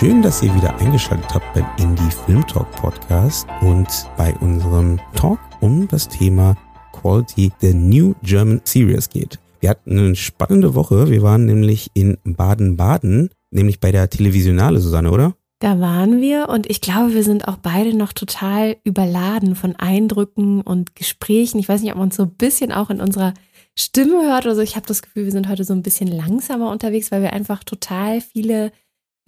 [0.00, 3.86] Schön, dass ihr wieder eingeschaltet habt beim Indie Film Talk Podcast und
[4.16, 6.56] bei unserem Talk um das Thema
[6.94, 9.38] Quality der New German Series geht.
[9.60, 11.10] Wir hatten eine spannende Woche.
[11.10, 15.34] Wir waren nämlich in Baden-Baden, nämlich bei der Televisionale, Susanne, oder?
[15.58, 20.62] Da waren wir und ich glaube, wir sind auch beide noch total überladen von Eindrücken
[20.62, 21.58] und Gesprächen.
[21.58, 23.34] Ich weiß nicht, ob man es so ein bisschen auch in unserer
[23.78, 24.62] Stimme hört oder so.
[24.62, 27.64] Ich habe das Gefühl, wir sind heute so ein bisschen langsamer unterwegs, weil wir einfach
[27.64, 28.72] total viele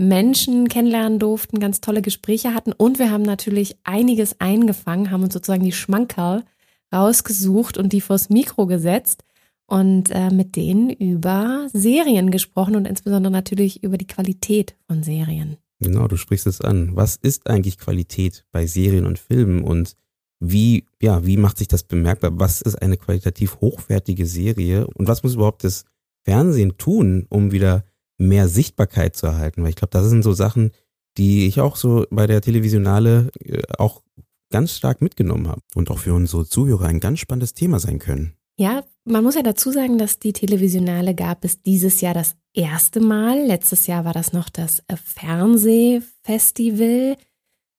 [0.02, 5.34] Menschen kennenlernen durften, ganz tolle Gespräche hatten und wir haben natürlich einiges eingefangen, haben uns
[5.34, 6.45] sozusagen die Schmankerl
[6.92, 9.25] rausgesucht und die vors Mikro gesetzt
[9.66, 15.56] und äh, mit denen über Serien gesprochen und insbesondere natürlich über die Qualität von Serien.
[15.81, 16.94] Genau, du sprichst es an.
[16.94, 19.97] Was ist eigentlich Qualität bei Serien und Filmen und
[20.39, 22.33] wie, ja, wie macht sich das bemerkbar?
[22.34, 25.84] Was ist eine qualitativ hochwertige Serie und was muss überhaupt das
[26.25, 27.84] Fernsehen tun, um wieder
[28.23, 29.62] mehr Sichtbarkeit zu erhalten.
[29.62, 30.70] Weil ich glaube, das sind so Sachen,
[31.19, 34.03] die ich auch so bei der Televisionale äh, auch
[34.51, 38.34] ganz stark mitgenommen habe und auch für unsere Zuhörer ein ganz spannendes Thema sein können.
[38.59, 43.00] Ja, man muss ja dazu sagen, dass die Televisionale gab es dieses Jahr das erste
[43.00, 43.47] Mal.
[43.47, 47.17] Letztes Jahr war das noch das Fernsehfestival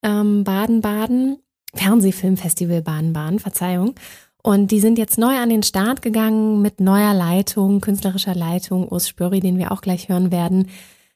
[0.04, 1.38] ähm, Baden-Baden.
[1.76, 3.96] Fernsehfilmfestival Baden-Baden, Verzeihung.
[4.44, 9.08] Und die sind jetzt neu an den Start gegangen mit neuer Leitung, künstlerischer Leitung, Urs
[9.08, 10.68] Spöri, den wir auch gleich hören werden.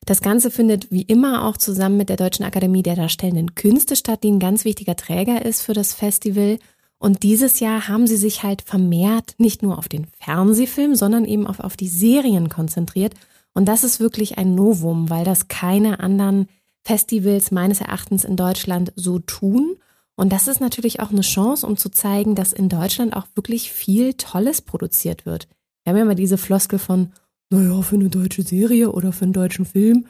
[0.06, 4.24] Das Ganze findet wie immer auch zusammen mit der Deutschen Akademie der Darstellenden Künste statt,
[4.24, 6.58] die ein ganz wichtiger Träger ist für das Festival.
[7.00, 11.46] Und dieses Jahr haben sie sich halt vermehrt nicht nur auf den Fernsehfilm, sondern eben
[11.46, 13.14] auch auf die Serien konzentriert.
[13.54, 16.48] Und das ist wirklich ein Novum, weil das keine anderen
[16.82, 19.76] Festivals meines Erachtens in Deutschland so tun.
[20.18, 23.72] Und das ist natürlich auch eine Chance, um zu zeigen, dass in Deutschland auch wirklich
[23.72, 25.48] viel Tolles produziert wird.
[25.84, 27.14] Wir haben ja immer diese Floskel von,
[27.52, 30.08] naja, für eine deutsche Serie oder für einen deutschen Film.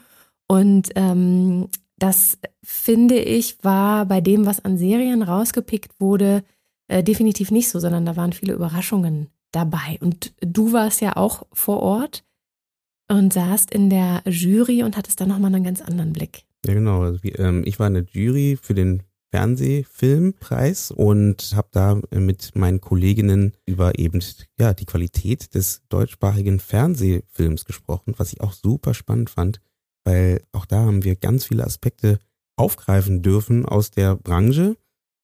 [0.48, 1.68] Und ähm,
[1.98, 6.42] das finde ich war bei dem, was an Serien rausgepickt wurde,
[6.88, 9.98] äh, definitiv nicht so, sondern da waren viele Überraschungen dabei.
[10.00, 12.24] Und du warst ja auch vor Ort
[13.08, 16.44] und saßt in der Jury und hattest da nochmal einen ganz anderen Blick.
[16.64, 17.02] Ja, genau.
[17.02, 22.80] Also, ähm, ich war in der Jury für den Fernsehfilmpreis und habe da mit meinen
[22.80, 24.22] Kolleginnen über eben
[24.58, 29.60] ja die Qualität des deutschsprachigen Fernsehfilms gesprochen, was ich auch super spannend fand,
[30.04, 32.18] weil auch da haben wir ganz viele Aspekte
[32.56, 34.76] aufgreifen dürfen aus der Branche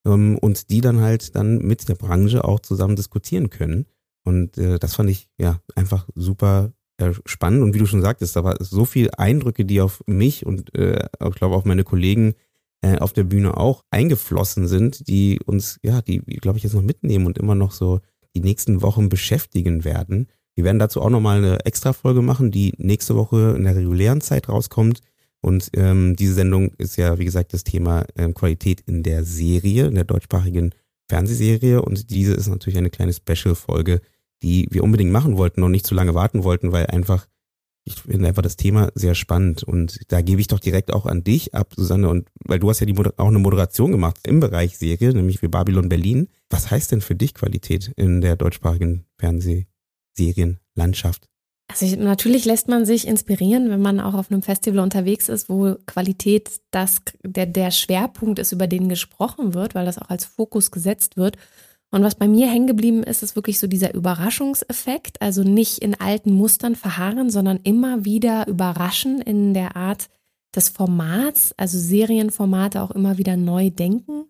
[0.07, 3.87] ähm, und die dann halt dann mit der Branche auch zusammen diskutieren können.
[4.25, 7.63] Und äh, das fand ich ja einfach super äh, spannend.
[7.63, 11.09] Und wie du schon sagtest, da war so viel Eindrücke, die auf mich und äh,
[11.29, 12.35] ich glaube auf meine Kollegen
[12.85, 16.83] äh, auf der Bühne auch eingeflossen sind, die uns, ja, die, glaube ich, jetzt noch
[16.83, 18.01] mitnehmen und immer noch so
[18.35, 20.29] die nächsten Wochen beschäftigen werden.
[20.55, 24.51] Wir werden dazu auch nochmal eine Extra-Folge machen, die nächste Woche in der regulären Zeit
[24.51, 25.01] rauskommt.
[25.41, 29.87] Und ähm, diese Sendung ist ja, wie gesagt, das Thema ähm, Qualität in der Serie,
[29.87, 30.75] in der deutschsprachigen
[31.09, 31.81] Fernsehserie.
[31.81, 34.03] Und diese ist natürlich eine kleine Special-Folge,
[34.43, 37.27] die wir unbedingt machen wollten und nicht zu lange warten wollten, weil einfach
[37.85, 41.23] ich finde einfach das Thema sehr spannend und da gebe ich doch direkt auch an
[41.23, 44.79] dich ab, Susanne, und weil du hast ja die auch eine Moderation gemacht im Bereich
[44.79, 46.29] Serie, nämlich für Babylon Berlin.
[46.49, 51.29] Was heißt denn für dich Qualität in der deutschsprachigen Fernsehserienlandschaft?
[51.69, 55.49] Also ich, natürlich lässt man sich inspirieren, wenn man auch auf einem Festival unterwegs ist,
[55.49, 60.25] wo Qualität das der, der Schwerpunkt ist, über den gesprochen wird, weil das auch als
[60.25, 61.37] Fokus gesetzt wird.
[61.95, 65.23] Und was bei mir hängen geblieben ist, ist wirklich so dieser Überraschungseffekt.
[65.23, 70.09] Also nicht in alten Mustern verharren, sondern immer wieder überraschen in der Art
[70.57, 74.25] des Formats, also Serienformate auch immer wieder neu denken.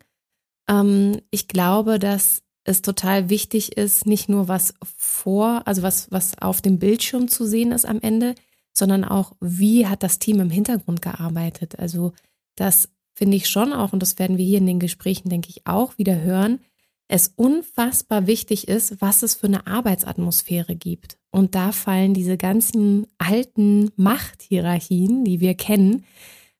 [0.69, 6.37] Ähm, ich glaube, dass es total wichtig ist, nicht nur was vor, also was, was
[6.37, 8.34] auf dem Bildschirm zu sehen ist am Ende,
[8.75, 11.78] sondern auch, wie hat das Team im Hintergrund gearbeitet.
[11.78, 12.12] Also
[12.56, 15.66] das finde ich schon auch, und das werden wir hier in den Gesprächen, denke ich,
[15.66, 16.61] auch wieder hören,
[17.08, 21.18] es unfassbar wichtig ist, was es für eine Arbeitsatmosphäre gibt.
[21.30, 26.04] Und da fallen diese ganzen alten Machthierarchien, die wir kennen,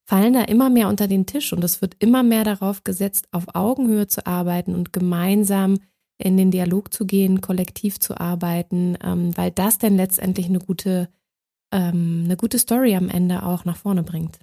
[0.05, 3.55] fallen da immer mehr unter den Tisch und es wird immer mehr darauf gesetzt, auf
[3.55, 5.79] Augenhöhe zu arbeiten und gemeinsam
[6.19, 11.09] in den Dialog zu gehen, kollektiv zu arbeiten, ähm, weil das dann letztendlich eine gute,
[11.73, 14.39] ähm, eine gute Story am Ende auch nach vorne bringt.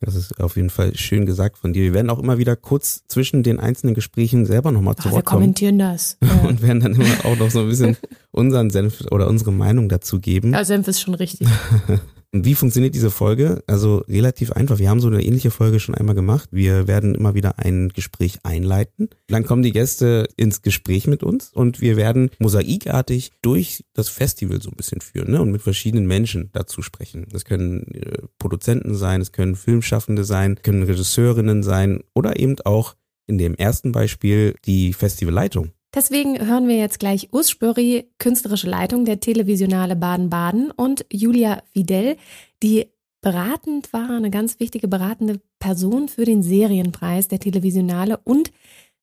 [0.00, 1.82] Das ist auf jeden Fall schön gesagt von dir.
[1.82, 5.40] Wir werden auch immer wieder kurz zwischen den einzelnen Gesprächen selber nochmal zu Wort kommen.
[5.40, 6.18] Wir kommentieren das.
[6.46, 7.96] Und werden dann immer auch noch so ein bisschen
[8.30, 10.52] unseren Senf oder unsere Meinung dazu geben.
[10.52, 11.48] Ja, Senf ist schon richtig.
[12.32, 13.62] Und wie funktioniert diese Folge?
[13.66, 14.78] Also relativ einfach.
[14.78, 16.48] Wir haben so eine ähnliche Folge schon einmal gemacht.
[16.52, 19.08] Wir werden immer wieder ein Gespräch einleiten.
[19.28, 24.60] Dann kommen die Gäste ins Gespräch mit uns und wir werden mosaikartig durch das Festival
[24.60, 25.40] so ein bisschen führen ne?
[25.40, 27.26] und mit verschiedenen Menschen dazu sprechen.
[27.30, 32.94] Das können äh, Produzenten sein, es können Filmschaffende sein, können Regisseurinnen sein oder eben auch
[33.26, 35.70] in dem ersten Beispiel die Festivalleitung.
[35.96, 42.18] Deswegen hören wir jetzt gleich Urs Spörri, künstlerische Leitung der Televisionale Baden-Baden und Julia Fidel,
[42.62, 42.88] die
[43.22, 48.52] beratend war, eine ganz wichtige beratende Person für den Serienpreis der Televisionale und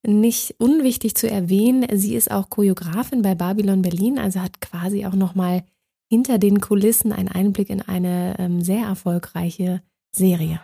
[0.06, 5.16] nicht unwichtig zu erwähnen, sie ist auch Choreografin bei Babylon Berlin, also hat quasi auch
[5.16, 5.64] nochmal
[6.12, 9.82] hinter den Kulissen einen Einblick in eine ähm, sehr erfolgreiche
[10.12, 10.60] Serie.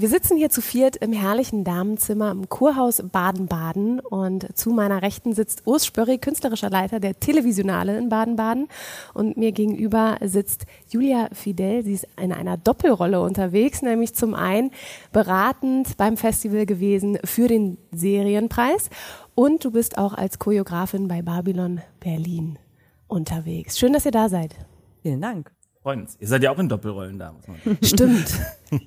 [0.00, 5.34] Wir sitzen hier zu viert im herrlichen Damenzimmer im Kurhaus Baden-Baden und zu meiner Rechten
[5.34, 8.68] sitzt Urs Spörri, künstlerischer Leiter der Televisionale in Baden-Baden
[9.12, 11.82] und mir gegenüber sitzt Julia Fidel.
[11.84, 14.70] Sie ist in einer Doppelrolle unterwegs, nämlich zum einen
[15.12, 18.88] beratend beim Festival gewesen für den Serienpreis
[19.34, 22.58] und du bist auch als Choreografin bei Babylon Berlin
[23.06, 23.78] unterwegs.
[23.78, 24.54] Schön, dass ihr da seid.
[25.02, 26.16] Vielen Dank freuen uns.
[26.20, 27.78] Ihr seid ja auch in Doppelrollen da, muss man sagen.
[27.82, 28.40] Stimmt.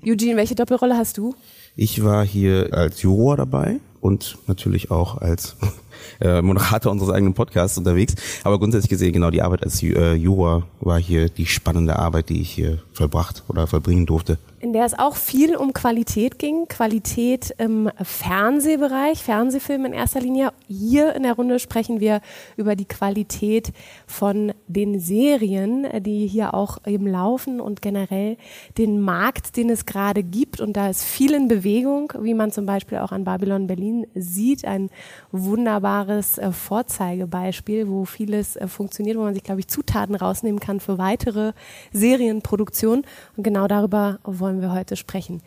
[0.05, 1.35] Eugene, welche Doppelrolle hast du?
[1.75, 5.55] Ich war hier als Juror dabei und natürlich auch als
[6.21, 8.13] äh, Moderator unseres eigenen Podcasts unterwegs.
[8.43, 12.41] Aber grundsätzlich gesehen, genau die Arbeit als äh, Juror war hier die spannende Arbeit, die
[12.41, 16.69] ich hier vollbracht oder vollbringen durfte in der es auch viel um Qualität ging.
[16.69, 20.53] Qualität im Fernsehbereich, Fernsehfilm in erster Linie.
[20.69, 22.21] Hier in der Runde sprechen wir
[22.55, 23.73] über die Qualität
[24.07, 28.37] von den Serien, die hier auch eben laufen und generell
[28.77, 30.61] den Markt, den es gerade gibt.
[30.61, 34.65] Und da ist viel in Bewegung, wie man zum Beispiel auch an Babylon Berlin sieht.
[34.65, 34.89] Ein
[35.31, 40.79] wunderbares äh, Vorzeigebeispiel, wo vieles äh, funktioniert, wo man sich, glaube ich, Zutaten rausnehmen kann
[40.79, 41.51] für weitere
[41.91, 43.03] Serienproduktionen.
[43.35, 45.41] Und genau darüber wollen wollen wir heute sprechen.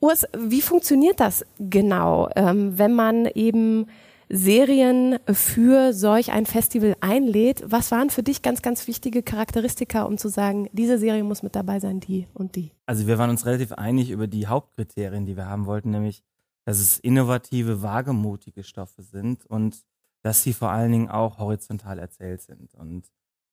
[0.00, 3.86] Urs, wie funktioniert das genau, ähm, wenn man eben
[4.28, 7.62] Serien für solch ein Festival einlädt?
[7.66, 11.54] Was waren für dich ganz, ganz wichtige Charakteristika, um zu sagen, diese Serie muss mit
[11.54, 12.72] dabei sein, die und die?
[12.86, 16.22] Also wir waren uns relativ einig über die Hauptkriterien, die wir haben wollten, nämlich,
[16.64, 19.84] dass es innovative, wagemutige Stoffe sind und
[20.22, 22.74] dass sie vor allen Dingen auch horizontal erzählt sind.
[22.74, 23.04] Und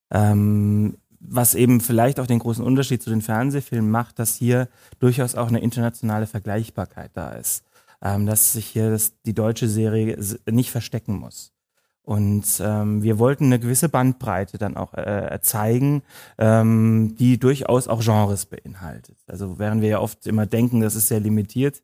[0.09, 4.67] ähm, was eben vielleicht auch den großen Unterschied zu den Fernsehfilmen macht, dass hier
[4.99, 7.63] durchaus auch eine internationale Vergleichbarkeit da ist.
[8.03, 10.19] Ähm, dass sich hier das, die deutsche Serie
[10.49, 11.53] nicht verstecken muss.
[12.01, 16.03] Und ähm, wir wollten eine gewisse Bandbreite dann auch äh, zeigen,
[16.37, 19.17] ähm, die durchaus auch Genres beinhaltet.
[19.25, 21.81] Also während wir ja oft immer denken, das ist sehr limitiert,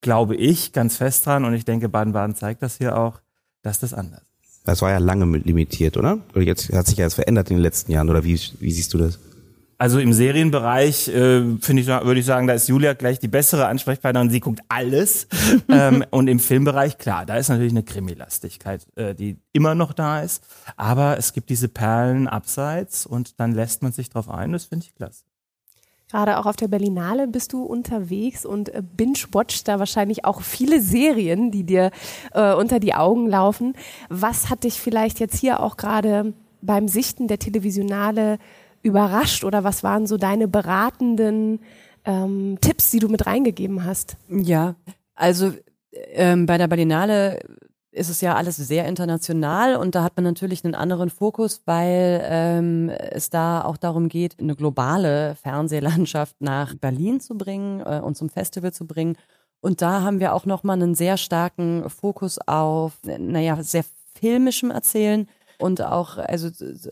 [0.00, 3.20] glaube ich ganz fest dran und ich denke, Baden-Baden zeigt das hier auch,
[3.60, 4.22] dass das anders
[4.68, 6.18] das war ja lange limitiert, oder?
[6.34, 8.98] Jetzt hat sich ja jetzt verändert in den letzten Jahren, oder wie, wie siehst du
[8.98, 9.18] das?
[9.80, 13.66] Also im Serienbereich äh, finde ich, würde ich sagen, da ist Julia gleich die bessere
[13.66, 14.28] Ansprechpartnerin.
[14.28, 15.28] Sie guckt alles.
[15.68, 20.20] ähm, und im Filmbereich, klar, da ist natürlich eine Krimilastigkeit, äh, die immer noch da
[20.20, 20.42] ist.
[20.76, 24.50] Aber es gibt diese Perlen abseits und dann lässt man sich drauf ein.
[24.50, 25.22] Das finde ich klasse.
[26.10, 30.80] Gerade auch auf der Berlinale bist du unterwegs und äh, binge-watchst da wahrscheinlich auch viele
[30.80, 31.92] Serien, die dir
[32.32, 33.74] äh, unter die Augen laufen.
[34.08, 36.32] Was hat dich vielleicht jetzt hier auch gerade
[36.62, 38.38] beim Sichten der Televisionale
[38.82, 41.60] überrascht oder was waren so deine beratenden
[42.04, 44.16] ähm, Tipps, die du mit reingegeben hast?
[44.28, 44.76] Ja,
[45.14, 45.52] also
[45.92, 47.40] ähm, bei der Berlinale
[47.90, 52.20] ist es ja alles sehr international und da hat man natürlich einen anderen Fokus, weil
[52.24, 58.16] ähm, es da auch darum geht, eine globale Fernsehlandschaft nach Berlin zu bringen äh, und
[58.16, 59.16] zum Festival zu bringen.
[59.60, 65.28] Und da haben wir auch nochmal einen sehr starken Fokus auf, naja, sehr filmischem Erzählen
[65.58, 66.48] und auch also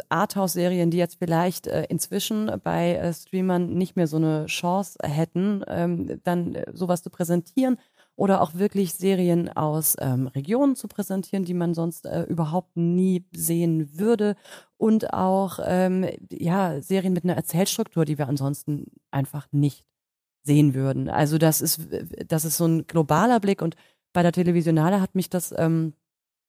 [0.09, 5.65] Arthouse-Serien, die jetzt vielleicht äh, inzwischen bei äh, Streamern nicht mehr so eine Chance hätten,
[5.69, 7.79] ähm, dann äh, sowas zu präsentieren
[8.17, 13.25] oder auch wirklich Serien aus ähm, Regionen zu präsentieren, die man sonst äh, überhaupt nie
[13.33, 14.37] sehen würde
[14.79, 19.85] und auch ähm, ja Serien mit einer Erzählstruktur, die wir ansonsten einfach nicht
[20.43, 21.09] sehen würden.
[21.09, 21.89] Also das ist
[22.27, 23.77] das ist so ein globaler Blick und
[24.13, 25.93] bei der Televisionale hat mich das ähm,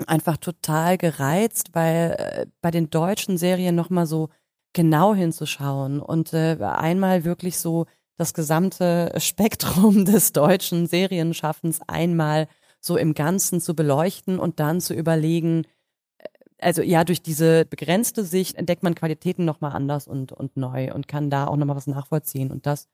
[0.05, 4.29] einfach total gereizt, weil äh, bei den deutschen Serien noch mal so
[4.73, 7.85] genau hinzuschauen und äh, einmal wirklich so
[8.17, 12.47] das gesamte Spektrum des deutschen Serienschaffens einmal
[12.79, 15.63] so im Ganzen zu beleuchten und dann zu überlegen,
[16.59, 21.07] also ja, durch diese begrenzte Sicht entdeckt man Qualitäten nochmal anders und, und neu und
[21.07, 22.51] kann da auch nochmal was nachvollziehen.
[22.51, 22.87] Und das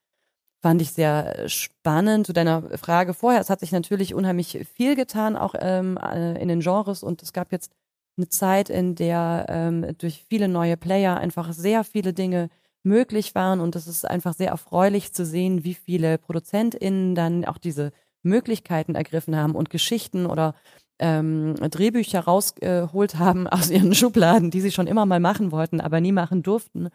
[0.63, 2.25] fand ich sehr spannend.
[2.25, 6.47] Zu deiner Frage vorher, es hat sich natürlich unheimlich viel getan, auch ähm, äh, in
[6.47, 7.03] den Genres.
[7.03, 7.71] Und es gab jetzt
[8.17, 12.49] eine Zeit, in der ähm, durch viele neue Player einfach sehr viele Dinge
[12.83, 13.59] möglich waren.
[13.59, 17.91] Und es ist einfach sehr erfreulich zu sehen, wie viele ProduzentInnen dann auch diese
[18.23, 20.55] Möglichkeiten ergriffen haben und Geschichten oder
[20.99, 25.99] ähm, Drehbücher rausgeholt haben aus ihren Schubladen, die sie schon immer mal machen wollten, aber
[25.99, 26.87] nie machen durften.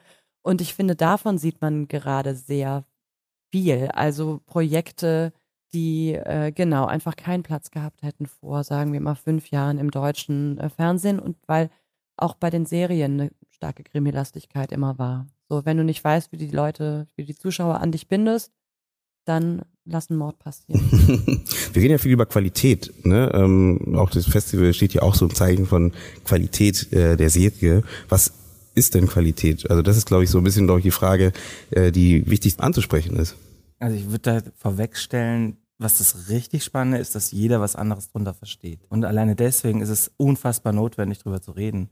[0.43, 2.85] Und ich finde, davon sieht man gerade sehr
[3.51, 3.89] viel.
[3.93, 5.33] Also Projekte,
[5.73, 9.91] die äh, genau einfach keinen Platz gehabt hätten vor, sagen wir mal, fünf Jahren im
[9.91, 11.71] deutschen äh, Fernsehen und weil
[12.17, 15.27] auch bei den Serien eine starke Krimilastigkeit immer war.
[15.49, 18.53] So, wenn du nicht weißt, wie die Leute, wie die Zuschauer an dich bindest,
[19.25, 20.81] dann lass einen Mord passieren.
[21.73, 22.93] Wir reden ja viel über Qualität.
[23.05, 23.31] Ne?
[23.35, 25.93] Ähm, auch das Festival steht ja auch so im Zeichen von
[26.25, 27.83] Qualität äh, der Serie.
[28.09, 28.33] Was
[28.79, 29.69] ist denn Qualität?
[29.71, 31.33] Also das ist, glaube ich, so ein bisschen, glaube ich, die Frage,
[31.71, 33.37] äh, die wichtig anzusprechen ist.
[33.79, 38.35] Also ich würde da vorwegstellen, was das richtig Spannende ist, dass jeder was anderes drunter
[38.35, 38.81] versteht.
[38.89, 41.91] Und alleine deswegen ist es unfassbar notwendig, drüber zu reden.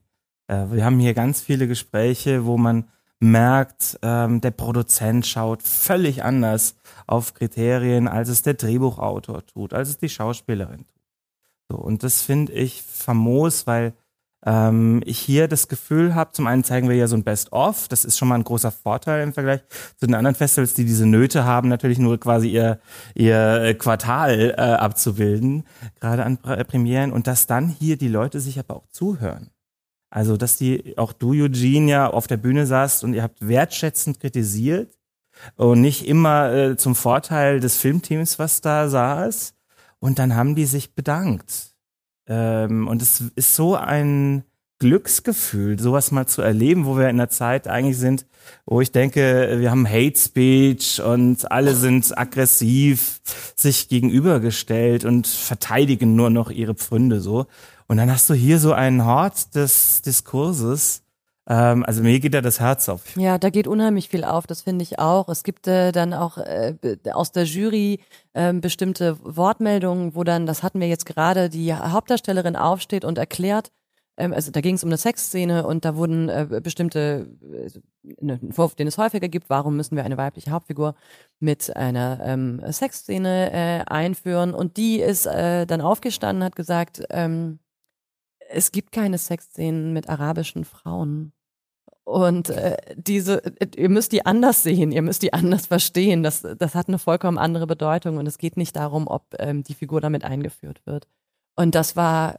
[0.49, 2.87] Äh, wir haben hier ganz viele Gespräche, wo man
[3.19, 6.77] merkt, ähm, der Produzent schaut völlig anders
[7.07, 11.03] auf Kriterien, als es der Drehbuchautor tut, als es die Schauspielerin tut.
[11.69, 13.95] So, und das finde ich famos, weil
[14.45, 18.05] ähm, ich hier das Gefühl habe, zum einen zeigen wir ja so ein Best-of, das
[18.05, 19.63] ist schon mal ein großer Vorteil im Vergleich
[19.97, 22.81] zu den anderen Festivals, die diese Nöte haben, natürlich nur quasi ihr,
[23.15, 25.65] ihr Quartal äh, abzubilden,
[26.01, 29.51] gerade an Premieren, und dass dann hier die Leute sich aber auch zuhören.
[30.11, 34.21] Also, dass die, auch du, Eugene, ja auf der Bühne saßt und ihr habt wertschätzend
[34.21, 34.97] kritisiert
[35.57, 39.55] und nicht immer äh, zum Vorteil des Filmteams, was da saß.
[39.99, 41.76] Und dann haben die sich bedankt.
[42.29, 44.45] Ähm, und es ist so ein
[44.79, 48.27] Glücksgefühl, sowas mal zu erleben, wo wir in der Zeit eigentlich sind,
[48.67, 53.21] wo ich denke, wir haben Hate Speech und alle sind aggressiv
[53.57, 57.47] sich gegenübergestellt und verteidigen nur noch ihre Pfründe so.
[57.87, 61.03] Und dann hast du hier so einen Hort des Diskurses.
[61.49, 63.17] Ähm, also mir geht da das Herz auf.
[63.17, 65.29] Ja, da geht unheimlich viel auf, das finde ich auch.
[65.29, 66.75] Es gibt äh, dann auch äh,
[67.13, 68.01] aus der Jury
[68.33, 73.71] äh, bestimmte Wortmeldungen, wo dann, das hatten wir jetzt gerade, die Hauptdarstellerin aufsteht und erklärt,
[74.17, 77.71] ähm, also da ging es um eine Sexszene und da wurden äh, bestimmte, äh,
[78.21, 80.95] einen Vorwurf, den es häufiger gibt, warum müssen wir eine weibliche Hauptfigur
[81.39, 87.59] mit einer ähm, Sexszene äh, einführen und die ist äh, dann aufgestanden, hat gesagt, ähm,
[88.49, 91.33] es gibt keine Sexszenen mit arabischen Frauen.
[92.07, 93.43] Und äh, diese,
[93.75, 96.23] ihr müsst die anders sehen, ihr müsst die anders verstehen.
[96.23, 99.75] Das, das hat eine vollkommen andere Bedeutung und es geht nicht darum, ob ähm, die
[99.75, 101.09] Figur damit eingeführt wird.
[101.57, 102.37] Und das war,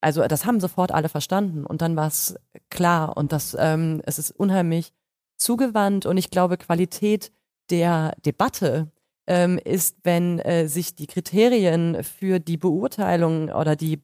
[0.00, 2.34] also das haben sofort alle verstanden und dann war es
[2.68, 4.92] klar und das, ähm, es ist unheimlich
[5.36, 7.30] zugewandt und ich glaube, Qualität
[7.70, 8.90] der Debatte
[9.26, 14.00] ähm, ist, wenn äh, sich die Kriterien für die Beurteilung oder die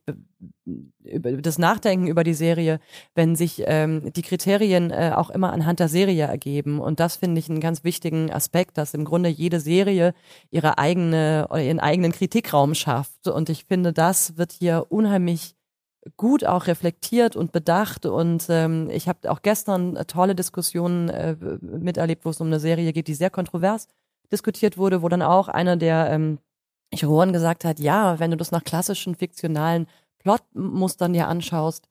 [1.05, 2.81] über das Nachdenken über die Serie,
[3.15, 6.81] wenn sich ähm, die Kriterien äh, auch immer anhand der Serie ergeben.
[6.81, 10.15] Und das finde ich einen ganz wichtigen Aspekt, dass im Grunde jede Serie
[10.51, 13.29] ihre eigene oder ihren eigenen Kritikraum schafft.
[13.29, 15.55] Und ich finde, das wird hier unheimlich
[16.17, 18.07] gut auch reflektiert und bedacht.
[18.07, 22.93] Und ähm, ich habe auch gestern tolle Diskussionen äh, miterlebt, wo es um eine Serie
[22.93, 23.89] geht, die sehr kontrovers
[24.33, 26.39] diskutiert wurde, wo dann auch einer der ähm,
[26.95, 29.87] Juroren gesagt hat, ja, wenn du das nach klassischen fiktionalen
[30.19, 31.89] Plotmustern dir anschaust,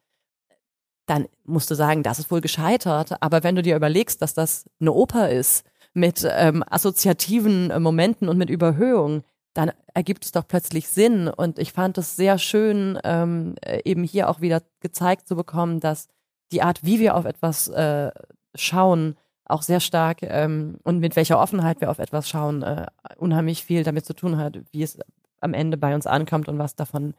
[1.06, 3.22] dann musst du sagen, das ist wohl gescheitert.
[3.22, 8.30] Aber wenn du dir überlegst, dass das eine Oper ist mit ähm, assoziativen äh, Momenten
[8.30, 11.28] und mit Überhöhung, dann ergibt es doch plötzlich Sinn.
[11.28, 15.80] Und ich fand es sehr schön, ähm, äh, eben hier auch wieder gezeigt zu bekommen,
[15.80, 16.08] dass
[16.52, 18.12] die Art, wie wir auf etwas äh,
[18.56, 19.18] schauen,
[19.52, 23.84] auch sehr stark ähm, und mit welcher Offenheit wir auf etwas schauen, äh, unheimlich viel
[23.84, 24.98] damit zu tun hat, wie es
[25.40, 27.14] am Ende bei uns ankommt und was davon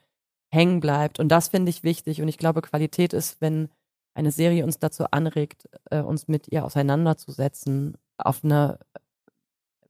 [0.51, 1.19] hängen bleibt.
[1.19, 2.21] Und das finde ich wichtig.
[2.23, 3.69] Und ich glaube, Qualität ist, wenn
[4.15, 8.79] eine Serie uns dazu anregt, äh, uns mit ihr auseinanderzusetzen auf eine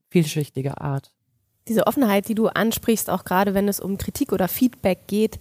[0.09, 1.11] vielschichtige Art.
[1.67, 5.39] Diese Offenheit, die du ansprichst, auch gerade wenn es um Kritik oder Feedback geht,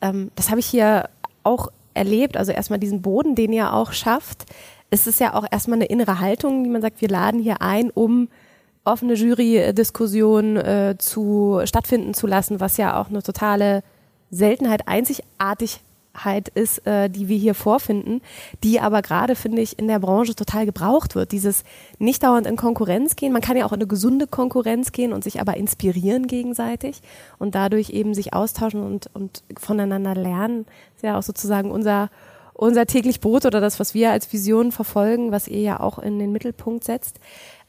[0.00, 1.08] ähm, das habe ich hier
[1.42, 2.36] auch erlebt.
[2.36, 4.46] Also erstmal diesen Boden, den ihr auch schafft
[4.90, 7.90] es ist ja auch erstmal eine innere Haltung, die man sagt, wir laden hier ein,
[7.90, 8.28] um
[8.84, 13.82] offene Jury-Diskussion äh, zu stattfinden zu lassen, was ja auch eine totale
[14.30, 18.20] Seltenheit, Einzigartigkeit ist, äh, die wir hier vorfinden,
[18.62, 21.32] die aber gerade, finde ich, in der Branche total gebraucht wird.
[21.32, 21.64] Dieses
[21.98, 23.32] nicht dauernd in Konkurrenz gehen.
[23.32, 27.00] Man kann ja auch in eine gesunde Konkurrenz gehen und sich aber inspirieren gegenseitig
[27.38, 30.66] und dadurch eben sich austauschen und, und voneinander lernen.
[30.66, 32.10] Das ist ja auch sozusagen unser
[32.54, 36.18] unser täglich Brot oder das, was wir als Vision verfolgen, was ihr ja auch in
[36.18, 37.20] den Mittelpunkt setzt.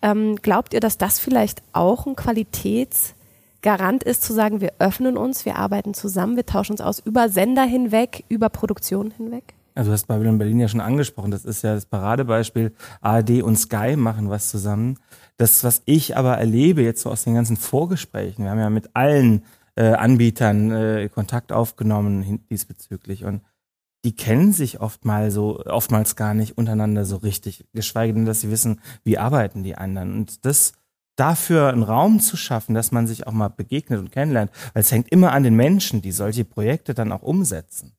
[0.02, 5.46] Ähm, glaubt ihr, dass das vielleicht auch ein Qualitätsgarant ist, zu sagen, wir öffnen uns,
[5.46, 9.56] wir arbeiten zusammen, wir tauschen uns aus über Sender hinweg, über Produktion hinweg?
[9.74, 11.32] Also du hast Babylon Berlin ja schon angesprochen.
[11.32, 12.74] Das ist ja das Paradebeispiel.
[13.02, 14.98] ARD und Sky machen was zusammen.
[15.36, 18.92] Das, was ich aber erlebe jetzt so aus den ganzen Vorgesprächen, wir haben ja mit
[18.94, 19.44] allen
[19.76, 23.42] äh, Anbietern äh, Kontakt aufgenommen diesbezüglich und
[24.06, 28.52] die kennen sich oftmals so, oftmals gar nicht untereinander so richtig, geschweige denn, dass sie
[28.52, 30.14] wissen, wie arbeiten die anderen.
[30.14, 30.74] Und das
[31.16, 34.92] dafür einen Raum zu schaffen, dass man sich auch mal begegnet und kennenlernt, weil es
[34.92, 37.94] hängt immer an den Menschen, die solche Projekte dann auch umsetzen.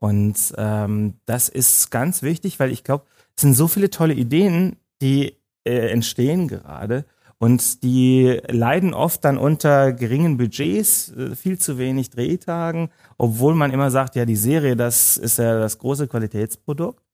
[0.00, 3.04] Und ähm, das ist ganz wichtig, weil ich glaube,
[3.36, 7.04] es sind so viele tolle Ideen, die äh, entstehen gerade
[7.38, 13.72] und die leiden oft dann unter geringen Budgets, äh, viel zu wenig Drehtagen, obwohl man
[13.72, 17.04] immer sagt, ja, die Serie, das ist ja das große Qualitätsprodukt.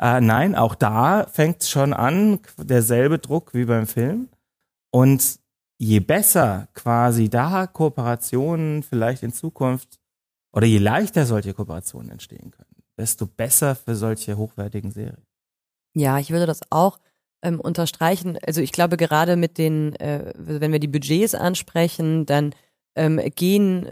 [0.00, 4.28] Äh, nein, auch da fängt schon an, derselbe Druck wie beim Film.
[4.90, 5.40] Und
[5.78, 9.98] je besser quasi da Kooperationen vielleicht in Zukunft
[10.52, 15.26] oder je leichter solche Kooperationen entstehen können, desto besser für solche hochwertigen Serien.
[15.94, 16.98] Ja, ich würde das auch
[17.42, 18.38] ähm, unterstreichen.
[18.46, 22.54] Also ich glaube gerade mit den, äh, wenn wir die Budgets ansprechen, dann
[22.94, 23.88] ähm, gehen,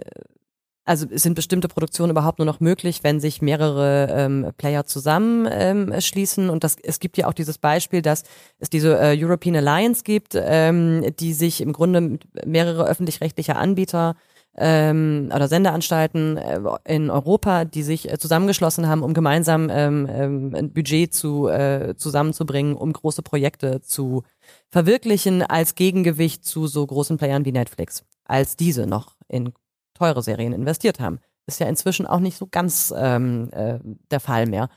[0.85, 6.45] also sind bestimmte Produktionen überhaupt nur noch möglich, wenn sich mehrere ähm, Player zusammenschließen.
[6.45, 8.25] Ähm, und das, es gibt ja auch dieses Beispiel, dass
[8.59, 14.17] es diese äh, European Alliance gibt, ähm, die sich im Grunde mehrere öffentlich-rechtliche Anbieter
[14.57, 20.55] ähm, oder Sendeanstalten äh, in Europa, die sich äh, zusammengeschlossen haben, um gemeinsam ähm, ähm,
[20.55, 24.23] ein Budget zu, äh, zusammenzubringen, um große Projekte zu
[24.71, 29.53] verwirklichen, als Gegengewicht zu so großen Playern wie Netflix, als diese noch in
[29.95, 31.19] teure Serien investiert haben.
[31.47, 33.79] Ist ja inzwischen auch nicht so ganz ähm, äh,
[34.11, 34.69] der Fall mehr.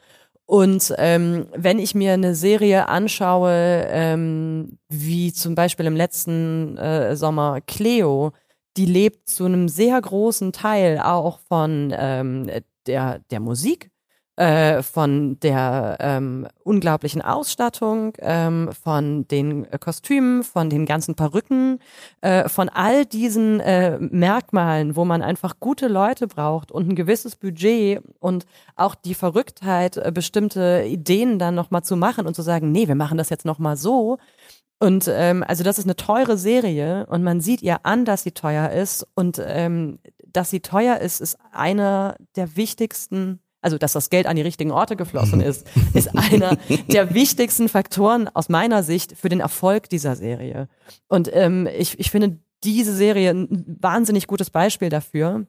[0.45, 7.17] Und ähm, wenn ich mir eine Serie anschaue, ähm, wie zum Beispiel im letzten äh,
[7.17, 8.31] Sommer Cleo,
[8.77, 12.49] die lebt zu einem sehr großen Teil auch von ähm,
[12.85, 13.89] der, der Musik,
[14.37, 21.79] äh, von der ähm, unglaublichen Ausstattung, ähm, von den Kostümen, von den ganzen Perücken,
[22.21, 27.35] äh, von all diesen äh, Merkmalen, wo man einfach gute Leute braucht und ein gewisses
[27.35, 32.71] Budget und auch die Verrücktheit, äh, bestimmte Ideen dann nochmal zu machen und zu sagen,
[32.71, 34.19] nee, wir machen das jetzt nochmal so,
[34.79, 38.31] und ähm, also das ist eine teure Serie und man sieht ihr an, dass sie
[38.31, 39.07] teuer ist.
[39.15, 44.35] Und ähm, dass sie teuer ist, ist einer der wichtigsten, also dass das Geld an
[44.35, 46.57] die richtigen Orte geflossen ist, ist einer
[46.89, 50.69] der wichtigsten Faktoren aus meiner Sicht für den Erfolg dieser Serie.
[51.07, 55.47] Und ähm, ich, ich finde diese Serie ein wahnsinnig gutes Beispiel dafür,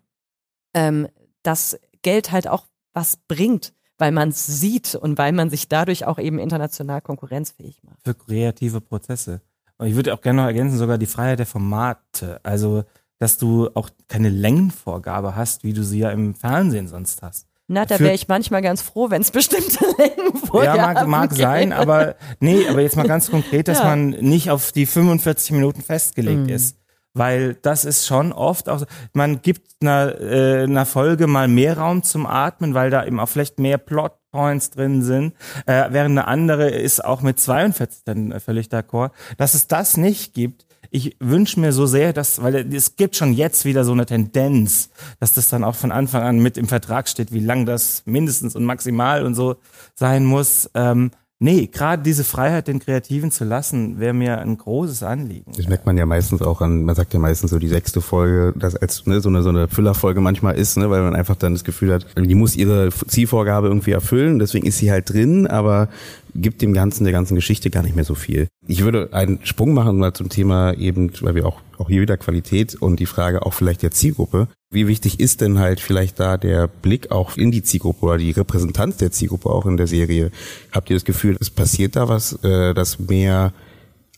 [0.72, 1.06] ähm,
[1.42, 6.06] dass Geld halt auch was bringt weil man es sieht und weil man sich dadurch
[6.06, 7.98] auch eben international konkurrenzfähig macht.
[8.04, 9.40] Für kreative Prozesse.
[9.76, 12.40] Und ich würde auch gerne noch ergänzen, sogar die Freiheit der Formate.
[12.42, 12.84] Also,
[13.18, 17.46] dass du auch keine Längenvorgabe hast, wie du sie ja im Fernsehen sonst hast.
[17.70, 21.74] Na, da wäre ich manchmal ganz froh, wenn es bestimmte Längenvorgaben Ja, mag, mag sein,
[21.74, 23.84] aber nee, aber jetzt mal ganz konkret, dass ja.
[23.84, 26.48] man nicht auf die 45 Minuten festgelegt mhm.
[26.48, 26.78] ist
[27.18, 32.02] weil das ist schon oft auch, man gibt einer, äh, einer Folge mal mehr Raum
[32.02, 35.34] zum Atmen, weil da eben auch vielleicht mehr Plotpoints drin sind,
[35.66, 39.10] äh, während eine andere ist auch mit 42 dann völlig d'accord.
[39.36, 43.32] Dass es das nicht gibt, ich wünsche mir so sehr, dass, weil es gibt schon
[43.32, 47.08] jetzt wieder so eine Tendenz, dass das dann auch von Anfang an mit im Vertrag
[47.08, 49.56] steht, wie lang das mindestens und maximal und so
[49.94, 50.70] sein muss.
[50.74, 55.52] Ähm, Nee, gerade diese Freiheit den Kreativen zu lassen, wäre mir ein großes Anliegen.
[55.56, 58.52] Das merkt man ja meistens auch an, man sagt ja meistens so die sechste Folge,
[58.58, 61.52] dass als ne, so eine so eine Füllerfolge manchmal ist, ne, weil man einfach dann
[61.52, 65.88] das Gefühl hat, die muss ihre Zielvorgabe irgendwie erfüllen, deswegen ist sie halt drin, aber
[66.34, 68.48] gibt dem Ganzen, der ganzen Geschichte gar nicht mehr so viel.
[68.66, 72.16] Ich würde einen Sprung machen mal zum Thema eben, weil wir auch, auch hier wieder
[72.16, 74.48] Qualität und die Frage auch vielleicht der Zielgruppe.
[74.70, 78.32] Wie wichtig ist denn halt vielleicht da der Blick auch in die Zielgruppe oder die
[78.32, 80.30] Repräsentanz der Zielgruppe auch in der Serie?
[80.72, 83.54] Habt ihr das Gefühl, es passiert da was, äh, dass mehr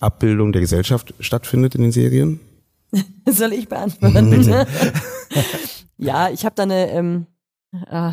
[0.01, 2.41] Abbildung der Gesellschaft stattfindet in den Serien?
[3.29, 4.67] Soll ich beantworten, bitte?
[5.99, 7.27] ja, ich habe da eine, ähm,
[7.89, 8.13] äh,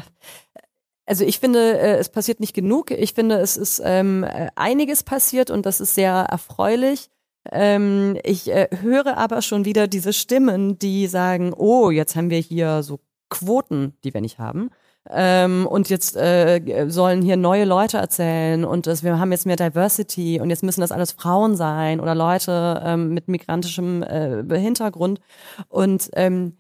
[1.08, 2.91] also ich finde, äh, es passiert nicht genug.
[2.91, 4.23] Ich finde, es ist ähm,
[4.56, 7.10] einiges passiert und das ist sehr erfreulich.
[7.51, 12.39] Ähm, ich äh, höre aber schon wieder diese Stimmen, die sagen, oh, jetzt haben wir
[12.39, 14.69] hier so Quoten, die wir nicht haben.
[15.10, 19.55] Ähm, und jetzt äh, sollen hier neue Leute erzählen und das, wir haben jetzt mehr
[19.55, 25.21] Diversity und jetzt müssen das alles Frauen sein oder Leute ähm, mit migrantischem äh, Hintergrund.
[25.69, 26.57] Und ähm,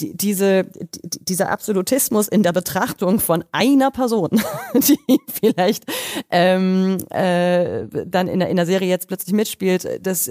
[0.00, 4.30] die, diese, die, dieser Absolutismus in der Betrachtung von einer Person,
[4.74, 5.84] die vielleicht
[6.30, 10.30] ähm, äh, dann in der, in der Serie jetzt plötzlich mitspielt, das,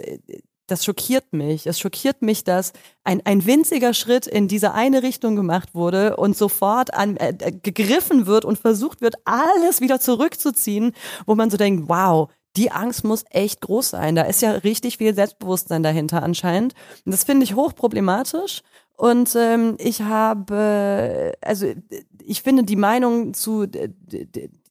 [0.68, 1.68] das schockiert mich.
[1.68, 6.38] Es schockiert mich, dass ein, ein winziger Schritt in diese eine Richtung gemacht wurde und
[6.38, 10.94] sofort an, äh, gegriffen wird und versucht wird, alles wieder zurückzuziehen,
[11.26, 14.16] wo man so denkt, wow, die Angst muss echt groß sein.
[14.16, 16.74] Da ist ja richtig viel Selbstbewusstsein dahinter anscheinend.
[17.06, 18.62] Und das finde ich hochproblematisch.
[18.95, 21.67] Und ähm, ich habe, also
[22.23, 23.65] ich finde die Meinung zu,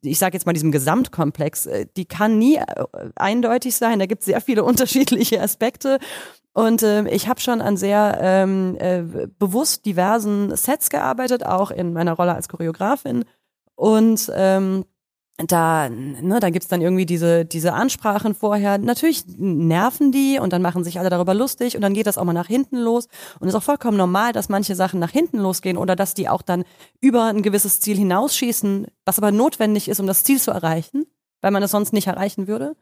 [0.00, 2.58] ich sage jetzt mal diesem Gesamtkomplex, die kann nie
[3.16, 3.98] eindeutig sein.
[3.98, 5.98] Da gibt es sehr viele unterschiedliche Aspekte.
[6.54, 9.02] Und äh, ich habe schon an sehr ähm, äh,
[9.38, 13.24] bewusst diversen Sets gearbeitet, auch in meiner Rolle als Choreografin.
[13.74, 14.85] Und ähm,
[15.38, 18.79] da, ne, da gibt's dann irgendwie diese, diese Ansprachen vorher.
[18.79, 22.25] Natürlich nerven die und dann machen sich alle darüber lustig und dann geht das auch
[22.25, 23.07] mal nach hinten los.
[23.40, 26.29] Und es ist auch vollkommen normal, dass manche Sachen nach hinten losgehen oder dass die
[26.29, 26.64] auch dann
[27.01, 31.07] über ein gewisses Ziel hinausschießen, was aber notwendig ist, um das Ziel zu erreichen,
[31.40, 32.77] weil man es sonst nicht erreichen würde.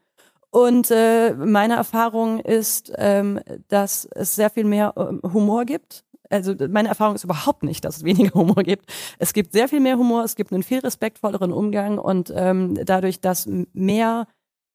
[0.51, 6.55] Und äh, meine Erfahrung ist, ähm, dass es sehr viel mehr äh, Humor gibt also
[6.69, 8.87] meine Erfahrung ist überhaupt nicht, dass es weniger Humor gibt.
[9.19, 13.21] Es gibt sehr viel mehr Humor, es gibt einen viel respektvolleren Umgang und ähm, dadurch,
[13.21, 14.27] dass mehr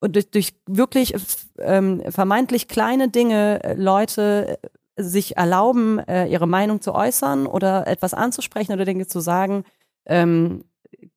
[0.02, 1.16] und durch, durch wirklich
[1.58, 7.88] ähm, vermeintlich kleine Dinge äh, Leute äh, sich erlauben, äh, ihre Meinung zu äußern oder
[7.88, 9.64] etwas anzusprechen oder Dinge zu sagen,
[10.06, 10.66] ähm,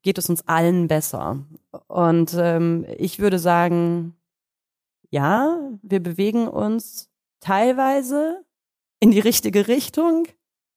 [0.02, 1.44] geht es uns allen besser.
[1.86, 4.16] Und ähm, ich würde sagen,
[5.10, 8.44] ja, wir bewegen uns teilweise
[9.00, 10.26] in die richtige Richtung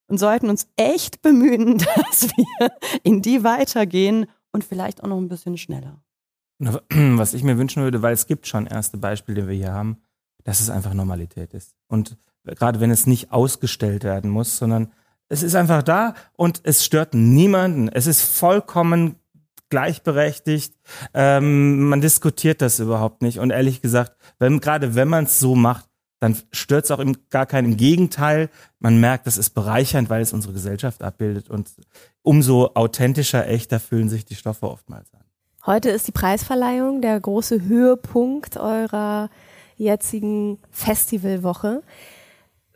[0.08, 1.78] und sollten uns echt bemühen,
[2.10, 2.72] dass wir
[3.04, 6.04] in die weitergehen und vielleicht auch noch ein bisschen schneller.
[6.60, 9.98] Was ich mir wünschen würde, weil es gibt schon erste Beispiele, die wir hier haben,
[10.44, 11.76] dass es einfach Normalität ist.
[11.88, 14.92] Und gerade wenn es nicht ausgestellt werden muss, sondern
[15.30, 17.88] es ist einfach da und es stört niemanden.
[17.88, 19.16] Es ist vollkommen
[19.70, 20.76] gleichberechtigt.
[21.14, 23.40] Ähm, man diskutiert das überhaupt nicht.
[23.40, 25.88] Und ehrlich gesagt, wenn, gerade wenn man es so macht,
[26.22, 27.72] dann stört es auch im, gar keinen.
[27.72, 31.70] Im Gegenteil, man merkt, das ist bereichernd, weil es unsere Gesellschaft abbildet und
[32.22, 35.22] umso authentischer, echter fühlen sich die Stoffe oftmals an.
[35.66, 39.30] Heute ist die Preisverleihung der große Höhepunkt eurer
[39.78, 41.82] jetzigen Festivalwoche.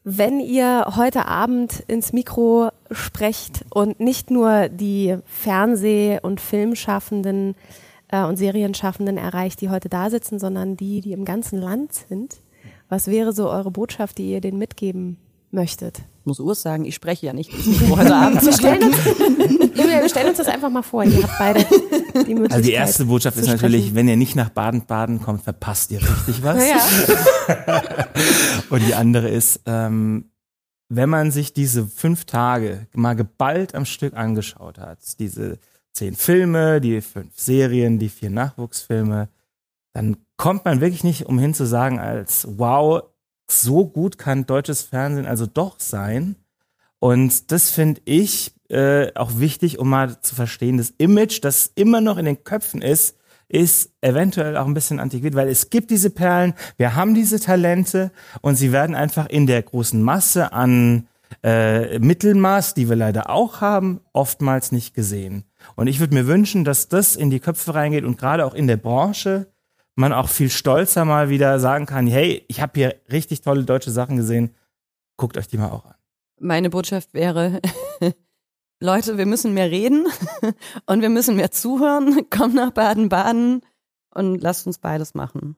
[0.04, 7.56] Wenn ihr heute Abend ins Mikro sprecht und nicht nur die Fernseh- und Filmschaffenden
[8.08, 12.40] äh, und Serienschaffenden erreicht, die heute da sitzen, sondern die, die im ganzen Land sind,
[12.90, 15.18] was wäre so eure Botschaft, die ihr denen mitgeben
[15.52, 16.00] möchtet?
[16.26, 17.52] Ich muss Urs sagen, ich spreche ja nicht
[17.90, 18.42] heute Abend.
[18.46, 21.04] wir, stellen uns, wir stellen uns das einfach mal vor.
[21.04, 21.60] Ihr habt beide
[22.26, 22.52] die Möglichkeit.
[22.52, 26.42] Also die erste Botschaft ist natürlich, wenn ihr nicht nach Baden-Baden kommt, verpasst ihr richtig
[26.42, 26.68] was.
[26.68, 28.08] Ja.
[28.72, 30.32] Und die andere ist, ähm,
[30.90, 35.60] wenn man sich diese fünf Tage mal geballt am Stück angeschaut hat, diese
[35.94, 39.30] zehn Filme, die fünf Serien, die vier Nachwuchsfilme,
[39.96, 43.04] dann kommt man wirklich nicht umhin zu sagen, als wow,
[43.50, 46.36] so gut kann deutsches Fernsehen also doch sein.
[47.00, 52.02] Und das finde ich äh, auch wichtig, um mal zu verstehen, das Image, das immer
[52.02, 56.10] noch in den Köpfen ist, ist eventuell auch ein bisschen antiquiert, weil es gibt diese
[56.10, 61.08] Perlen, wir haben diese Talente und sie werden einfach in der großen Masse an
[61.42, 65.46] äh, Mittelmaß, die wir leider auch haben, oftmals nicht gesehen.
[65.78, 68.68] Und ich würde mir wünschen, dass das in die Köpfe reingeht und gerade auch in
[68.68, 69.48] der Branche,
[69.96, 73.92] man auch viel stolzer mal wieder sagen kann, hey, ich habe hier richtig tolle deutsche
[73.92, 74.54] Sachen gesehen,
[75.18, 75.96] guckt euch die mal auch an.
[76.40, 77.62] Meine Botschaft wäre,
[78.82, 80.06] Leute, wir müssen mehr reden
[80.86, 82.30] und wir müssen mehr zuhören.
[82.30, 83.62] Kommt nach Baden-Baden
[84.14, 85.56] und lasst uns beides machen.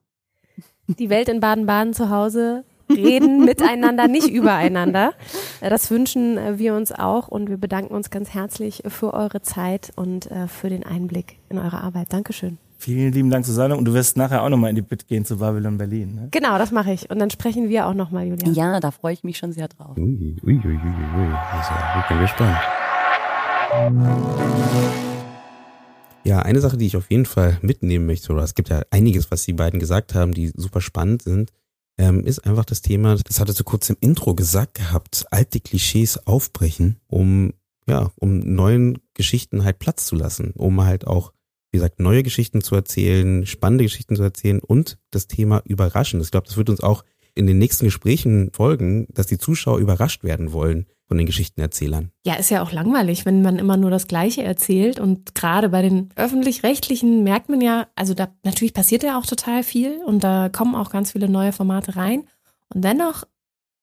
[0.87, 5.13] Die Welt in Baden-Baden zu Hause reden miteinander, nicht übereinander.
[5.59, 10.31] Das wünschen wir uns auch und wir bedanken uns ganz herzlich für eure Zeit und
[10.31, 12.13] äh, für den Einblick in eure Arbeit.
[12.13, 12.59] Dankeschön.
[12.79, 13.75] Vielen lieben Dank, Susanne.
[13.75, 16.15] Und du wirst nachher auch nochmal in die Bit gehen zu Babylon Berlin.
[16.15, 16.27] Ne?
[16.31, 17.09] Genau, das mache ich.
[17.09, 18.51] Und dann sprechen wir auch nochmal, Julia.
[18.51, 19.97] Ja, da freue ich mich schon sehr drauf.
[19.97, 21.33] Ui, ui, ui, ui, ui.
[21.51, 22.57] Also, ich bin gespannt.
[26.23, 29.31] Ja, eine Sache, die ich auf jeden Fall mitnehmen möchte, oder es gibt ja einiges,
[29.31, 31.51] was die beiden gesagt haben, die super spannend sind,
[31.97, 36.27] ähm, ist einfach das Thema, das hatte so kurz im Intro gesagt gehabt, alte Klischees
[36.27, 37.53] aufbrechen, um
[37.87, 41.31] ja, um neuen Geschichten halt Platz zu lassen, um halt auch
[41.77, 46.19] wie gesagt, neue Geschichten zu erzählen, spannende Geschichten zu erzählen und das Thema überraschen.
[46.21, 47.03] Ich glaube, das wird uns auch
[47.35, 52.09] in den nächsten Gesprächen folgen, dass die Zuschauer überrascht werden wollen von den Geschichtenerzählern.
[52.25, 54.99] Ja, ist ja auch langweilig, wenn man immer nur das Gleiche erzählt.
[54.99, 59.61] Und gerade bei den öffentlich-rechtlichen merkt man ja, also da natürlich passiert ja auch total
[59.61, 62.23] viel und da kommen auch ganz viele neue Formate rein.
[62.73, 63.23] Und dennoch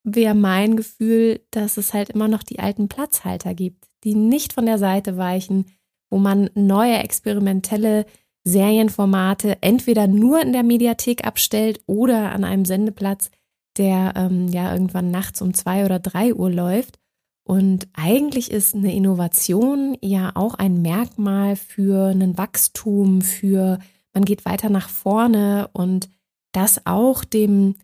[0.03, 4.67] wäre mein Gefühl, dass es halt immer noch die alten Platzhalter gibt, die nicht von
[4.67, 5.67] der Seite weichen,
[6.15, 8.07] wo man neue experimentelle
[8.45, 13.33] Serienformate entweder nur in der Mediathek abstellt oder an einem Sendeplatz,
[13.77, 17.01] der ähm, ja irgendwann nachts um zwei oder drei Uhr läuft.
[17.43, 23.81] Und eigentlich ist eine Innovation ja auch ein Merkmal für ein Wachstum, für
[24.13, 26.09] man geht weiter nach vorne und
[26.53, 27.75] das auch dem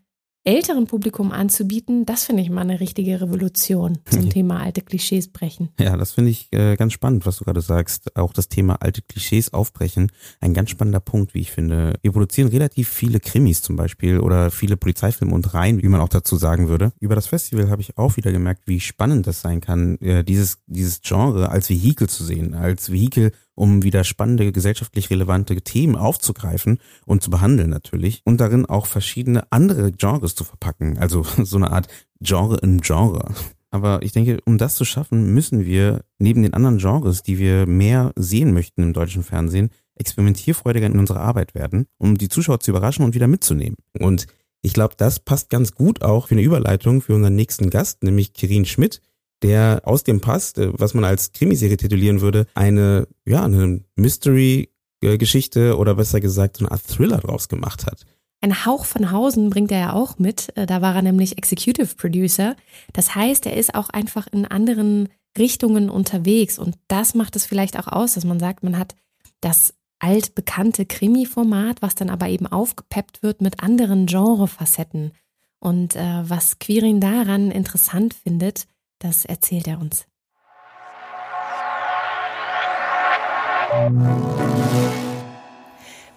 [0.43, 5.69] älteren Publikum anzubieten, das finde ich mal eine richtige Revolution zum Thema alte Klischees brechen.
[5.79, 8.15] Ja, das finde ich äh, ganz spannend, was du gerade sagst.
[8.15, 10.11] Auch das Thema alte Klischees aufbrechen.
[10.39, 11.95] Ein ganz spannender Punkt, wie ich finde.
[12.01, 16.09] Wir produzieren relativ viele Krimis zum Beispiel oder viele Polizeifilme und Reihen, wie man auch
[16.09, 16.91] dazu sagen würde.
[16.99, 20.59] Über das Festival habe ich auch wieder gemerkt, wie spannend das sein kann, äh, dieses,
[20.65, 26.79] dieses Genre als Vehikel zu sehen, als Vehikel, um wieder spannende, gesellschaftlich relevante Themen aufzugreifen
[27.05, 30.97] und zu behandeln natürlich und darin auch verschiedene andere Genres zu verpacken.
[30.97, 31.87] Also so eine Art
[32.21, 33.35] Genre in Genre.
[33.69, 37.67] Aber ich denke, um das zu schaffen, müssen wir neben den anderen Genres, die wir
[37.67, 42.71] mehr sehen möchten im deutschen Fernsehen, experimentierfreudiger in unserer Arbeit werden, um die Zuschauer zu
[42.71, 43.77] überraschen und wieder mitzunehmen.
[43.99, 44.25] Und
[44.63, 48.33] ich glaube, das passt ganz gut auch für eine Überleitung für unseren nächsten Gast, nämlich
[48.33, 49.01] Kirin Schmidt,
[49.41, 55.77] der aus dem Pass, äh, was man als Krimiserie titulieren würde, eine, ja, eine Mystery-Geschichte
[55.77, 58.05] oder besser gesagt so eine Art Thriller draus gemacht hat.
[58.41, 60.55] Ein Hauch von Hausen bringt er ja auch mit.
[60.57, 62.55] Äh, da war er nämlich Executive Producer.
[62.93, 66.57] Das heißt, er ist auch einfach in anderen Richtungen unterwegs.
[66.57, 68.95] Und das macht es vielleicht auch aus, dass man sagt, man hat
[69.41, 75.11] das altbekannte Krimi-Format, was dann aber eben aufgepeppt wird mit anderen Genrefacetten.
[75.59, 78.65] Und äh, was Quirin daran interessant findet,
[79.03, 80.05] das erzählt er uns.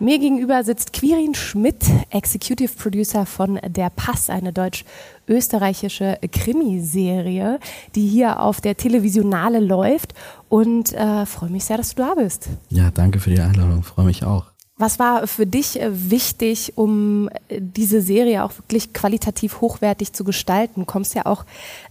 [0.01, 7.61] Mir gegenüber sitzt Quirin Schmidt, Executive Producer von Der Pass, eine deutsch-österreichische Krimiserie,
[7.95, 10.15] die hier auf der Televisionale läuft.
[10.49, 12.49] Und äh, freue mich sehr, dass du da bist.
[12.71, 13.83] Ja, danke für die Einladung.
[13.83, 14.54] Freue mich auch.
[14.77, 20.25] Was war für dich äh, wichtig, um äh, diese Serie auch wirklich qualitativ hochwertig zu
[20.25, 20.81] gestalten?
[20.81, 21.45] Du kommst ja auch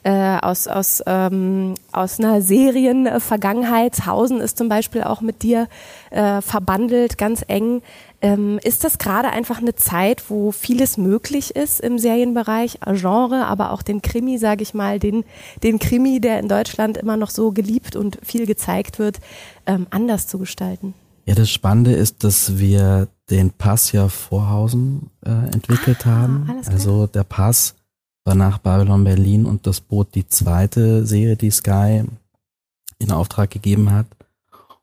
[0.03, 4.05] äh, aus, aus, ähm, aus einer Serienvergangenheit.
[4.05, 5.69] Hausen ist zum Beispiel auch mit dir
[6.09, 7.81] äh, verbandelt, ganz eng.
[8.21, 13.71] Ähm, ist das gerade einfach eine Zeit, wo vieles möglich ist im Serienbereich, Genre, aber
[13.71, 15.23] auch den Krimi, sage ich mal, den,
[15.63, 19.21] den Krimi, der in Deutschland immer noch so geliebt und viel gezeigt wird,
[19.67, 20.93] ähm, anders zu gestalten?
[21.25, 26.61] Ja, das Spannende ist, dass wir den Pass ja Vorhausen äh, entwickelt ah, haben.
[26.65, 27.75] Also der Pass
[28.25, 32.03] war nach Babylon Berlin und das Boot die zweite Serie, die Sky
[32.99, 34.07] in Auftrag gegeben hat.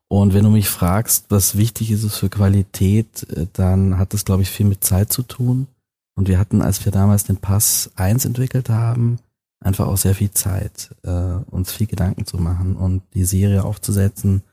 [0.07, 4.25] Und wenn du mich fragst, was wichtig ist es für Qualität, äh, dann hat das,
[4.25, 5.67] glaube ich, viel mit Zeit zu tun.
[6.15, 9.19] Und wir hatten, als wir damals den Pass 1 entwickelt haben,
[9.59, 14.43] einfach auch sehr viel Zeit, äh, uns viel Gedanken zu machen und die Serie aufzusetzen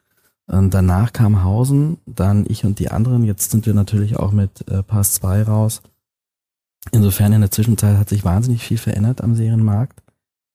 [0.48, 3.22] und danach kam Hausen, dann ich und die anderen.
[3.22, 5.82] Jetzt sind wir natürlich auch mit äh, Pass 2 raus.
[6.90, 10.02] Insofern in der Zwischenzeit hat sich wahnsinnig viel verändert am Serienmarkt.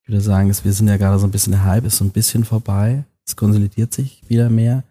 [0.02, 2.06] Ich würde sagen, dass wir sind ja gerade so ein bisschen, der Hype ist so
[2.06, 3.04] ein bisschen vorbei.
[3.26, 4.84] Es konsolidiert sich wieder mehr.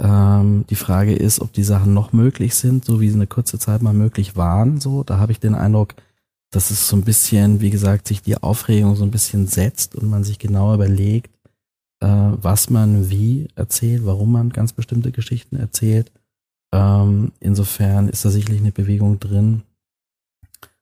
[0.00, 3.60] Ähm, die Frage ist, ob die Sachen noch möglich sind, so wie sie eine kurze
[3.60, 4.80] Zeit mal möglich waren.
[4.80, 5.94] So, da habe ich den Eindruck,
[6.50, 10.10] dass es so ein bisschen, wie gesagt, sich die Aufregung so ein bisschen setzt und
[10.10, 11.33] man sich genau überlegt,
[12.06, 16.10] was man wie erzählt, warum man ganz bestimmte Geschichten erzählt.
[16.72, 19.62] Ähm, insofern ist da sicherlich eine Bewegung drin.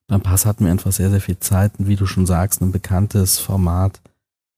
[0.08, 3.38] Beim Pass hatten wir einfach sehr, sehr viel Zeit, wie du schon sagst, ein bekanntes
[3.38, 4.00] Format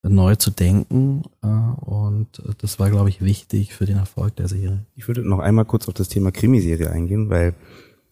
[0.03, 1.23] neu zu denken.
[1.43, 4.85] Äh, und das war, glaube ich, wichtig für den Erfolg der Serie.
[4.95, 7.55] Ich würde noch einmal kurz auf das Thema Krimiserie eingehen, weil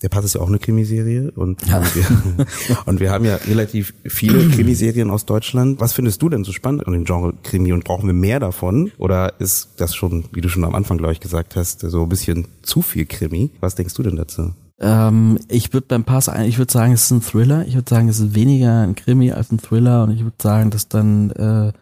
[0.03, 1.83] der Pass ist ja auch eine Krimiserie und, ja.
[1.95, 5.81] wir, und wir haben ja relativ viele Krimiserien aus Deutschland.
[5.81, 8.91] Was findest du denn so spannend an dem Genre Krimi und brauchen wir mehr davon?
[8.99, 12.09] Oder ist das schon, wie du schon am Anfang, glaube ich, gesagt hast, so ein
[12.09, 13.51] bisschen zu viel Krimi?
[13.61, 14.53] Was denkst du denn dazu?
[14.81, 17.67] Ähm, ich würde beim Pass, ich würde sagen, es ist ein Thriller.
[17.67, 20.71] Ich würde sagen, es ist weniger ein Krimi als ein Thriller und ich würde sagen,
[20.71, 21.73] dass dann äh,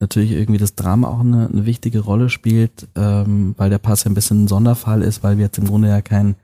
[0.00, 4.10] natürlich irgendwie das Drama auch eine, eine wichtige Rolle spielt, ähm, weil der Pass ja
[4.10, 6.36] ein bisschen ein Sonderfall ist, weil wir jetzt im Grunde ja kein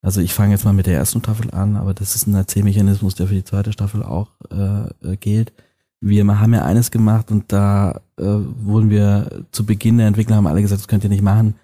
[0.00, 3.14] also ich fange jetzt mal mit der ersten Staffel an, aber das ist ein Erzählmechanismus,
[3.14, 5.52] der für die zweite Staffel auch äh, gilt.
[6.00, 10.46] Wir haben ja eines gemacht und da äh, wurden wir zu Beginn der Entwickler haben
[10.46, 11.54] alle gesagt, das könnt ihr nicht machen,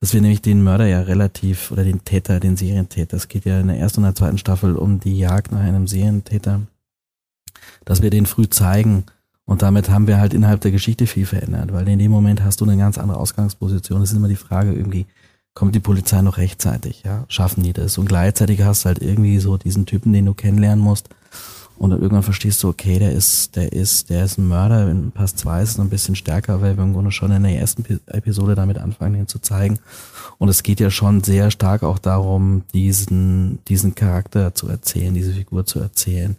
[0.00, 3.60] dass wir nämlich den Mörder ja relativ oder den Täter, den Serientäter, es geht ja
[3.60, 6.60] in der ersten und der zweiten Staffel um die Jagd nach einem Serientäter,
[7.84, 9.04] dass wir den früh zeigen
[9.44, 12.60] und damit haben wir halt innerhalb der Geschichte viel verändert, weil in dem Moment hast
[12.60, 14.00] du eine ganz andere Ausgangsposition.
[14.00, 15.06] Es ist immer die Frage irgendwie,
[15.54, 17.98] kommt die Polizei noch rechtzeitig, ja, schaffen die das.
[17.98, 21.08] Und gleichzeitig hast du halt irgendwie so diesen Typen, den du kennenlernen musst.
[21.76, 24.90] Und dann irgendwann verstehst du, okay, der ist, der ist, der ist ein Mörder.
[24.90, 27.58] In Pass 2 ist es ein bisschen stärker, weil wir im Grunde schon in der
[27.58, 29.78] ersten Episode damit anfangen, ihn zu zeigen.
[30.36, 35.32] Und es geht ja schon sehr stark auch darum, diesen, diesen Charakter zu erzählen, diese
[35.32, 36.36] Figur zu erzählen.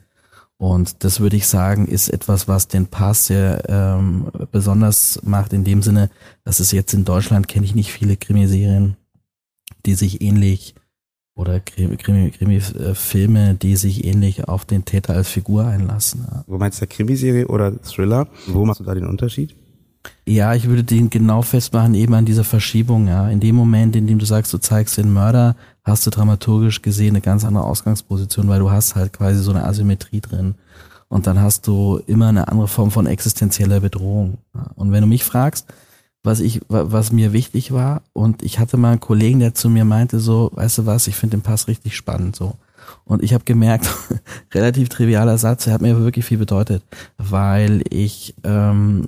[0.57, 5.63] Und das würde ich sagen, ist etwas, was den Pass sehr ähm, besonders macht, in
[5.63, 6.11] dem Sinne,
[6.43, 8.95] dass es jetzt in Deutschland kenne ich nicht viele Krimiserien,
[9.85, 10.75] die sich ähnlich
[11.35, 16.25] oder Krimi-Filme, Krimi, die sich ähnlich auf den Täter als Figur einlassen.
[16.29, 16.43] Ja.
[16.47, 18.27] Wo meinst du Krimiserie oder Thriller?
[18.47, 19.55] Wo machst du da den Unterschied?
[20.27, 23.07] Ja, ich würde den genau festmachen eben an dieser Verschiebung.
[23.07, 26.81] Ja, in dem Moment, in dem du sagst, du zeigst den Mörder, hast du dramaturgisch
[26.81, 30.55] gesehen eine ganz andere Ausgangsposition, weil du hast halt quasi so eine Asymmetrie drin.
[31.07, 34.37] Und dann hast du immer eine andere Form von existenzieller Bedrohung.
[34.75, 35.67] Und wenn du mich fragst,
[36.23, 38.03] was ich, was mir wichtig war.
[38.13, 41.15] Und ich hatte mal einen Kollegen, der zu mir meinte, so, weißt du was, ich
[41.15, 42.55] finde den Pass richtig spannend, so.
[43.05, 43.89] Und ich habe gemerkt,
[44.53, 46.83] relativ trivialer Satz, er hat mir wirklich viel bedeutet,
[47.17, 49.07] weil ich ähm,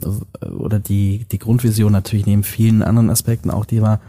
[0.57, 3.99] oder die die Grundvision natürlich neben vielen anderen Aspekten auch die war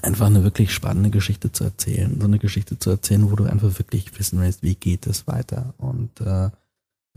[0.00, 3.78] einfach eine wirklich spannende Geschichte zu erzählen, so eine Geschichte zu erzählen, wo du einfach
[3.78, 6.50] wirklich wissen willst, wie geht es weiter und äh,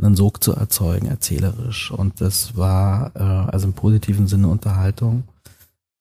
[0.01, 1.91] einen Sog zu erzeugen, erzählerisch.
[1.91, 5.23] Und das war äh, also im positiven Sinne Unterhaltung.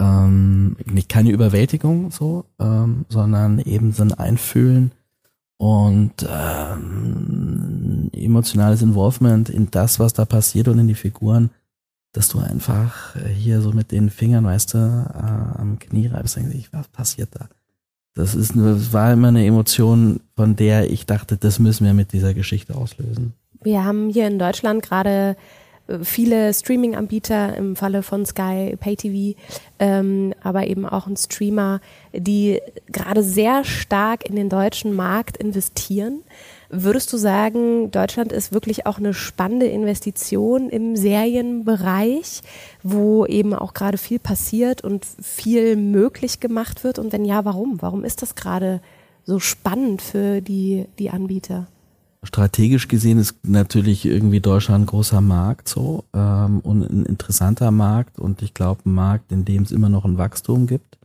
[0.01, 4.93] Ähm, nicht keine Überwältigung so, ähm, sondern eben so ein Einfühlen
[5.57, 11.51] und ähm, emotionales Involvement in das, was da passiert und in die Figuren,
[12.13, 16.71] dass du einfach hier so mit den Fingern, weißt du, äh, am Knie reibst denkst,
[16.73, 17.49] was passiert da?
[18.15, 22.13] Das ist das war immer eine Emotion, von der ich dachte, das müssen wir mit
[22.13, 23.35] dieser Geschichte auslösen.
[23.65, 25.37] Wir haben hier in Deutschland gerade
[25.89, 29.37] äh, viele Streaming-Anbieter im Falle von Sky PayTV,
[29.79, 31.81] ähm, aber eben auch ein Streamer,
[32.13, 32.61] die
[32.93, 36.21] gerade sehr stark in den deutschen Markt investieren.
[36.69, 42.43] Würdest du sagen, Deutschland ist wirklich auch eine spannende Investition im Serienbereich,
[42.83, 46.99] wo eben auch gerade viel passiert und viel möglich gemacht wird?
[46.99, 47.81] Und wenn ja, warum?
[47.81, 48.83] Warum ist das gerade
[49.25, 51.67] so spannend für die, die Anbieter?
[52.25, 58.19] Strategisch gesehen ist natürlich irgendwie Deutschland ein großer Markt so ähm, und ein interessanter Markt
[58.19, 60.99] und ich glaube ein Markt, in dem es immer noch ein Wachstum gibt.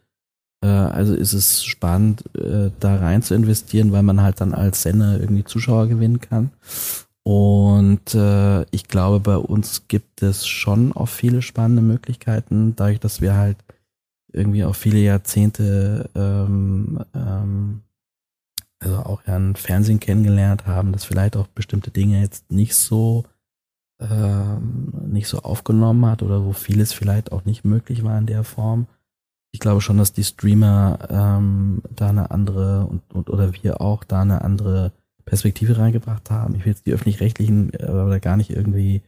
[0.62, 4.82] Äh, also ist es spannend, äh, da rein zu investieren, weil man halt dann als
[4.82, 6.52] Sender irgendwie Zuschauer gewinnen kann.
[7.24, 13.22] Und äh, ich glaube, bei uns gibt es schon auch viele spannende Möglichkeiten, dadurch, dass
[13.22, 13.58] wir halt
[14.32, 17.82] irgendwie auch viele Jahrzehnte ähm, ähm,
[18.80, 23.26] also auch ja ein Fernsehen kennengelernt haben, dass vielleicht auch bestimmte Dinge jetzt nicht so
[24.00, 28.44] ähm, nicht so aufgenommen hat oder wo vieles vielleicht auch nicht möglich war in der
[28.44, 28.88] Form.
[29.52, 34.04] Ich glaube schon, dass die Streamer ähm, da eine andere und, und oder wir auch
[34.04, 34.94] da eine andere
[35.26, 36.56] Perspektive reingebracht haben.
[36.56, 39.02] Ich will jetzt die öffentlich-rechtlichen äh, aber gar nicht irgendwie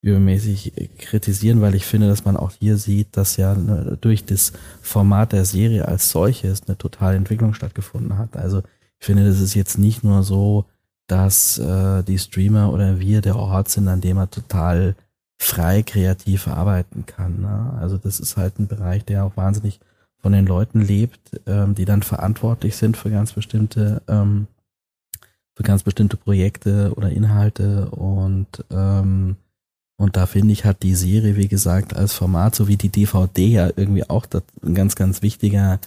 [0.00, 4.52] übermäßig kritisieren, weil ich finde, dass man auch hier sieht, dass ja ne, durch das
[4.80, 8.36] Format der Serie als solches eine totale Entwicklung stattgefunden hat.
[8.36, 8.62] Also
[9.00, 10.64] ich finde, das ist jetzt nicht nur so,
[11.06, 14.94] dass äh, die Streamer oder wir der Ort sind, an dem man total
[15.38, 17.40] frei kreativ arbeiten kann.
[17.40, 17.78] Ne?
[17.80, 19.80] Also das ist halt ein Bereich, der auch wahnsinnig
[20.18, 24.48] von den Leuten lebt, ähm, die dann verantwortlich sind für ganz bestimmte ähm,
[25.54, 29.36] für ganz bestimmte Projekte oder Inhalte und ähm,
[30.00, 33.46] und da finde ich, hat die Serie, wie gesagt, als Format, so wie die DVD
[33.48, 34.26] ja irgendwie auch
[34.62, 35.80] ein ganz, ganz wichtiger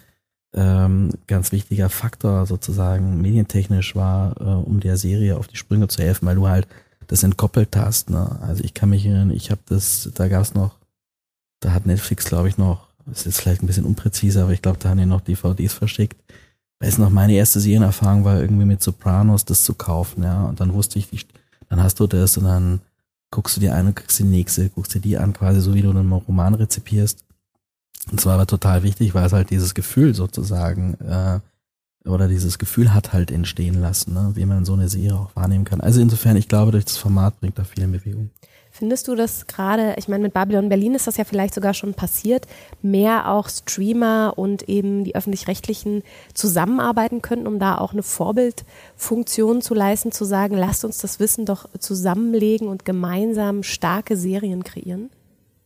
[0.54, 6.02] ähm, ganz wichtiger Faktor sozusagen medientechnisch war, äh, um der Serie auf die Sprünge zu
[6.02, 6.68] helfen, weil du halt
[7.08, 8.10] das entkoppelt hast.
[8.10, 8.40] Ne?
[8.42, 10.76] Also ich kann mich erinnern, ich habe das, da gab es noch,
[11.60, 14.80] da hat Netflix, glaube ich, noch, ist jetzt vielleicht ein bisschen unpräziser, aber ich glaube,
[14.80, 16.18] da haben die noch DVDs verschickt.
[16.80, 20.46] Weiß noch, meine erste Serienerfahrung war irgendwie mit Sopranos, das zu kaufen, ja.
[20.46, 21.28] Und dann wusste ich,
[21.70, 22.82] dann hast du das und dann
[23.30, 25.92] guckst du dir eine, guckst die nächste, guckst dir die an, quasi so wie du
[25.92, 27.24] einen Roman rezipierst.
[28.10, 31.40] Und zwar war total wichtig, weil es halt dieses Gefühl sozusagen äh,
[32.06, 34.32] oder dieses Gefühl hat halt entstehen lassen, ne?
[34.34, 35.82] wie man so eine Serie auch wahrnehmen kann.
[35.82, 38.32] Also insofern, ich glaube, durch das Format bringt da viel in Bewegung.
[38.74, 41.94] Findest du das gerade, ich meine, mit Babylon Berlin ist das ja vielleicht sogar schon
[41.94, 42.48] passiert,
[42.82, 49.74] mehr auch Streamer und eben die öffentlich-rechtlichen zusammenarbeiten könnten, um da auch eine Vorbildfunktion zu
[49.74, 55.10] leisten, zu sagen, lasst uns das Wissen doch zusammenlegen und gemeinsam starke Serien kreieren?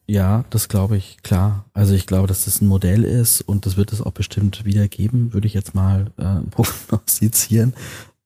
[0.07, 1.65] Ja, das glaube ich, klar.
[1.73, 4.87] Also ich glaube, dass das ein Modell ist und das wird es auch bestimmt wieder
[4.87, 7.73] geben, würde ich jetzt mal äh, prognostizieren.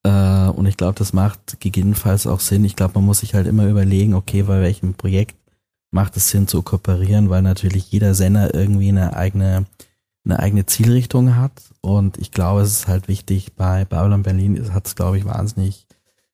[0.03, 2.65] Äh, und ich glaube, das macht gegebenenfalls auch Sinn.
[2.65, 5.35] Ich glaube, man muss sich halt immer überlegen, okay, bei welchem Projekt
[5.91, 9.65] macht es Sinn zu kooperieren, weil natürlich jeder Sender irgendwie eine eigene,
[10.25, 11.53] eine eigene Zielrichtung hat.
[11.81, 15.87] Und ich glaube, es ist halt wichtig, bei Babylon Berlin hat es, glaube ich, wahnsinnig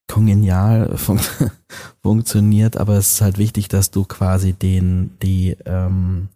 [0.07, 1.19] kongenial fun
[2.01, 6.29] funktioniert, aber es ist halt wichtig, dass du quasi den, die, ähm,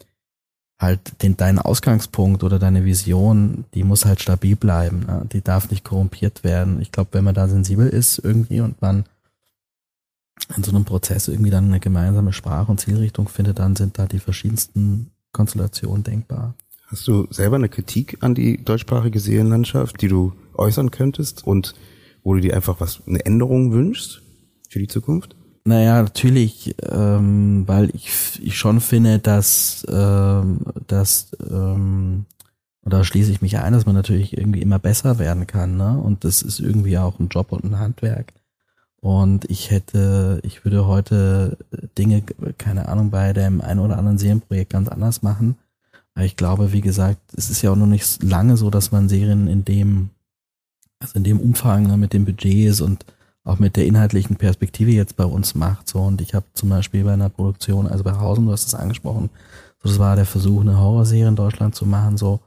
[0.80, 5.06] halt den, deinen Ausgangspunkt oder deine Vision, die muss halt stabil bleiben.
[5.06, 5.26] Ne?
[5.32, 6.82] Die darf nicht korrumpiert werden.
[6.82, 9.06] Ich glaube, wenn man da sensibel ist irgendwie und man
[10.56, 14.08] in so einem Prozess irgendwie dann eine gemeinsame Sprache und Zielrichtung findet, dann sind da
[14.08, 16.56] die verschiedensten Konstellationen denkbar.
[16.88, 21.76] Hast du selber eine Kritik an die deutschsprachige Serienlandschaft, die du äußern könntest und
[22.24, 24.22] wo du dir einfach was, eine Änderung wünschst
[24.70, 25.36] für die Zukunft?
[25.66, 32.26] Naja, natürlich, ähm, weil ich, ich schon finde, dass, ähm, dass ähm,
[32.84, 36.00] oder schließe ich mich ein, dass man natürlich irgendwie immer besser werden kann, ne?
[36.00, 38.34] Und das ist irgendwie auch ein Job und ein Handwerk.
[39.02, 41.58] Und ich hätte, ich würde heute
[41.98, 42.24] Dinge,
[42.58, 45.56] keine Ahnung, bei dem einen oder anderen Serienprojekt ganz anders machen.
[46.16, 49.08] Aber ich glaube, wie gesagt, es ist ja auch noch nicht lange so, dass man
[49.08, 50.10] Serien in dem,
[51.00, 53.06] also in dem Umfang ne, mit den Budgets und
[53.44, 55.88] auch mit der inhaltlichen Perspektive jetzt bei uns macht.
[55.88, 58.76] So, und ich habe zum Beispiel bei einer Produktion, also bei Hausen, du hast es
[58.76, 59.30] angesprochen,
[59.82, 62.42] so das war der Versuch, eine Horrorserie in Deutschland zu machen, so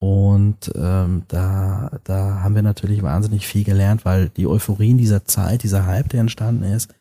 [0.00, 5.24] und ähm, da, da haben wir natürlich wahnsinnig viel gelernt, weil die Euphorie in dieser
[5.24, 6.94] Zeit, dieser Hype, der entstanden ist,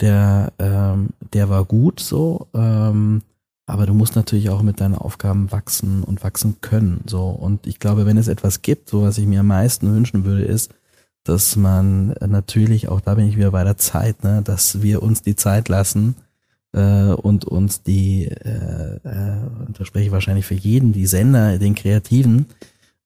[0.00, 3.22] der, ähm, der war gut so, ähm,
[3.68, 7.02] aber du musst natürlich auch mit deinen Aufgaben wachsen und wachsen können.
[7.06, 7.26] So.
[7.26, 10.42] Und ich glaube, wenn es etwas gibt, so was ich mir am meisten wünschen würde,
[10.42, 10.74] ist,
[11.22, 15.20] dass man natürlich, auch da bin ich wieder bei der Zeit, ne, dass wir uns
[15.20, 16.16] die Zeit lassen,
[16.72, 19.36] äh, und uns die, äh, äh,
[19.76, 22.46] da spreche ich wahrscheinlich für jeden, die Sender, den Kreativen,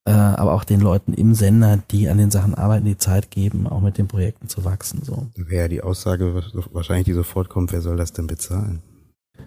[0.04, 3.66] äh, aber auch den Leuten im Sender, die an den Sachen arbeiten, die Zeit geben,
[3.66, 5.02] auch mit den Projekten zu wachsen.
[5.02, 5.26] So.
[5.34, 6.34] Wäre ja die Aussage
[6.70, 8.80] wahrscheinlich, die sofort kommt, wer soll das denn bezahlen?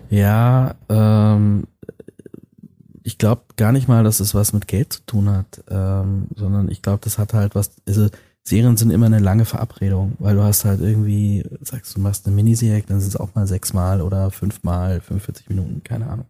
[0.10, 1.66] Ja, ähm,
[3.04, 6.70] ich glaube gar nicht mal, dass es was mit Geld zu tun hat, ähm, sondern
[6.70, 8.10] ich glaube, das hat halt was, also
[8.44, 12.36] Serien sind immer eine lange Verabredung, weil du hast halt irgendwie, sagst du, machst eine
[12.36, 16.26] Miniserie, dann sind es auch mal sechsmal oder fünfmal, 45 Minuten, keine Ahnung.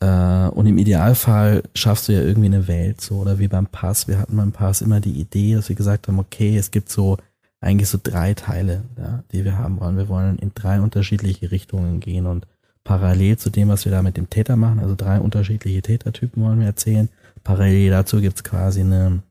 [0.00, 4.08] Äh, und im Idealfall schaffst du ja irgendwie eine Welt, so, oder wie beim Pass.
[4.08, 7.16] Wir hatten beim Pass immer die Idee, dass wir gesagt haben, okay, es gibt so
[7.62, 9.96] eigentlich so drei Teile, ja, die wir haben wollen.
[9.96, 12.46] Wir wollen in drei unterschiedliche Richtungen gehen und
[12.84, 16.60] parallel zu dem, was wir da mit dem Täter machen, also drei unterschiedliche Tätertypen wollen
[16.60, 17.08] wir erzählen.
[17.44, 19.22] Parallel dazu gibt's quasi eine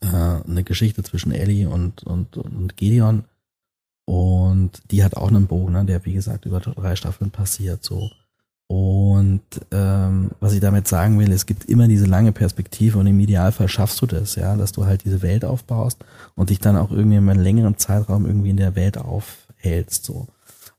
[0.00, 3.24] äh, eine Geschichte zwischen Ellie und, und, und Gideon.
[4.04, 8.10] Und die hat auch einen Bogen, ne, der wie gesagt über drei Staffeln passiert so.
[8.68, 13.20] Und ähm, was ich damit sagen will, es gibt immer diese lange Perspektive und im
[13.20, 16.04] Idealfall schaffst du das, ja, dass du halt diese Welt aufbaust
[16.34, 20.04] und dich dann auch irgendwie in einem längeren Zeitraum irgendwie in der Welt aufhältst.
[20.04, 20.26] So.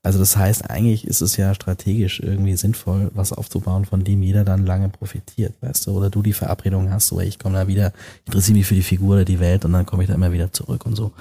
[0.08, 4.46] Also das heißt, eigentlich ist es ja strategisch irgendwie sinnvoll, was aufzubauen, von dem jeder
[4.46, 5.92] dann lange profitiert, weißt du?
[5.92, 7.92] Oder du die Verabredung hast, so ich komme da wieder,
[8.26, 10.54] interessiere mich für die Figur oder die Welt und dann komme ich da immer wieder
[10.54, 11.12] zurück und so.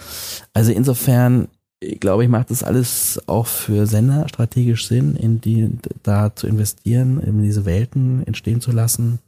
[0.54, 1.48] Also insofern,
[1.80, 5.68] ich glaube, ich macht das alles auch für Sender strategisch Sinn, in die
[6.04, 9.18] da zu investieren, in diese Welten entstehen zu lassen.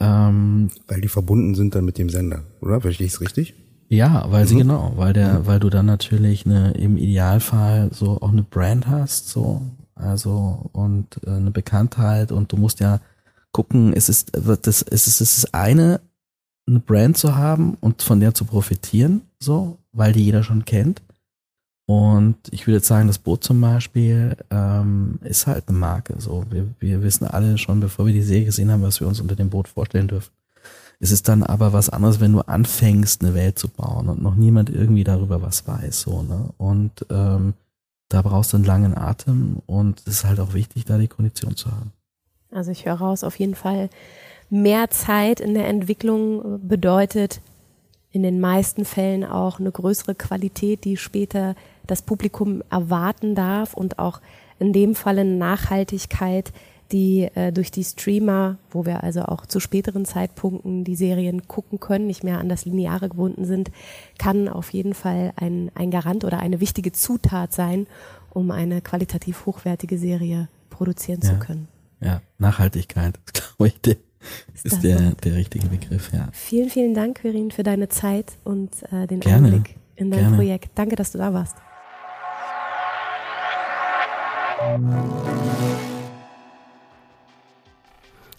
[0.00, 2.80] Ähm, Weil die verbunden sind dann mit dem Sender, oder?
[2.80, 3.52] Verstehe ich es richtig?
[3.88, 4.58] Ja, weil sie mhm.
[4.58, 5.46] genau, weil der, mhm.
[5.46, 9.62] weil du dann natürlich eine, im Idealfall so auch eine Brand hast, so,
[9.94, 13.00] also und äh, eine Bekanntheit und du musst ja
[13.52, 16.00] gucken, es ist das, es ist es ist eine
[16.68, 21.02] eine Brand zu haben und von der zu profitieren, so, weil die jeder schon kennt.
[21.86, 26.16] Und ich würde jetzt sagen, das Boot zum Beispiel ähm, ist halt eine Marke.
[26.18, 29.22] So, wir, wir wissen alle schon, bevor wir die Serie gesehen haben, was wir uns
[29.22, 30.30] unter dem Boot vorstellen dürfen.
[31.00, 34.34] Es ist dann aber was anderes, wenn du anfängst, eine Welt zu bauen und noch
[34.34, 36.00] niemand irgendwie darüber was weiß.
[36.00, 36.50] So, ne?
[36.58, 37.54] Und ähm,
[38.08, 41.56] da brauchst du einen langen Atem und es ist halt auch wichtig, da die Kondition
[41.56, 41.92] zu haben.
[42.50, 43.90] Also ich höre raus, auf jeden Fall
[44.50, 47.40] mehr Zeit in der Entwicklung bedeutet
[48.10, 51.54] in den meisten Fällen auch eine größere Qualität, die später
[51.86, 54.20] das Publikum erwarten darf und auch
[54.58, 56.52] in dem Fall eine Nachhaltigkeit,
[56.92, 61.80] die äh, durch die Streamer, wo wir also auch zu späteren Zeitpunkten die Serien gucken
[61.80, 63.70] können, nicht mehr an das Lineare gebunden sind,
[64.18, 67.86] kann auf jeden Fall ein, ein Garant oder eine wichtige Zutat sein,
[68.30, 71.30] um eine qualitativ hochwertige Serie produzieren ja.
[71.30, 71.68] zu können.
[72.00, 73.96] Ja, Nachhaltigkeit, glaube ich, der,
[74.62, 76.28] ist, der, der richtige Begriff, ja.
[76.32, 79.48] Vielen, vielen Dank, Quirin, für deine Zeit und äh, den Gerne.
[79.48, 80.36] Einblick in dein Gerne.
[80.36, 80.70] Projekt.
[80.74, 81.56] Danke, dass du da warst.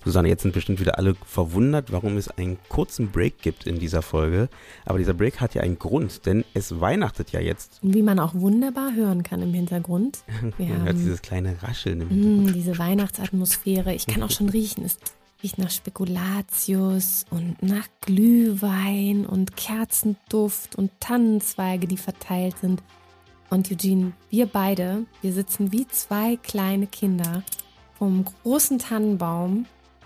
[0.10, 4.02] Susanne, jetzt sind bestimmt wieder alle verwundert, warum es einen kurzen Break gibt in dieser
[4.02, 4.50] Folge.
[4.86, 7.80] Aber dieser Break hat ja einen Grund, denn es weihnachtet ja jetzt.
[7.84, 10.24] Wie man auch wunderbar hören kann im Hintergrund.
[10.58, 12.56] Wir man hört dieses kleine Rascheln im mm, Hintergrund.
[12.56, 13.94] diese Weihnachtsatmosphäre.
[13.94, 14.84] Ich kann auch schon riechen.
[14.84, 14.98] Es
[15.44, 22.82] riecht nach Spekulatius und nach Glühwein und Kerzenduft und Tannenzweige, die verteilt sind.
[23.52, 27.44] Und Eugene, wir beide, wir sitzen wie zwei kleine Kinder
[28.00, 29.66] vom großen Tannenbaum,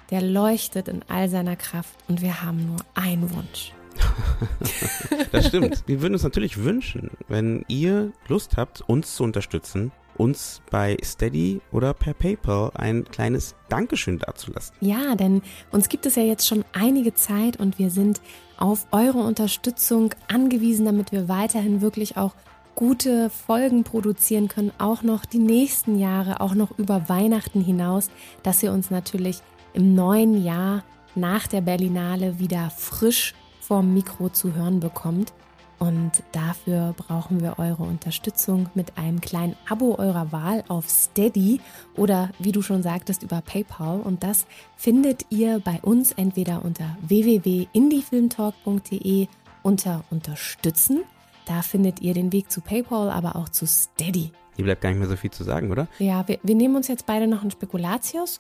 [0.09, 3.73] der leuchtet in all seiner Kraft und wir haben nur einen Wunsch.
[5.31, 5.83] das stimmt.
[5.85, 11.61] Wir würden uns natürlich wünschen, wenn ihr Lust habt, uns zu unterstützen, uns bei Steady
[11.71, 14.75] oder per PayPal ein kleines Dankeschön dazulassen.
[14.79, 15.41] Ja, denn
[15.71, 18.21] uns gibt es ja jetzt schon einige Zeit und wir sind
[18.57, 22.35] auf eure Unterstützung angewiesen, damit wir weiterhin wirklich auch
[22.75, 28.09] gute Folgen produzieren können, auch noch die nächsten Jahre, auch noch über Weihnachten hinaus,
[28.41, 29.41] dass ihr uns natürlich
[29.73, 30.83] im neuen Jahr
[31.15, 35.33] nach der Berlinale wieder frisch vorm Mikro zu hören bekommt.
[35.79, 41.59] Und dafür brauchen wir eure Unterstützung mit einem kleinen Abo eurer Wahl auf Steady
[41.97, 43.99] oder wie du schon sagtest über PayPal.
[43.99, 44.45] Und das
[44.77, 49.27] findet ihr bei uns entweder unter www.indiefilmtalk.de
[49.61, 51.01] unter Unterstützen.
[51.45, 54.31] Da findet ihr den Weg zu PayPal, aber auch zu Steady.
[54.55, 55.89] Hier bleibt gar nicht mehr so viel zu sagen, oder?
[55.99, 58.39] Ja, wir, wir nehmen uns jetzt beide noch einen Spekulatius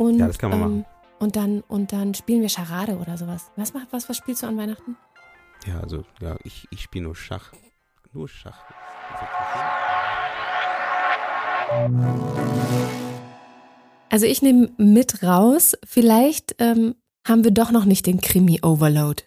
[0.00, 0.86] und, ja, das kann man ähm, machen.
[1.18, 3.50] Und dann, und dann spielen wir Charade oder sowas.
[3.56, 4.96] Was, macht, was, was spielst du an Weihnachten?
[5.66, 7.52] Ja, also, ja, ich, ich spiele nur Schach.
[8.14, 8.64] Nur Schach.
[14.08, 16.94] Also ich nehme mit raus, vielleicht ähm,
[17.28, 19.24] haben wir doch noch nicht den Krimi-Overload.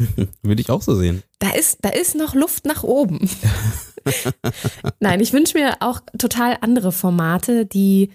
[0.42, 1.22] Würde ich auch so sehen.
[1.38, 3.30] Da ist, da ist noch Luft nach oben.
[5.00, 8.10] Nein, ich wünsche mir auch total andere Formate, die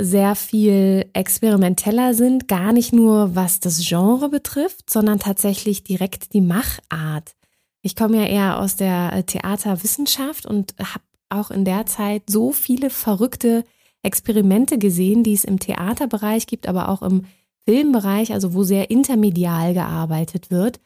[0.00, 6.40] sehr viel experimenteller sind, gar nicht nur was das Genre betrifft, sondern tatsächlich direkt die
[6.40, 7.34] Machart.
[7.82, 12.90] Ich komme ja eher aus der Theaterwissenschaft und habe auch in der Zeit so viele
[12.90, 13.64] verrückte
[14.02, 17.26] Experimente gesehen, die es im Theaterbereich gibt, aber auch im
[17.64, 20.80] Filmbereich, also wo sehr intermedial gearbeitet wird.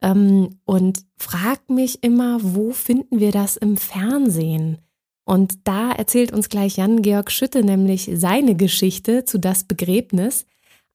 [0.00, 4.78] Ähm, und frag mich immer, wo finden wir das im Fernsehen?
[5.24, 10.46] Und da erzählt uns gleich Jan-Georg Schütte nämlich seine Geschichte zu Das Begräbnis,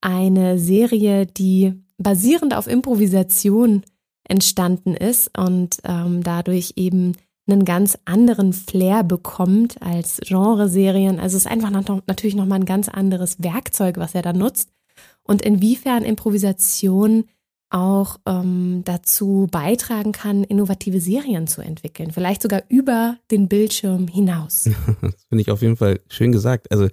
[0.01, 3.83] eine Serie, die basierend auf Improvisation
[4.27, 7.15] entstanden ist und ähm, dadurch eben
[7.49, 11.19] einen ganz anderen Flair bekommt als Genreserien.
[11.19, 14.69] Also es ist einfach noch, natürlich nochmal ein ganz anderes Werkzeug, was er da nutzt.
[15.23, 17.25] Und inwiefern Improvisation
[17.69, 24.63] auch ähm, dazu beitragen kann, innovative Serien zu entwickeln, vielleicht sogar über den Bildschirm hinaus.
[25.01, 26.71] das finde ich auf jeden Fall schön gesagt.
[26.71, 26.87] Also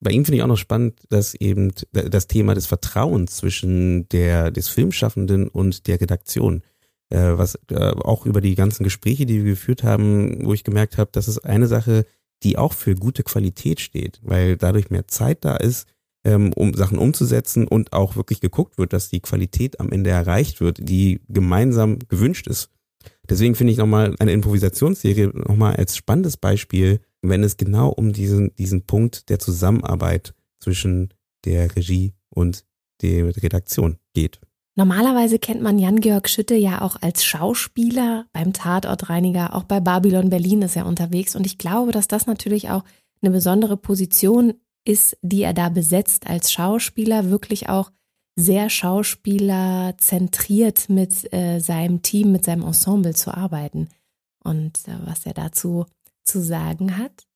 [0.00, 4.50] bei ihm finde ich auch noch spannend, dass eben das Thema des Vertrauens zwischen der
[4.50, 6.62] des Filmschaffenden und der Redaktion,
[7.10, 10.98] äh, was äh, auch über die ganzen Gespräche, die wir geführt haben, wo ich gemerkt
[10.98, 12.04] habe, das ist eine Sache,
[12.44, 15.88] die auch für gute Qualität steht, weil dadurch mehr Zeit da ist,
[16.28, 20.60] ähm, um Sachen umzusetzen und auch wirklich geguckt wird, dass die Qualität am Ende erreicht
[20.60, 22.68] wird, die gemeinsam gewünscht ist.
[23.28, 28.54] Deswegen finde ich nochmal eine Improvisationsserie nochmal als spannendes Beispiel, wenn es genau um diesen,
[28.56, 31.14] diesen Punkt der Zusammenarbeit zwischen
[31.44, 32.64] der Regie und
[33.00, 34.40] der Redaktion geht.
[34.74, 40.62] Normalerweise kennt man Jan-Georg Schütte ja auch als Schauspieler beim Tatortreiniger, auch bei Babylon Berlin
[40.62, 42.84] ist er unterwegs und ich glaube, dass das natürlich auch
[43.20, 44.54] eine besondere Position
[44.88, 47.92] ist, die er da besetzt als Schauspieler, wirklich auch
[48.36, 53.90] sehr schauspielerzentriert mit äh, seinem Team, mit seinem Ensemble zu arbeiten.
[54.42, 55.84] Und äh, was er dazu
[56.24, 57.26] zu sagen hat,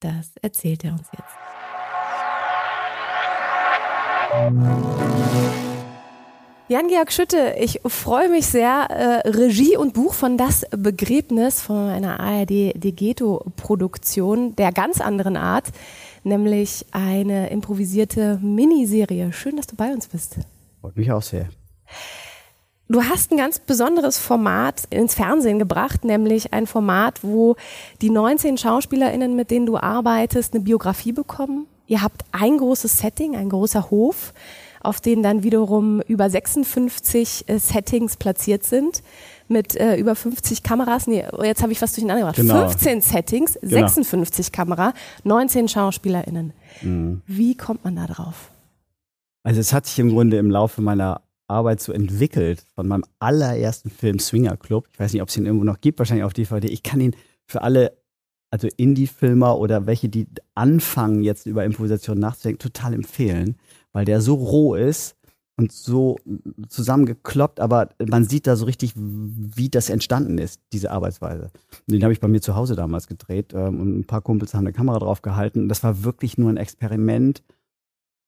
[0.00, 1.36] das erzählt er uns jetzt.
[6.68, 8.86] Jan-Georg Schütte, ich freue mich sehr.
[8.88, 15.66] Äh, Regie und Buch von Das Begräbnis von einer ARD Degeto-Produktion der ganz anderen Art
[16.24, 19.32] nämlich eine improvisierte Miniserie.
[19.32, 20.36] Schön, dass du bei uns bist.
[20.80, 21.48] Freut mich auch sehr.
[22.88, 27.56] Du hast ein ganz besonderes Format ins Fernsehen gebracht, nämlich ein Format, wo
[28.02, 31.66] die 19 SchauspielerInnen, mit denen du arbeitest, eine Biografie bekommen.
[31.86, 34.34] Ihr habt ein großes Setting, ein großer Hof,
[34.82, 39.02] auf denen dann wiederum über 56 äh, Settings platziert sind
[39.48, 41.06] mit äh, über 50 Kameras.
[41.06, 42.36] Nee, jetzt habe ich was durcheinander gebracht.
[42.36, 42.68] Genau.
[42.68, 43.86] 15 Settings, genau.
[43.86, 46.52] 56 Kamera, 19 SchauspielerInnen.
[46.80, 47.22] Mhm.
[47.26, 48.50] Wie kommt man da drauf?
[49.44, 53.90] Also es hat sich im Grunde im Laufe meiner Arbeit so entwickelt, von meinem allerersten
[53.90, 54.88] Film Swinger Club.
[54.92, 56.68] Ich weiß nicht, ob es ihn irgendwo noch gibt, wahrscheinlich auf DVD.
[56.68, 57.14] Ich kann ihn
[57.46, 57.92] für alle,
[58.50, 63.56] also Indie-Filmer oder welche, die anfangen, jetzt über Improvisation nachzudenken, total empfehlen,
[63.92, 65.16] weil der so roh ist
[65.56, 66.16] und so
[66.68, 71.50] zusammengekloppt, aber man sieht da so richtig, wie das entstanden ist, diese Arbeitsweise.
[71.86, 74.66] Den habe ich bei mir zu Hause damals gedreht ähm, und ein paar Kumpels haben
[74.66, 75.68] eine Kamera drauf gehalten.
[75.68, 77.42] Das war wirklich nur ein Experiment.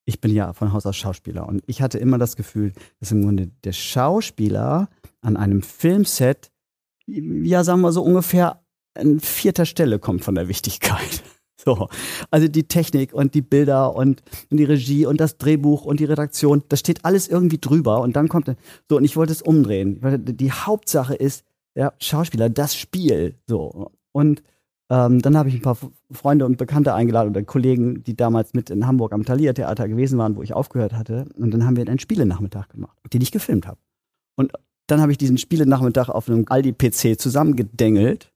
[0.07, 3.23] Ich bin ja von Haus aus Schauspieler und ich hatte immer das Gefühl, dass im
[3.23, 4.89] Grunde der Schauspieler
[5.23, 6.53] an einem Filmset,
[7.07, 8.61] ja, sagen wir so ungefähr
[8.95, 11.23] an vierter Stelle kommt von der Wichtigkeit.
[11.65, 11.89] So,
[12.31, 16.63] also die Technik und die Bilder und, die Regie und das Drehbuch und die Redaktion,
[16.69, 18.55] das steht alles irgendwie drüber und dann kommt
[18.89, 19.99] so und ich wollte es umdrehen.
[20.27, 21.45] Die Hauptsache ist
[21.75, 23.37] der Schauspieler, das Spiel.
[23.47, 24.43] So und
[24.91, 25.79] ähm, dann habe ich ein paar
[26.11, 30.19] Freunde und Bekannte eingeladen oder Kollegen, die damals mit in Hamburg am Thalia Theater gewesen
[30.19, 31.27] waren, wo ich aufgehört hatte.
[31.37, 33.79] Und dann haben wir einen Spielenachmittag gemacht, den ich gefilmt habe.
[34.37, 34.53] Und
[34.87, 38.31] dann habe ich diesen Spielenachmittag auf einem Aldi-PC zusammengedengelt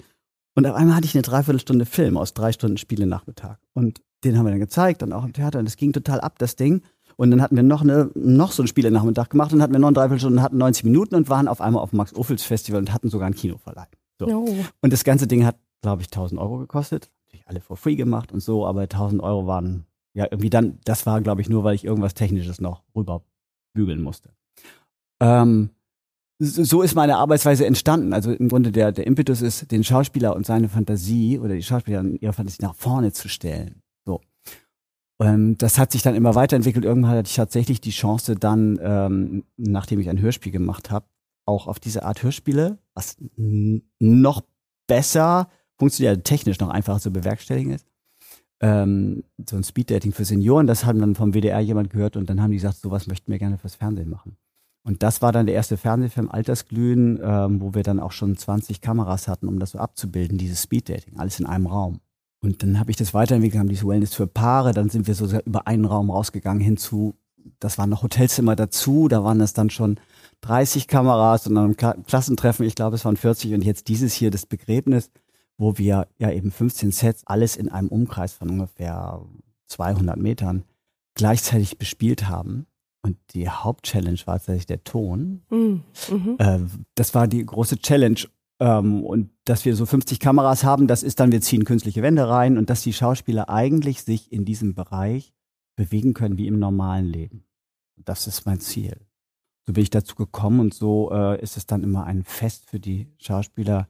[0.59, 3.61] und auf einmal hatte ich eine Dreiviertelstunde Film aus drei Stunden Spiele-Nachmittag.
[3.75, 5.61] Und den haben wir dann gezeigt und auch im Theater.
[5.61, 6.83] Und es ging total ab, das Ding.
[7.15, 9.87] Und dann hatten wir noch, eine, noch so ein Spiele-Nachmittag gemacht und hatten wir noch
[9.87, 13.27] eine Dreiviertelstunde, hatten 90 Minuten und waren auf einmal auf dem Max-Ophüls-Festival und hatten sogar
[13.27, 13.87] einen Kinoverleih.
[14.19, 14.27] So.
[14.27, 14.65] Oh.
[14.81, 17.09] Und das ganze Ding hat, glaube ich, 1000 Euro gekostet.
[17.29, 21.07] Natürlich alle for free gemacht und so, aber 1000 Euro waren, ja, irgendwie dann, das
[21.07, 23.23] war, glaube ich, nur, weil ich irgendwas Technisches noch rüber
[23.75, 24.31] bügeln musste.
[25.21, 25.71] Ähm,
[26.39, 28.13] so ist meine Arbeitsweise entstanden.
[28.13, 32.01] Also im Grunde der, der Impetus ist, den Schauspieler und seine Fantasie oder die Schauspieler
[32.01, 33.83] und ihre Fantasie nach vorne zu stellen.
[34.05, 34.21] So.
[35.21, 36.85] Ähm, das hat sich dann immer weiterentwickelt.
[36.85, 41.07] Irgendwann hatte ich tatsächlich die Chance dann, ähm, nachdem ich ein Hörspiel gemacht habe,
[41.45, 44.43] auch auf diese Art Hörspiele, was noch
[44.87, 47.87] besser funktioniert, also technisch noch einfacher zu bewerkstelligen ist.
[48.61, 52.43] Ähm, so ein Speeddating für Senioren, das haben dann vom WDR jemand gehört und dann
[52.43, 54.37] haben die gesagt, sowas möchten wir gerne fürs Fernsehen machen.
[54.89, 58.81] Und das war dann der erste Fernsehfilm Altersglühen, ähm, wo wir dann auch schon 20
[58.81, 62.01] Kameras hatten, um das so abzubilden, dieses Speeddating, alles in einem Raum.
[62.41, 65.27] Und dann habe ich das weiterentwickelt, haben dieses Wellness für Paare, dann sind wir so
[65.41, 67.17] über einen Raum rausgegangen hinzu,
[67.61, 70.01] das waren noch Hotelzimmer dazu, da waren das dann schon
[70.41, 74.47] 30 Kameras und dann Klassentreffen, ich glaube es waren 40 und jetzt dieses hier, das
[74.47, 75.11] Begräbnis,
[75.59, 79.21] wo wir ja eben 15 Sets, alles in einem Umkreis von ungefähr
[79.67, 80.65] 200 Metern
[81.13, 82.65] gleichzeitig bespielt haben.
[83.03, 85.43] Und die Hauptchallenge war tatsächlich der Ton.
[85.51, 85.81] Mm,
[86.11, 86.37] mhm.
[86.39, 86.61] Äh,
[86.95, 88.21] das war die große Challenge.
[88.61, 92.29] Ähm, und dass wir so 50 Kameras haben, das ist dann, wir ziehen künstliche Wände
[92.29, 95.33] rein und dass die Schauspieler eigentlich sich in diesem Bereich
[95.77, 97.45] bewegen können wie im normalen Leben.
[97.97, 99.07] Das ist mein Ziel.
[99.67, 102.81] So bin ich dazu gekommen und so äh, ist es dann immer ein Fest für
[102.81, 103.89] die Schauspieler,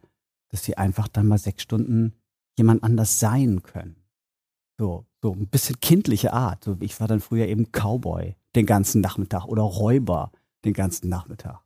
[0.51, 2.15] dass sie einfach dann mal sechs Stunden
[2.59, 3.97] jemand anders sein können.
[4.77, 6.65] So, so ein bisschen kindliche Art.
[6.65, 10.33] So, ich war dann früher eben Cowboy den ganzen Nachmittag oder Räuber
[10.65, 11.61] den ganzen Nachmittag.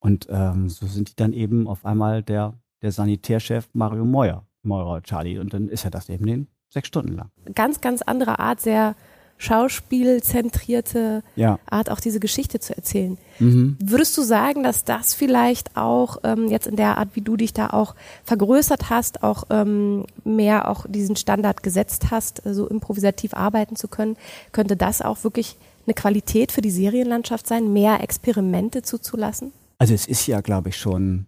[0.00, 5.02] Und ähm, so sind die dann eben auf einmal der, der Sanitärchef Mario Meuer, Meurer
[5.02, 5.38] Charlie.
[5.38, 7.30] Und dann ist er das eben den sechs Stunden lang.
[7.54, 8.96] Ganz, ganz andere Art, sehr
[9.36, 11.58] schauspielzentrierte ja.
[11.68, 13.16] Art, auch diese Geschichte zu erzählen.
[13.38, 13.76] Mhm.
[13.82, 17.54] Würdest du sagen, dass das vielleicht auch ähm, jetzt in der Art, wie du dich
[17.54, 23.76] da auch vergrößert hast, auch ähm, mehr auch diesen Standard gesetzt hast, so improvisativ arbeiten
[23.76, 24.16] zu können,
[24.52, 25.56] könnte das auch wirklich
[25.90, 29.52] eine Qualität für die Serienlandschaft sein, mehr Experimente zuzulassen?
[29.78, 31.26] Also es ist ja, glaube ich, schon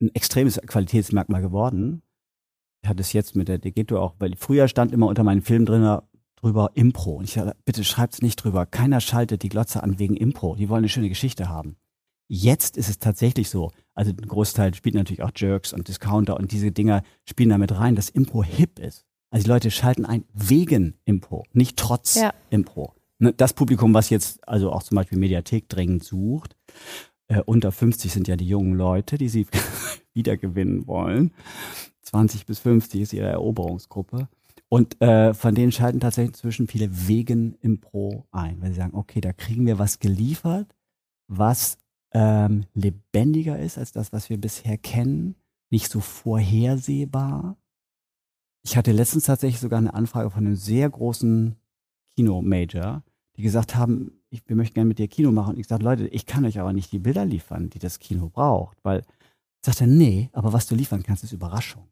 [0.00, 2.02] ein extremes Qualitätsmerkmal geworden.
[2.82, 5.66] Ich hatte es jetzt mit der Degeto auch, weil früher stand immer unter meinen Filmen
[5.66, 5.98] drin,
[6.36, 7.16] drüber Impro.
[7.16, 8.64] Und ich sage, bitte schreibt's nicht drüber.
[8.64, 10.56] Keiner schaltet die Glotze an wegen Impro.
[10.56, 11.76] Die wollen eine schöne Geschichte haben.
[12.28, 13.72] Jetzt ist es tatsächlich so.
[13.94, 17.96] Also ein Großteil spielt natürlich auch Jerks und Discounter und diese Dinger spielen damit rein,
[17.96, 19.04] dass Impro hip ist.
[19.30, 22.32] Also die Leute schalten ein wegen Impro, nicht trotz ja.
[22.48, 22.94] Impro.
[23.20, 26.56] Ne, das Publikum, was jetzt also auch zum Beispiel Mediathek dringend sucht,
[27.28, 29.46] äh, unter 50 sind ja die jungen Leute, die sie
[30.14, 31.32] wiedergewinnen wollen.
[32.02, 34.28] 20 bis 50 ist ihre Eroberungsgruppe.
[34.70, 39.20] Und äh, von denen schalten tatsächlich inzwischen viele wegen Impro ein, weil sie sagen, okay,
[39.20, 40.74] da kriegen wir was geliefert,
[41.28, 41.76] was
[42.12, 45.36] ähm, lebendiger ist als das, was wir bisher kennen,
[45.70, 47.56] nicht so vorhersehbar.
[48.62, 51.56] Ich hatte letztens tatsächlich sogar eine Anfrage von einem sehr großen
[52.14, 53.02] Kino-Major,
[53.40, 55.54] die gesagt haben, ich, wir möchten gerne mit dir Kino machen.
[55.54, 58.28] Und ich sage, Leute, ich kann euch aber nicht die Bilder liefern, die das Kino
[58.28, 59.02] braucht, weil
[59.64, 61.88] sagt er, nee, aber was du liefern kannst, ist Überraschung.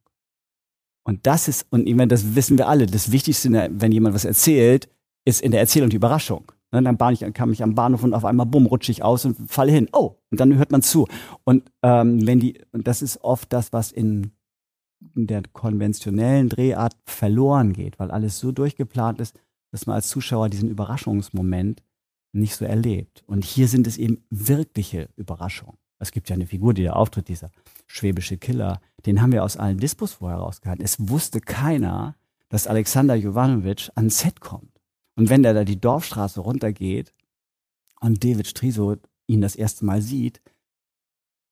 [1.04, 4.26] Und das ist, und ich meine, das wissen wir alle, das Wichtigste, wenn jemand was
[4.26, 4.90] erzählt,
[5.24, 6.52] ist in der Erzählung die Überraschung.
[6.70, 9.24] Ne, dann bahn ich, kam ich am Bahnhof und auf einmal bumm, rutsche ich aus
[9.24, 9.88] und falle hin.
[9.92, 11.08] Oh, und dann hört man zu.
[11.44, 14.32] Und ähm, wenn die, und das ist oft das, was in
[15.00, 19.34] der konventionellen Drehart verloren geht, weil alles so durchgeplant ist,
[19.70, 21.82] dass man als Zuschauer diesen Überraschungsmoment
[22.32, 23.22] nicht so erlebt.
[23.26, 25.78] Und hier sind es eben wirkliche Überraschungen.
[25.98, 27.50] Es gibt ja eine Figur, die da auftritt, dieser
[27.86, 28.80] schwäbische Killer.
[29.04, 30.84] Den haben wir aus allen Dispos vorher rausgehalten.
[30.84, 32.16] Es wusste keiner,
[32.48, 34.80] dass Alexander Jovanovic ans Set kommt.
[35.16, 37.12] Und wenn der da die Dorfstraße runtergeht
[38.00, 38.96] und David Striso
[39.26, 40.40] ihn das erste Mal sieht,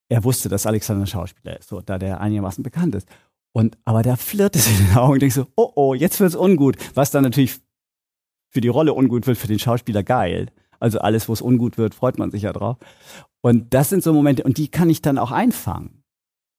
[0.08, 3.08] er wusste, dass Alexander Schauspieler ist, so, da der einigermaßen bekannt ist.
[3.52, 6.36] Und, aber da flirrt es in den Augen und denkt so, oh oh, jetzt wird's
[6.36, 6.76] ungut.
[6.94, 7.58] Was dann natürlich
[8.56, 10.46] für die Rolle ungut wird, für den Schauspieler geil.
[10.80, 12.78] Also alles, wo es ungut wird, freut man sich ja drauf.
[13.42, 16.02] Und das sind so Momente, und die kann ich dann auch einfangen.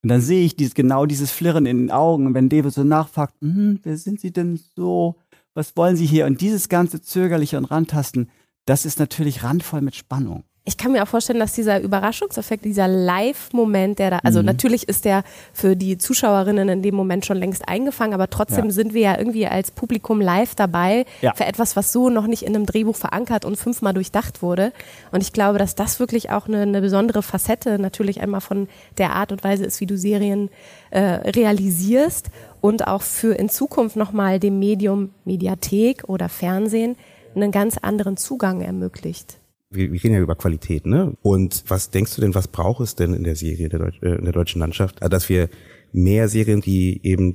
[0.04, 2.28] Und dann sehe ich dies, genau dieses Flirren in den Augen.
[2.28, 5.16] Und wenn David so nachfragt, hm, wer sind Sie denn so?
[5.54, 6.26] Was wollen Sie hier?
[6.26, 8.30] Und dieses ganze Zögerliche und Rantasten,
[8.64, 12.88] das ist natürlich randvoll mit Spannung ich kann mir auch vorstellen, dass dieser Überraschungseffekt, dieser
[12.88, 14.44] Live-Moment, der da, also mhm.
[14.44, 18.70] natürlich ist der für die Zuschauerinnen in dem Moment schon längst eingefangen, aber trotzdem ja.
[18.70, 21.32] sind wir ja irgendwie als Publikum live dabei ja.
[21.32, 24.74] für etwas, was so noch nicht in einem Drehbuch verankert und fünfmal durchdacht wurde.
[25.10, 29.12] Und ich glaube, dass das wirklich auch eine, eine besondere Facette natürlich einmal von der
[29.14, 30.50] Art und Weise ist, wie du Serien
[30.90, 32.26] äh, realisierst
[32.60, 36.96] und auch für in Zukunft nochmal dem Medium Mediathek oder Fernsehen
[37.34, 39.38] einen ganz anderen Zugang ermöglicht
[39.70, 41.16] wir, wir reden ja über Qualität, ne?
[41.22, 44.16] Und was denkst du denn, was braucht es denn in der Serie, der Deutsch, äh,
[44.16, 45.02] in der deutschen Landschaft?
[45.02, 45.48] Also, dass wir
[45.92, 47.34] mehr Serien, die eben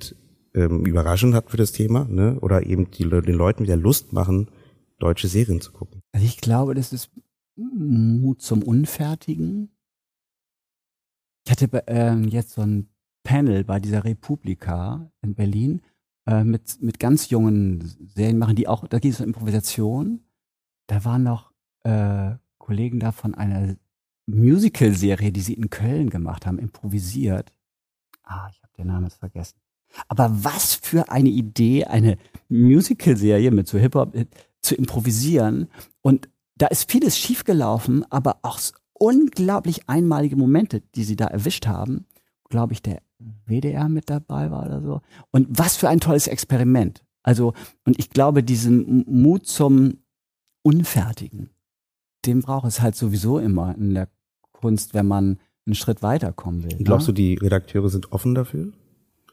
[0.53, 2.39] ähm, überraschend hat für das Thema, ne?
[2.41, 4.49] Oder eben die, den Leuten wieder Lust machen,
[4.99, 6.01] deutsche Serien zu gucken.
[6.13, 7.11] Also ich glaube, das ist
[7.55, 9.69] Mut zum Unfertigen.
[11.45, 12.89] Ich hatte äh, jetzt so ein
[13.23, 15.81] Panel bei dieser Republika in Berlin
[16.27, 17.83] äh, mit, mit ganz jungen
[18.15, 20.25] Serienmachern, die auch, da ging es um Improvisation.
[20.87, 21.52] Da waren noch
[21.83, 23.75] äh, Kollegen da von einer
[24.25, 27.51] Musical-Serie, die sie in Köln gemacht haben, improvisiert.
[28.23, 29.57] Ah, ich habe den Namen jetzt vergessen.
[30.07, 32.17] Aber was für eine Idee, eine
[32.49, 34.25] Musical-Serie mit so Hip-Hop äh,
[34.61, 35.67] zu improvisieren.
[36.01, 38.59] Und da ist vieles schiefgelaufen, aber auch
[38.93, 42.05] unglaublich einmalige Momente, die sie da erwischt haben.
[42.49, 43.01] Glaube ich, der
[43.45, 45.01] WDR mit dabei war oder so.
[45.31, 47.03] Und was für ein tolles Experiment.
[47.23, 47.53] Also,
[47.85, 49.99] und ich glaube, diesen Mut zum
[50.61, 51.49] Unfertigen,
[52.25, 54.09] den braucht es halt sowieso immer in der
[54.51, 56.77] Kunst, wenn man einen Schritt weiterkommen will.
[56.79, 57.13] Glaubst ne?
[57.13, 58.71] du, die Redakteure sind offen dafür?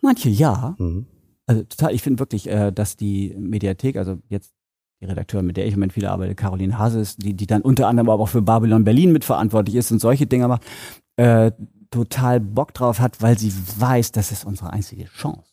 [0.01, 0.74] Manche ja.
[0.78, 1.07] Mhm.
[1.47, 4.55] Also total, ich finde wirklich, äh, dass die Mediathek, also jetzt
[5.01, 7.88] die Redakteurin, mit der ich im Moment viel arbeite, Caroline Hases, die, die dann unter
[7.88, 10.64] anderem aber auch für Babylon Berlin mitverantwortlich ist und solche Dinge macht,
[11.16, 11.53] äh,
[11.91, 15.53] total Bock drauf hat, weil sie weiß, das ist unsere einzige Chance.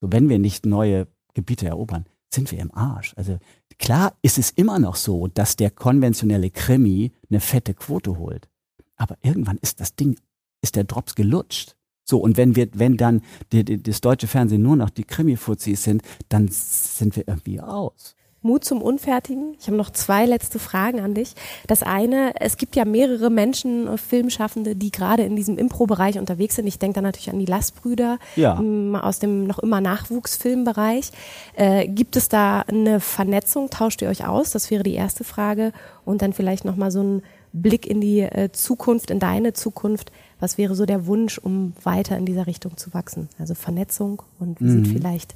[0.00, 3.14] So, wenn wir nicht neue Gebiete erobern, sind wir im Arsch.
[3.16, 3.38] Also
[3.78, 8.48] klar ist es immer noch so, dass der konventionelle Krimi eine fette Quote holt.
[8.96, 10.18] Aber irgendwann ist das Ding,
[10.60, 11.76] ist der Drops gelutscht.
[12.04, 13.22] So, und wenn wir, wenn dann
[13.52, 18.16] die, die, das deutsche Fernsehen nur noch die Krimi-Fuzis sind, dann sind wir irgendwie aus.
[18.40, 19.56] Mut zum Unfertigen.
[19.58, 21.34] Ich habe noch zwei letzte Fragen an dich.
[21.66, 26.54] Das eine, es gibt ja mehrere Menschen, äh, Filmschaffende, die gerade in diesem Impro-Bereich unterwegs
[26.54, 26.66] sind.
[26.66, 28.62] Ich denke da natürlich an die Lastbrüder ja.
[29.02, 31.10] Aus dem noch immer Nachwuchsfilmbereich.
[31.56, 33.70] Äh, gibt es da eine Vernetzung?
[33.70, 34.50] Tauscht ihr euch aus?
[34.50, 35.72] Das wäre die erste Frage.
[36.04, 37.22] Und dann vielleicht nochmal so ein
[37.52, 40.12] Blick in die äh, Zukunft, in deine Zukunft.
[40.38, 43.28] Was wäre so der Wunsch, um weiter in dieser Richtung zu wachsen?
[43.38, 44.84] Also Vernetzung und wie mhm.
[44.84, 45.34] sieht vielleicht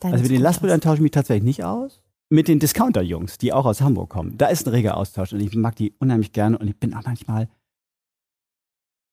[0.00, 3.52] deine Also mit den Lastbrüdern tausche ich mich tatsächlich nicht aus mit den Discounter-Jungs, die
[3.52, 4.36] auch aus Hamburg kommen.
[4.36, 7.04] Da ist ein reger Austausch und ich mag die unheimlich gerne und ich bin auch
[7.04, 7.48] manchmal,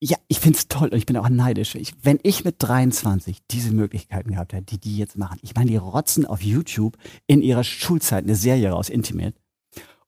[0.01, 1.75] ja, ich find's toll und ich bin auch neidisch.
[1.75, 5.71] Ich, wenn ich mit 23 diese Möglichkeiten gehabt hätte, die die jetzt machen, ich meine,
[5.71, 6.97] die rotzen auf YouTube
[7.27, 9.35] in ihrer Schulzeit eine Serie raus, Intimate,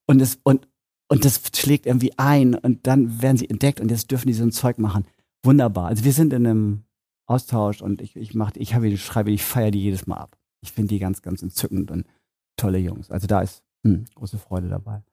[0.08, 0.68] und es, und,
[1.08, 4.44] und das schlägt irgendwie ein und dann werden sie entdeckt und jetzt dürfen die so
[4.44, 5.06] ein Zeug machen.
[5.44, 5.88] Wunderbar.
[5.88, 6.84] Also wir sind in einem
[7.28, 10.38] Austausch und ich, ich mache, ich habe die schreibe, ich feiere die jedes Mal ab.
[10.62, 12.06] Ich finde die ganz, ganz entzückend und
[12.56, 13.12] tolle Jungs.
[13.12, 15.04] Also da ist mh, hm, große Freude dabei.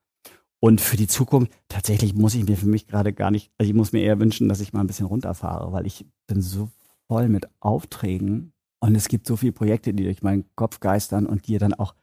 [0.61, 3.75] Und für die Zukunft, tatsächlich muss ich mir für mich gerade gar nicht, also ich
[3.75, 6.71] muss mir eher wünschen, dass ich mal ein bisschen runterfahre, weil ich bin so
[7.09, 11.49] voll mit Aufträgen und es gibt so viele Projekte, die durch meinen Kopf geistern und
[11.49, 11.95] die dann auch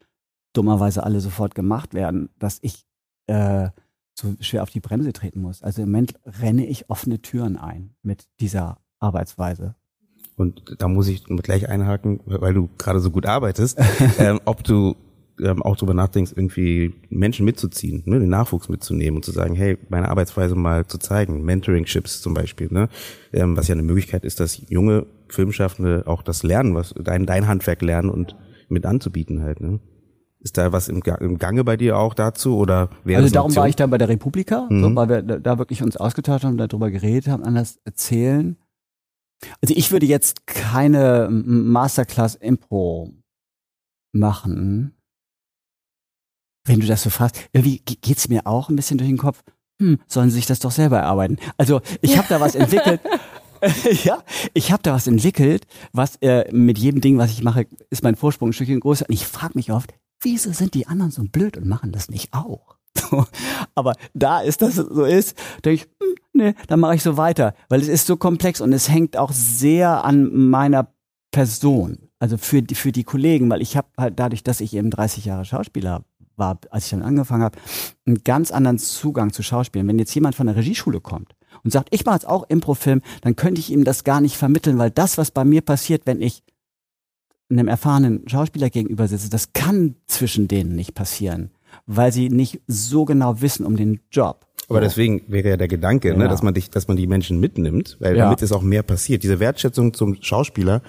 [0.54, 2.86] dummerweise alle sofort gemacht werden, dass ich
[3.28, 3.70] äh,
[4.14, 5.62] so schwer auf die Bremse treten muss.
[5.62, 9.76] Also im Moment renne ich offene Türen ein mit dieser Arbeitsweise.
[10.36, 13.80] Und da muss ich gleich einhaken, weil du gerade so gut arbeitest,
[14.20, 14.96] ähm, ob du
[15.42, 19.78] ähm, auch drüber nachdenkst, irgendwie Menschen mitzuziehen, ne, den Nachwuchs mitzunehmen und zu sagen, hey,
[19.90, 22.90] meine Arbeitsweise mal zu zeigen, Mentoring-Chips zum Beispiel, ne,
[23.34, 27.48] ähm, was ja eine Möglichkeit ist, dass junge Filmschaffende auch das lernen, was dein, dein
[27.48, 28.36] Handwerk lernen und
[28.70, 29.80] mit anzubieten halt, ne.
[30.42, 33.68] Ist da was im, im Gange bei dir auch dazu oder wäre Also darum war
[33.68, 34.82] ich da bei der Republika, mhm.
[34.82, 38.56] so, weil wir da wirklich uns ausgetauscht haben, darüber geredet haben, anders erzählen.
[39.62, 43.14] Also ich würde jetzt keine Masterclass Impro
[44.12, 44.99] machen,
[46.70, 49.44] wenn du das so fragst, irgendwie geht's mir auch ein bisschen durch den Kopf,
[49.82, 51.38] hm, sollen sie sich das doch selber erarbeiten.
[51.58, 53.02] Also ich habe da was entwickelt.
[54.04, 58.04] ja, ich habe da was entwickelt, was äh, mit jedem Ding, was ich mache, ist
[58.04, 59.06] mein Vorsprung ein Stückchen größer.
[59.10, 62.34] Und ich frage mich oft, wieso sind die anderen so blöd und machen das nicht
[62.34, 62.78] auch?
[63.76, 67.54] Aber da ist das so ist, denke ich, hm, nee, dann mache ich so weiter,
[67.68, 70.94] weil es ist so komplex und es hängt auch sehr an meiner
[71.32, 72.10] Person.
[72.20, 75.26] Also für die, für die Kollegen, weil ich habe halt dadurch, dass ich eben 30
[75.26, 76.04] Jahre Schauspieler
[76.40, 77.58] war, als ich dann angefangen habe,
[78.06, 79.88] einen ganz anderen Zugang zu Schauspielen.
[79.88, 83.36] Wenn jetzt jemand von der Regieschule kommt und sagt, ich mache jetzt auch Improfilm, dann
[83.36, 86.44] könnte ich ihm das gar nicht vermitteln, weil das, was bei mir passiert, wenn ich
[87.50, 91.52] einem erfahrenen Schauspieler gegenüber sitze, das kann zwischen denen nicht passieren,
[91.86, 94.46] weil sie nicht so genau wissen um den Job.
[94.70, 97.98] Aber deswegen wäre ja der Gedanke, ne, dass man dich, dass man die Menschen mitnimmt,
[98.00, 98.26] weil ja.
[98.26, 99.24] damit es auch mehr passiert.
[99.24, 100.84] Diese Wertschätzung zum Schauspieler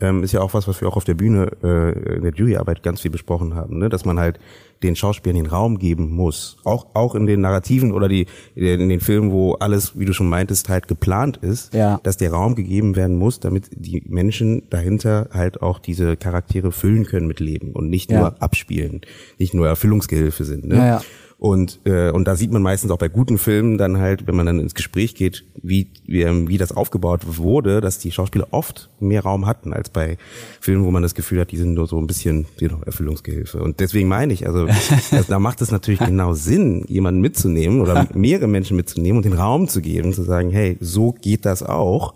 [0.00, 2.82] ähm, ist ja auch was, was wir auch auf der Bühne äh, in der Juryarbeit
[2.82, 3.88] ganz viel besprochen haben, ne?
[3.88, 4.38] dass man halt
[4.82, 6.58] den Schauspielern den Raum geben muss.
[6.64, 10.28] Auch, auch in den Narrativen oder die, in den Filmen, wo alles, wie du schon
[10.28, 12.00] meintest, halt geplant ist, ja.
[12.02, 17.06] dass der Raum gegeben werden muss, damit die Menschen dahinter halt auch diese Charaktere füllen
[17.06, 18.20] können mit Leben und nicht ja.
[18.20, 19.00] nur abspielen,
[19.38, 20.66] nicht nur Erfüllungsgehilfe sind.
[20.66, 20.76] Ne?
[20.76, 21.02] Ja, ja.
[21.38, 24.46] Und, äh, und da sieht man meistens auch bei guten Filmen dann halt, wenn man
[24.46, 29.22] dann ins Gespräch geht, wie, wie, wie das aufgebaut wurde, dass die Schauspieler oft mehr
[29.22, 30.16] Raum hatten als bei
[30.60, 33.62] Filmen, wo man das Gefühl hat, die sind nur so ein bisschen know, Erfüllungsgehilfe.
[33.62, 34.66] Und deswegen meine ich, also
[35.10, 39.34] das, da macht es natürlich genau Sinn, jemanden mitzunehmen oder mehrere Menschen mitzunehmen und den
[39.34, 42.14] Raum zu geben, zu sagen, hey, so geht das auch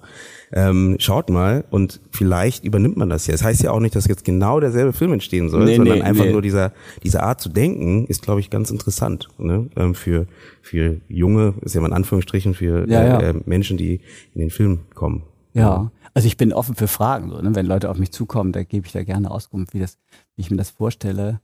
[0.53, 3.33] ähm, schaut mal und vielleicht übernimmt man das ja.
[3.33, 6.05] Das heißt ja auch nicht, dass jetzt genau derselbe Film entstehen soll, nee, sondern nee,
[6.05, 6.33] einfach nee.
[6.33, 6.73] nur dieser,
[7.03, 9.69] diese Art zu denken ist, glaube ich, ganz interessant ne?
[9.77, 10.27] ähm, für,
[10.63, 13.21] für junge, ist ja mal in Anführungsstrichen, für ja, ja.
[13.21, 14.01] Äh, Menschen, die
[14.35, 15.23] in den Film kommen.
[15.55, 17.31] Ja, also ich bin offen für Fragen.
[17.31, 17.55] So, ne?
[17.55, 19.99] Wenn Leute auf mich zukommen, da gebe ich da gerne Auskunft, wie, das,
[20.37, 21.41] wie ich mir das vorstelle.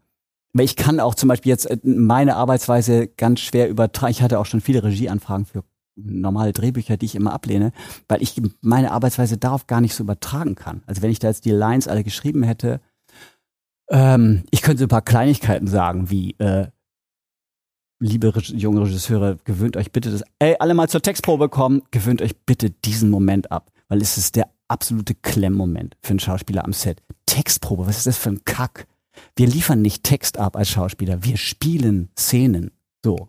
[0.53, 4.13] Aber ich kann auch zum Beispiel jetzt äh, meine Arbeitsweise ganz schwer übertragen.
[4.13, 5.65] Ich hatte auch schon viele Regieanfragen für
[5.97, 7.73] normale Drehbücher, die ich immer ablehne,
[8.09, 10.83] weil ich meine Arbeitsweise darauf gar nicht so übertragen kann.
[10.87, 12.81] Also wenn ich da jetzt die Lines alle geschrieben hätte,
[13.91, 16.69] ähm, ich könnte so ein paar Kleinigkeiten sagen, wie äh,
[18.01, 22.23] liebe Reg junge Regisseure, gewöhnt euch bitte das, ey, alle mal zur Textprobe kommen, gewöhnt
[22.23, 26.73] euch bitte diesen Moment ab, weil es ist der absolute Klemmmoment für einen Schauspieler am
[26.73, 27.03] Set.
[27.27, 28.87] Textprobe, was ist das für ein Kack?
[29.37, 32.73] Wir liefern nicht Text ab als Schauspieler, wir spielen Szenen.
[33.05, 33.29] So.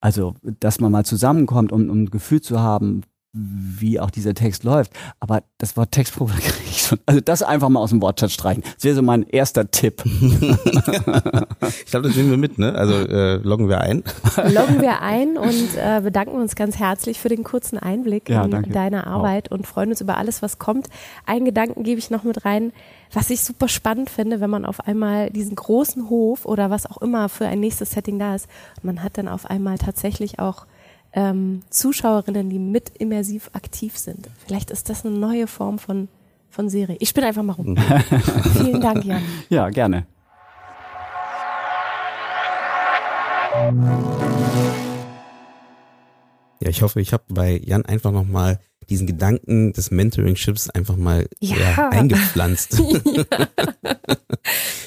[0.00, 3.02] Also, dass man mal zusammenkommt, um, um ein Gefühl zu haben,
[3.36, 4.92] wie auch dieser Text läuft.
[5.20, 6.98] Aber das Wort Textprobe kriege ich schon.
[7.06, 8.62] Also das einfach mal aus dem Wortschatz streichen.
[8.62, 10.02] Das wäre so mein erster Tipp.
[10.04, 12.74] ich glaube, das nehmen wir mit, ne?
[12.74, 14.02] Also äh, loggen wir ein.
[14.52, 18.50] Loggen wir ein und äh, bedanken uns ganz herzlich für den kurzen Einblick ja, in
[18.50, 18.70] danke.
[18.70, 19.56] deine Arbeit auch.
[19.56, 20.88] und freuen uns über alles, was kommt.
[21.26, 22.72] Einen Gedanken gebe ich noch mit rein,
[23.12, 26.98] was ich super spannend finde, wenn man auf einmal diesen großen Hof oder was auch
[26.98, 28.48] immer für ein nächstes Setting da ist,
[28.82, 30.66] man hat dann auf einmal tatsächlich auch
[31.12, 34.28] ähm, Zuschauerinnen, die mit immersiv aktiv sind.
[34.44, 36.08] Vielleicht ist das eine neue Form von,
[36.50, 36.96] von Serie.
[37.00, 37.76] Ich bin einfach mal rum.
[38.52, 39.22] Vielen Dank, Jan.
[39.48, 40.06] Ja, gerne.
[46.62, 51.28] Ja, ich hoffe, ich habe bei Jan einfach nochmal diesen Gedanken des Mentoring-Chips einfach mal
[51.40, 51.90] ja.
[51.90, 52.80] eingepflanzt.
[53.04, 53.24] Ja.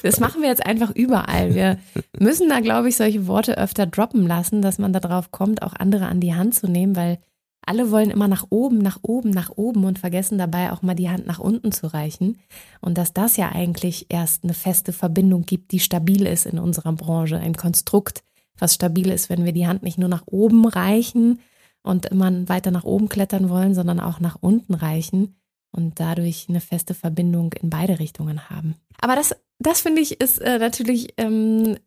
[0.04, 1.54] Das machen wir jetzt einfach überall.
[1.54, 1.78] Wir
[2.18, 6.06] müssen da, glaube ich, solche Worte öfter droppen lassen, dass man darauf kommt, auch andere
[6.06, 7.20] an die Hand zu nehmen, weil
[7.66, 11.10] alle wollen immer nach oben, nach oben, nach oben und vergessen dabei auch mal die
[11.10, 12.40] Hand nach unten zu reichen.
[12.80, 16.94] Und dass das ja eigentlich erst eine feste Verbindung gibt, die stabil ist in unserer
[16.94, 18.24] Branche, ein Konstrukt,
[18.58, 21.40] was stabil ist, wenn wir die Hand nicht nur nach oben reichen,
[21.84, 25.36] und immer weiter nach oben klettern wollen, sondern auch nach unten reichen
[25.72, 28.76] und dadurch eine feste Verbindung in beide Richtungen haben.
[29.00, 31.78] Aber das, das finde ich, ist äh, natürlich ähm,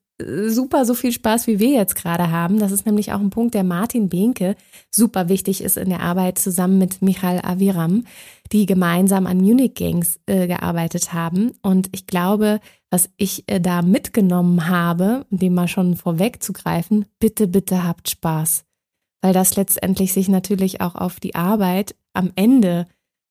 [0.47, 2.59] super so viel Spaß, wie wir jetzt gerade haben.
[2.59, 4.57] Das ist nämlich auch ein Punkt, der Martin Behnke
[4.91, 8.05] super wichtig ist in der Arbeit zusammen mit Michael Aviram,
[8.53, 11.53] die gemeinsam an Munich Gangs äh, gearbeitet haben.
[11.63, 17.85] Und ich glaube, was ich äh, da mitgenommen habe, dem mal schon vorwegzugreifen, bitte, bitte
[17.85, 18.65] habt Spaß
[19.23, 22.87] weil das letztendlich sich natürlich auch auf die Arbeit am Ende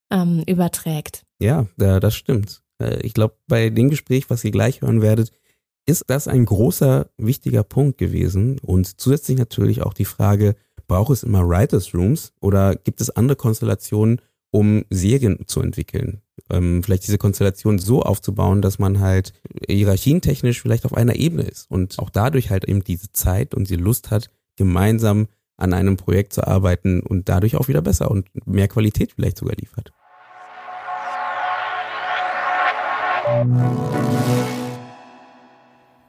[0.09, 1.23] ähm, überträgt.
[1.39, 2.63] Ja, das stimmt.
[2.81, 5.31] Äh, ich glaube, bei dem Gespräch, was ihr gleich hören werdet,
[5.85, 8.59] ist das ein großer, wichtiger Punkt gewesen.
[8.59, 10.55] Und zusätzlich natürlich auch die Frage,
[10.87, 14.21] braucht es immer Writers Rooms oder gibt es andere Konstellationen,
[14.51, 16.21] um Serien zu entwickeln?
[16.49, 19.33] Ähm, vielleicht diese Konstellation so aufzubauen, dass man halt
[19.67, 23.77] hierarchientechnisch vielleicht auf einer Ebene ist und auch dadurch halt eben diese Zeit und die
[23.77, 25.27] Lust hat, gemeinsam
[25.61, 29.55] an einem Projekt zu arbeiten und dadurch auch wieder besser und mehr Qualität vielleicht sogar
[29.55, 29.91] liefert.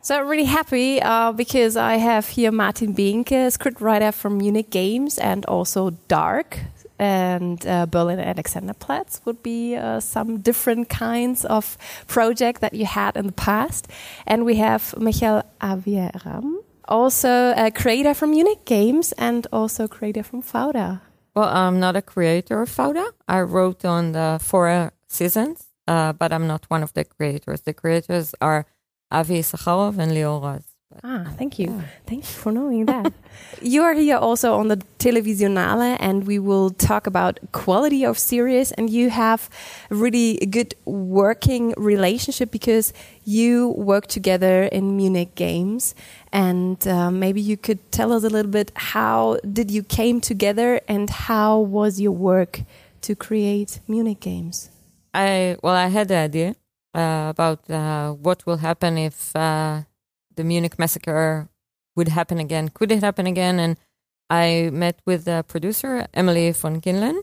[0.05, 5.17] So I'm really happy uh, because I have here Martin Binke, scriptwriter from Munich Games
[5.19, 6.59] and also Dark.
[6.99, 11.77] And uh, Berlin Alexanderplatz would be uh, some different kinds of
[12.07, 13.89] project that you had in the past.
[14.27, 20.43] And we have Michael Avieram also a creator from Unique Games and also creator from
[20.43, 21.01] Fauda.
[21.35, 23.07] Well, I'm not a creator of Fauda.
[23.27, 27.63] I wrote on the four seasons, uh, but I'm not one of the creators.
[27.63, 28.67] The creators are
[29.11, 30.61] Avi Sakharov and Leo.
[30.93, 31.67] But, ah, thank you.
[31.67, 31.83] Yeah.
[32.07, 33.13] Thank you for knowing that.
[33.63, 38.73] you are here also on the Televisionale, and we will talk about quality of series.
[38.73, 39.49] And you have
[39.91, 42.93] a really good working relationship because
[43.25, 45.95] you work together in Munich Games.
[46.33, 50.81] And uh, maybe you could tell us a little bit how did you came together
[50.89, 52.63] and how was your work
[53.03, 54.71] to create Munich Games?
[55.15, 56.57] I well, I had the idea
[56.95, 59.83] uh, about uh, what will happen if uh,
[60.37, 61.49] the Munich massacre
[61.97, 62.69] would happen again.
[62.69, 63.59] Could it happen again?
[63.59, 63.77] And
[64.31, 67.23] I met with the producer Emily von Kinlen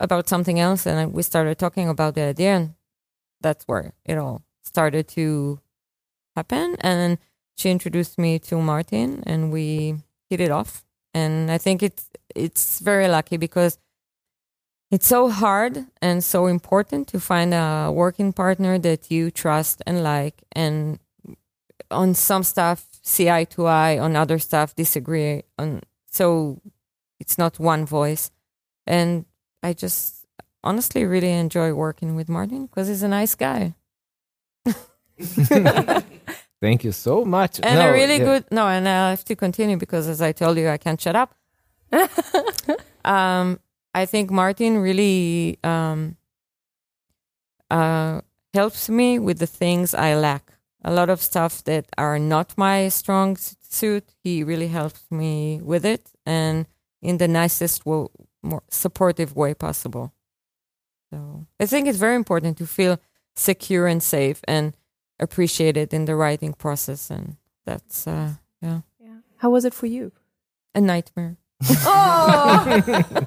[0.00, 2.74] about something else, and we started talking about the idea, and
[3.40, 5.60] that's where it all started to
[6.34, 6.76] happen.
[6.80, 7.18] And
[7.56, 9.96] she introduced me to Martin, and we
[10.30, 10.84] hit it off.
[11.14, 13.78] And I think it's it's very lucky because
[14.90, 20.02] it's so hard and so important to find a working partner that you trust and
[20.02, 20.98] like and
[21.92, 25.80] on some stuff see eye to eye on other stuff disagree on
[26.10, 26.60] so
[27.20, 28.30] it's not one voice
[28.86, 29.24] and
[29.62, 30.26] i just
[30.64, 33.74] honestly really enjoy working with martin because he's a nice guy
[36.60, 38.24] thank you so much and no, a really yeah.
[38.24, 41.16] good no and i have to continue because as i told you i can't shut
[41.16, 41.34] up
[43.04, 43.58] um
[43.94, 46.16] I think Martin really um,
[47.70, 48.22] uh,
[48.54, 50.51] helps me with the things I lack.
[50.84, 55.84] A lot of stuff that are not my strong suit, he really helps me with
[55.84, 56.66] it, and
[57.00, 60.12] in the nicest, more supportive way possible.
[61.10, 62.98] So I think it's very important to feel
[63.36, 64.76] secure and safe and
[65.18, 68.80] appreciated in the writing process, and that's uh, yeah.
[69.00, 69.18] Yeah.
[69.36, 70.12] How was it for you?
[70.74, 71.36] A nightmare.
[71.84, 73.26] oh.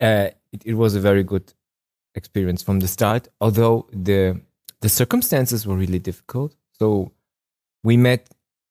[0.00, 1.54] uh, it, it, was a very good
[2.14, 4.40] experience from the start, although the
[4.80, 6.54] the circumstances were really difficult.
[6.78, 7.12] So
[7.84, 8.28] we met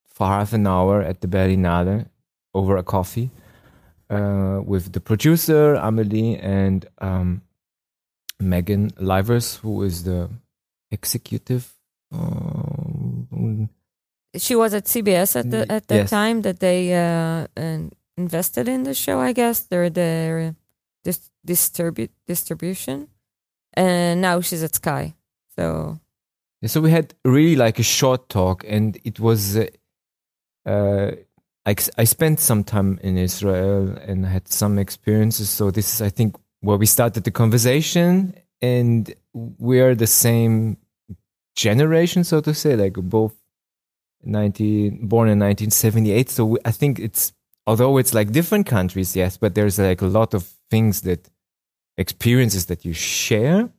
[0.07, 2.07] for half an hour at the Berlinale
[2.53, 3.29] over a coffee
[4.09, 7.41] uh, with the producer Amelie and um,
[8.39, 10.29] Megan Livers, who is the
[10.91, 11.73] executive.
[12.11, 13.69] Um,
[14.35, 16.09] she was at CBS at the at the yes.
[16.09, 17.47] time that they uh,
[18.17, 19.19] invested in the show.
[19.19, 20.55] I guess they're the
[21.03, 23.07] dis- distribu- distribution,
[23.73, 25.15] and now she's at Sky.
[25.59, 25.99] So,
[26.65, 29.57] so we had really like a short talk, and it was.
[29.57, 29.67] Uh,
[30.65, 31.11] uh,
[31.65, 35.49] I, I spent some time in Israel and had some experiences.
[35.49, 40.77] So this is, I think, where we started the conversation, and we are the same
[41.55, 43.35] generation, so to say, like both
[44.23, 47.31] 19 born in 1978 so we, i think it's
[47.65, 51.29] although it's like different countries yes but there's like a lot of things that
[51.97, 53.69] experiences that you share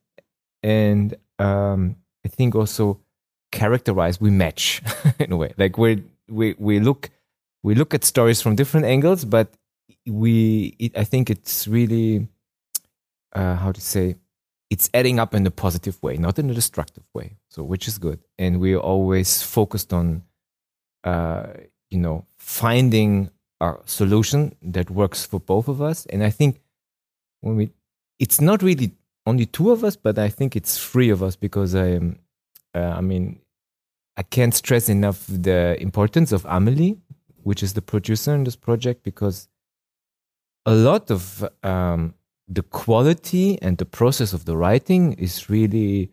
[0.62, 3.00] and um i think also
[3.52, 4.82] characterize we match
[5.18, 5.52] in a way.
[5.58, 7.10] Like we we we look
[7.62, 9.48] we look at stories from different angles but
[10.06, 12.28] we it, i think it's really
[13.34, 14.16] uh how to say
[14.70, 17.36] it's adding up in a positive way not in a destructive way.
[17.48, 18.20] So which is good.
[18.38, 20.22] And we're always focused on
[21.04, 21.46] uh,
[21.90, 23.30] you know, finding
[23.60, 26.06] a solution that works for both of us.
[26.06, 26.60] And I think
[27.40, 27.70] when we,
[28.18, 28.92] it's not really
[29.26, 32.18] only two of us, but I think it's three of us because I am,
[32.74, 33.40] uh, I mean,
[34.16, 36.98] I can't stress enough the importance of Amelie,
[37.42, 39.48] which is the producer in this project, because
[40.66, 42.14] a lot of um,
[42.48, 46.10] the quality and the process of the writing is really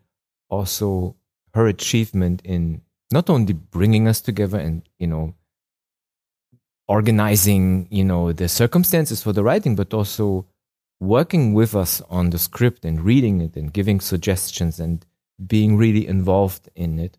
[0.50, 1.16] also
[1.54, 2.82] her achievement in
[3.12, 5.34] not only bringing us together and you know
[6.88, 10.46] organizing you know the circumstances for the writing but also
[11.00, 15.06] working with us on the script and reading it and giving suggestions and
[15.46, 17.18] being really involved in it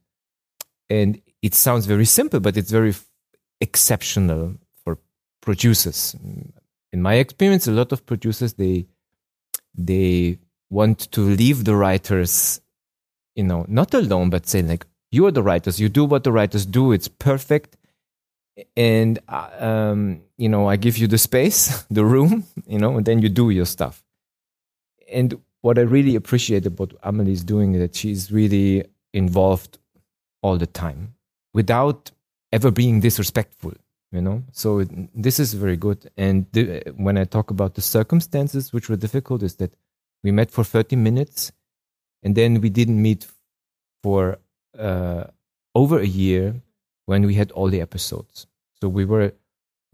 [0.90, 2.92] and it sounds very simple but it's very
[3.60, 4.98] exceptional for
[5.40, 6.16] producers
[6.92, 8.84] in my experience a lot of producers they
[9.74, 10.36] they
[10.70, 12.60] want to leave the writers
[13.36, 15.80] you know not alone but say like you are the writers.
[15.80, 16.92] You do what the writers do.
[16.92, 17.76] It's perfect.
[18.76, 23.06] And, uh, um, you know, I give you the space, the room, you know, and
[23.06, 24.04] then you do your stuff.
[25.10, 29.78] And what I really appreciate about Amelie is doing is that she's really involved
[30.42, 31.14] all the time
[31.54, 32.10] without
[32.52, 33.72] ever being disrespectful,
[34.12, 34.42] you know?
[34.52, 34.84] So
[35.14, 36.10] this is very good.
[36.16, 39.74] And the, when I talk about the circumstances which were difficult, is that
[40.22, 41.52] we met for 30 minutes
[42.22, 43.26] and then we didn't meet
[44.02, 44.38] for
[44.78, 45.24] uh,
[45.74, 46.60] over a year
[47.08, 48.46] when we had all the episodes.
[48.80, 49.32] So we were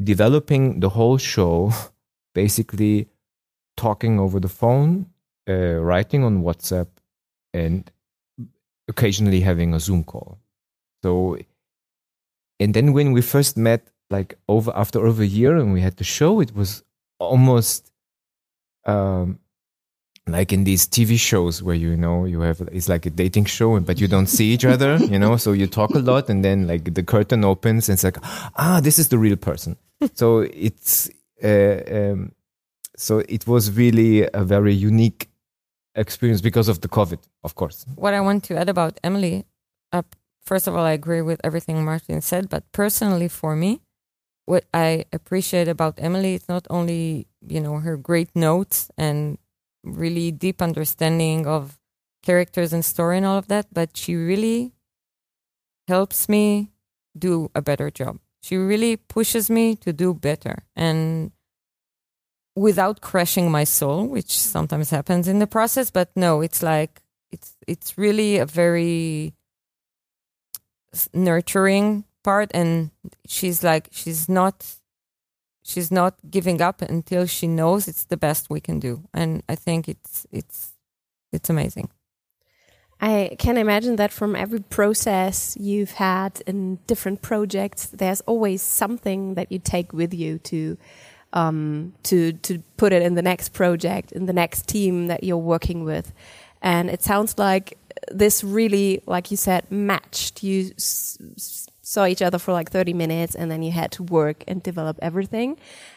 [0.03, 1.73] developing the whole show,
[2.35, 3.09] basically
[3.77, 5.07] talking over the phone,
[5.49, 6.89] uh, writing on WhatsApp,
[7.53, 7.89] and
[8.89, 10.39] occasionally having a Zoom call.
[11.05, 11.39] So
[12.59, 15.97] and then when we first met, like over after over a year, and we had
[15.99, 16.83] the show, it was
[17.21, 17.93] almost
[18.87, 19.39] um,
[20.27, 23.79] like in these TV shows where you know you have it's like a dating show,
[23.81, 25.37] but you don't see each other, you know.
[25.37, 28.19] So you talk a lot, and then like the curtain opens, and it's like,
[28.57, 29.77] ah, this is the real person.
[30.15, 31.11] so it's
[31.43, 32.33] uh, um,
[32.97, 35.29] so it was really a very unique
[35.95, 37.85] experience because of the COVID, of course.
[37.95, 39.45] What I want to add about Emily,
[39.93, 40.03] uh,
[40.45, 43.81] first of all, I agree with everything Martin said, but personally for me,
[44.47, 49.39] what I appreciate about Emily is not only you know her great notes and
[49.85, 51.79] really deep understanding of
[52.23, 54.73] characters and story and all of that, but she really
[55.87, 56.71] helps me
[57.17, 58.19] do a better job.
[58.43, 61.33] She really pushes me to do better and
[62.57, 67.57] without crushing my soul, which sometimes happens in the process, but no, it's like it's
[67.67, 69.35] it's really a very
[71.13, 72.91] nurturing part and
[73.27, 74.65] she's like she's not
[75.65, 79.55] she's not giving up until she knows it's the best we can do and i
[79.55, 80.75] think it's it's
[81.33, 81.89] it's amazing
[83.01, 89.35] I can imagine that from every process you've had in different projects, there's always something
[89.35, 90.79] that you take with you to
[91.35, 95.37] um, to to put it in the next project, in the next team that you're
[95.37, 96.13] working with.
[96.63, 97.77] And it sounds like
[98.11, 100.43] this really, like you said, matched.
[100.43, 100.71] You
[101.95, 104.99] saw each other for like 30 minutes, and then you had to work and develop
[105.01, 105.57] everything.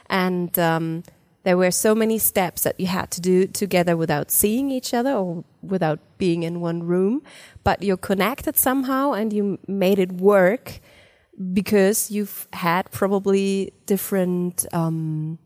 [0.10, 1.04] And um,
[1.44, 5.14] there were so many steps that you had to do together without seeing each other
[5.14, 7.22] or without being in one room,
[7.64, 10.80] but you're connected somehow and you made it work
[11.54, 15.38] because you've had probably different um,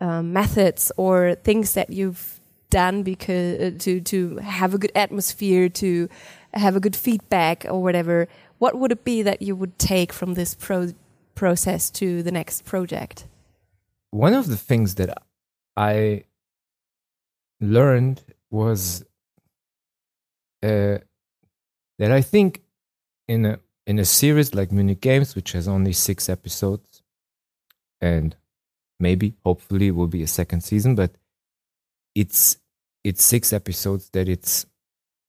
[0.00, 5.68] uh, methods or things that you've done because uh, to to have a good atmosphere,
[5.68, 6.08] to
[6.54, 8.26] have a good feedback or whatever.
[8.62, 10.92] What would it be that you would take from this pro
[11.34, 13.26] process to the next project?
[14.12, 15.10] One of the things that
[15.76, 16.26] I
[17.60, 19.04] learned was
[20.62, 20.98] uh,
[21.98, 22.62] that I think
[23.26, 27.02] in a in a series like Munich Games, which has only six episodes,
[28.00, 28.36] and
[29.00, 31.10] maybe, hopefully, will be a second season, but
[32.14, 32.58] it's
[33.02, 34.66] it's six episodes that it's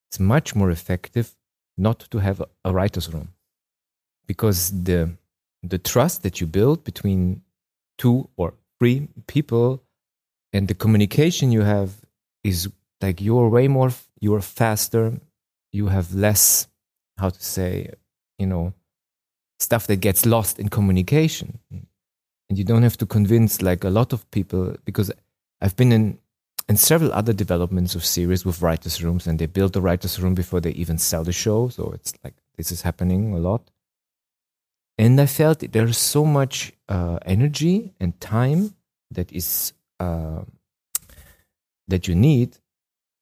[0.08, 1.36] it's much more effective
[1.78, 3.30] not to have a, writer's room.
[4.28, 5.12] Because the
[5.62, 7.42] the trust that you build between
[7.98, 9.82] two or three people
[10.52, 11.90] and the communication you have
[12.44, 12.70] is
[13.02, 15.20] like you're way more you're faster
[15.72, 16.68] you have less
[17.18, 17.90] how to say
[18.38, 18.74] you know
[19.64, 21.60] stuff that gets lost in communication.
[22.50, 25.12] And you don't have to convince like a lot of people because
[25.62, 26.20] i've been in
[26.70, 30.34] in several other developments of series with writers rooms and they build the writers room
[30.34, 33.70] before they even sell the show so it's like this is happening a lot.
[34.98, 38.76] And i felt there's so much uh, energy and time
[39.12, 40.44] that is uh,
[41.88, 42.58] that you need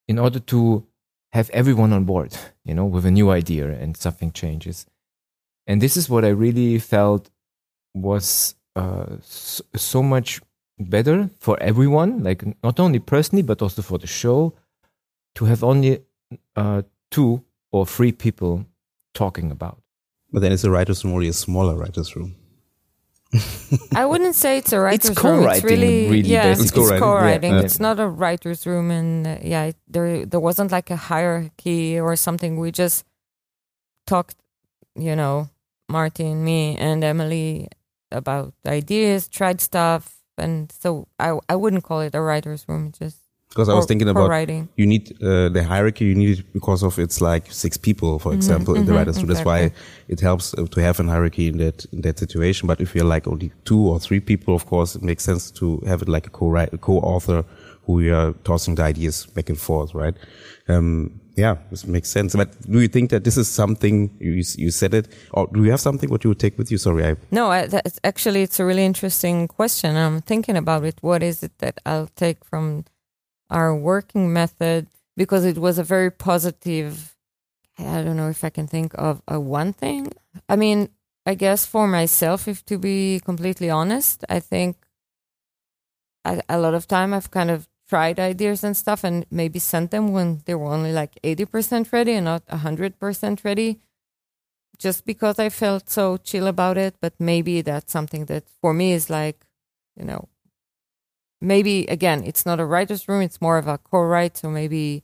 [0.07, 0.85] in order to
[1.31, 4.85] have everyone on board you know with a new idea and something changes.
[5.67, 7.29] And this is what I really felt
[7.93, 10.41] was uh, so, so, much
[10.89, 14.53] better for everyone, like not only personally but also for the show,
[15.35, 15.99] to have only
[16.55, 18.65] uh, two or three people
[19.13, 19.81] talking about.
[20.31, 22.35] But then it's a writer's room or a smaller writer's room.
[23.95, 25.47] I wouldn't say it's a writer's it's room.
[25.47, 26.63] It's really, really yeah, basically.
[26.63, 26.99] it's co-writing.
[26.99, 27.53] co-writing.
[27.53, 27.61] Yeah.
[27.61, 32.15] It's not a writer's room, and uh, yeah, there there wasn't like a hierarchy or
[32.17, 32.57] something.
[32.57, 33.05] We just
[34.05, 34.35] talked,
[34.95, 35.49] you know,
[35.87, 37.69] Martin, me, and Emily
[38.11, 42.91] about ideas, tried stuff, and so I I wouldn't call it a writer's room.
[42.91, 43.17] Just
[43.51, 44.69] because I was thinking about writing.
[44.77, 46.05] you need uh, the hierarchy.
[46.05, 48.93] You need it because of it's like six people, for mm-hmm, example, mm-hmm, in the
[48.93, 49.29] writers' room.
[49.29, 49.61] Exactly.
[49.61, 52.67] That's why it helps uh, to have a hierarchy in that in that situation.
[52.67, 55.81] But if you're like only two or three people, of course, it makes sense to
[55.85, 57.43] have it like a co co-author
[57.85, 60.15] who you are tossing the ideas back and forth, right?
[60.67, 62.35] Um, yeah, this makes sense.
[62.35, 65.71] But do you think that this is something you you said it, or do you
[65.71, 66.77] have something what you would take with you?
[66.77, 67.15] Sorry, I.
[67.31, 67.69] No, I,
[68.03, 69.95] actually it's a really interesting question.
[69.95, 70.97] I'm thinking about it.
[71.01, 72.85] What is it that I'll take from
[73.49, 74.87] our working method?
[75.15, 77.15] Because it was a very positive.
[77.79, 80.11] I don't know if I can think of a one thing.
[80.49, 80.89] I mean,
[81.25, 84.77] I guess for myself, if to be completely honest, I think
[86.25, 90.13] a lot of time I've kind of tried ideas and stuff and maybe sent them
[90.13, 93.81] when they were only like 80% ready and not 100% ready
[94.79, 96.95] just because I felt so chill about it.
[97.01, 99.45] But maybe that's something that for me is like,
[99.97, 100.29] you know,
[101.41, 104.37] maybe again, it's not a writer's room, it's more of a co write.
[104.37, 105.03] So maybe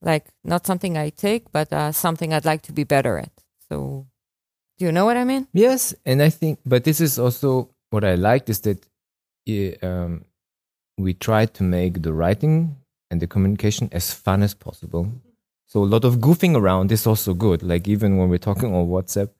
[0.00, 3.32] like not something I take, but uh, something I'd like to be better at.
[3.68, 4.06] So
[4.78, 5.48] Do you know what I mean?
[5.54, 8.84] Yes, and I think, but this is also what I liked is that
[9.82, 10.25] um,
[10.98, 12.76] we try to make the writing
[13.10, 15.12] and the communication as fun as possible.
[15.66, 17.62] So a lot of goofing around is also good.
[17.62, 19.30] Like even when we're talking on WhatsApp,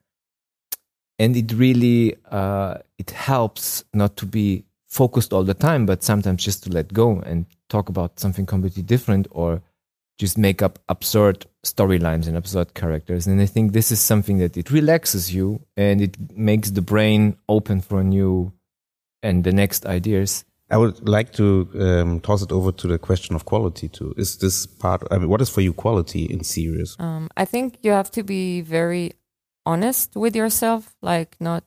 [1.19, 6.43] and it really uh, it helps not to be focused all the time, but sometimes
[6.43, 9.61] just to let go and talk about something completely different or
[10.17, 13.27] just make up absurd storylines and absurd characters.
[13.27, 17.37] And I think this is something that it relaxes you and it makes the brain
[17.47, 18.51] open for new
[19.21, 20.45] and the next ideas.
[20.69, 24.13] I would like to um, toss it over to the question of quality too.
[24.17, 25.03] Is this part?
[25.11, 26.95] I mean, what is for you quality in series?
[26.99, 29.13] Um, I think you have to be very
[29.65, 31.63] honest with yourself, like not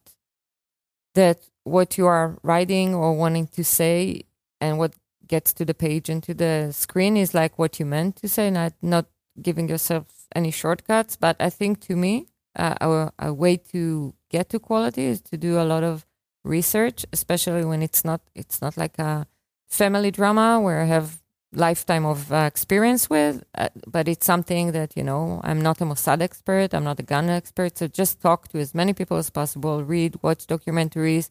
[1.14, 4.22] that what you are writing or wanting to say
[4.60, 4.94] and what
[5.26, 8.50] gets to the page and to the screen is like what you meant to say,
[8.50, 9.06] not not
[9.40, 10.04] giving yourself
[10.34, 11.16] any shortcuts.
[11.16, 15.38] But I think to me, uh, a, a way to get to quality is to
[15.38, 16.04] do a lot of
[16.44, 19.26] research, especially when it's not it's not like a
[19.68, 21.20] family drama where I have
[21.52, 25.84] lifetime of uh, experience with, uh, but it's something that you know I'm not a
[25.84, 29.30] Mossad expert, I'm not a gun expert, so just talk to as many people as
[29.30, 31.30] possible, read, watch documentaries.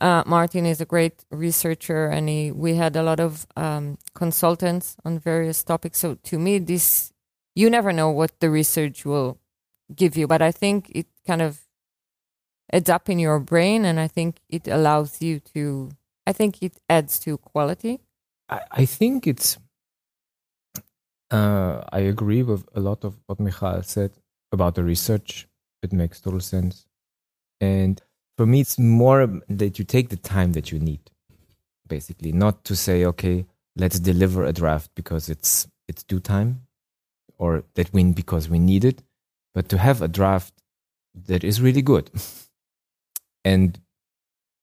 [0.00, 4.96] Uh, Martin is a great researcher, and he, we had a lot of um, consultants
[5.04, 5.98] on various topics.
[5.98, 7.12] So to me, this
[7.54, 9.38] you never know what the research will
[9.94, 11.61] give you, but I think it kind of
[12.70, 15.90] adds up in your brain, and I think it allows you to.
[16.26, 18.00] I think it adds to quality.
[18.48, 19.58] I, I think it's.
[21.30, 24.12] Uh, I agree with a lot of what Michael said
[24.52, 25.48] about the research.
[25.82, 26.86] It makes total sense,
[27.60, 28.00] and
[28.36, 31.10] for me, it's more that you take the time that you need,
[31.88, 36.62] basically, not to say, okay, let's deliver a draft because it's it's due time,
[37.38, 39.02] or that we because we need it,
[39.54, 40.54] but to have a draft
[41.14, 42.10] that is really good.
[43.44, 43.78] and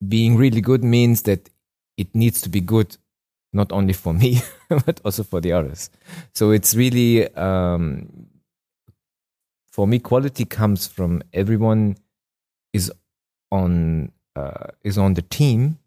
[0.08, 1.50] being really good means that
[1.98, 2.98] it needs to be good
[3.52, 4.40] not only for me
[4.70, 5.90] but also for the others.
[6.34, 8.28] So it's really um,
[9.72, 11.98] for me quality comes from everyone
[12.74, 12.92] is
[13.52, 15.80] on uh, is on the team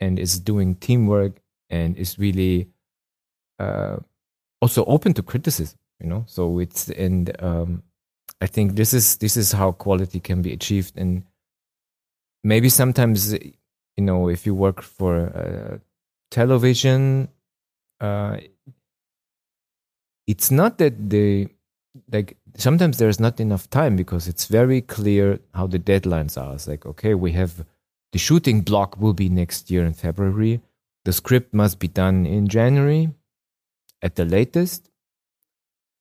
[0.00, 1.40] and is doing teamwork
[1.70, 2.68] and is really
[3.58, 3.96] uh,
[4.60, 6.24] also open to criticism you know?
[6.26, 7.82] So it's and um,
[8.40, 10.96] i think this is this is how quality can be achieved.
[10.96, 11.24] And
[12.46, 15.78] maybe sometimes you know if you work for uh,
[16.30, 17.28] television
[18.00, 18.36] uh,
[20.26, 21.48] it's not that they
[22.12, 26.54] like sometimes there's not enough time because it's very clear how the deadlines are.
[26.54, 27.64] It's like okay we have
[28.12, 30.60] the shooting block will be next year in february.
[31.04, 33.10] The script must be done in january
[34.02, 34.90] at the latest.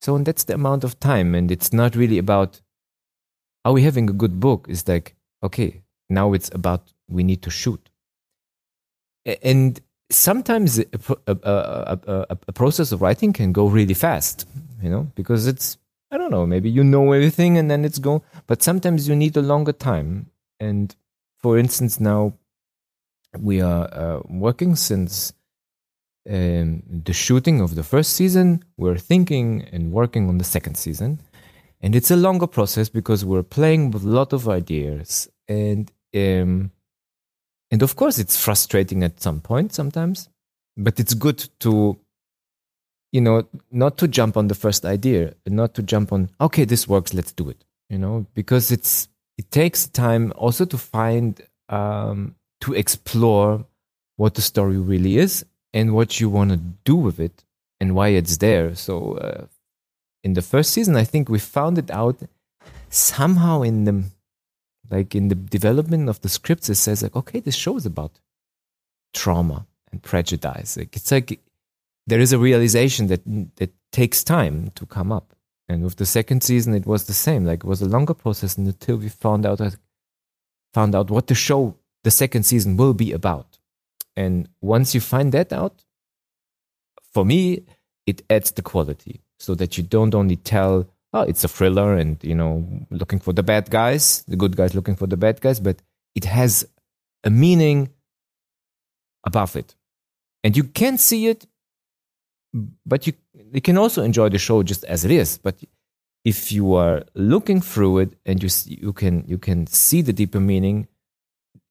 [0.01, 2.61] So and that's the amount of time and it's not really about
[3.63, 4.67] are we having a good book?
[4.69, 7.89] It's like okay now it's about we need to shoot.
[9.43, 9.79] And
[10.09, 10.85] sometimes a,
[11.27, 14.47] a, a, a, process of writing can go really fast,
[14.81, 15.77] you know, because it's,
[16.11, 19.35] I don't know, maybe you know everything and then it's go, but sometimes you need
[19.35, 20.29] a longer time.
[20.59, 20.95] And
[21.39, 22.33] for instance, now
[23.37, 25.33] we are uh, working since
[26.29, 28.63] um, the shooting of the first season.
[28.77, 31.19] We're thinking and working on the second season.
[31.81, 36.71] And it's a longer process because we're playing with a lot of ideas and um,
[37.71, 40.29] and of course it's frustrating at some point sometimes
[40.77, 41.97] but it's good to
[43.11, 46.87] you know not to jump on the first idea not to jump on okay this
[46.87, 52.35] works let's do it you know because it's it takes time also to find um,
[52.61, 53.65] to explore
[54.15, 57.43] what the story really is and what you want to do with it
[57.81, 58.73] and why it's there.
[58.75, 59.47] So uh,
[60.25, 62.17] in the first season i think we found it out
[62.89, 64.03] somehow in the
[64.89, 68.19] like in the development of the scripts it says like okay this show is about
[69.15, 70.77] trauma and prejudice.
[70.77, 71.39] Like it's like
[72.05, 73.21] there is a realization that
[73.55, 75.33] that takes time to come up.
[75.67, 77.45] And with the second season it was the same.
[77.45, 79.71] Like it was a longer process until we found out uh,
[80.73, 83.57] found out what the show the second season will be about.
[84.15, 85.83] And once you find that out
[87.13, 87.63] for me
[88.05, 92.21] it adds the quality so that you don't only tell oh, it's a thriller and,
[92.21, 95.61] you know, looking for the bad guys, the good guys looking for the bad guys,
[95.61, 95.81] but
[96.13, 96.67] it has
[97.23, 97.89] a meaning
[99.25, 99.75] above it.
[100.43, 101.47] And you can see it,
[102.85, 103.13] but you,
[103.53, 105.37] you can also enjoy the show just as it is.
[105.37, 105.55] But
[106.25, 110.41] if you are looking through it and you, you, can, you can see the deeper
[110.41, 110.87] meaning,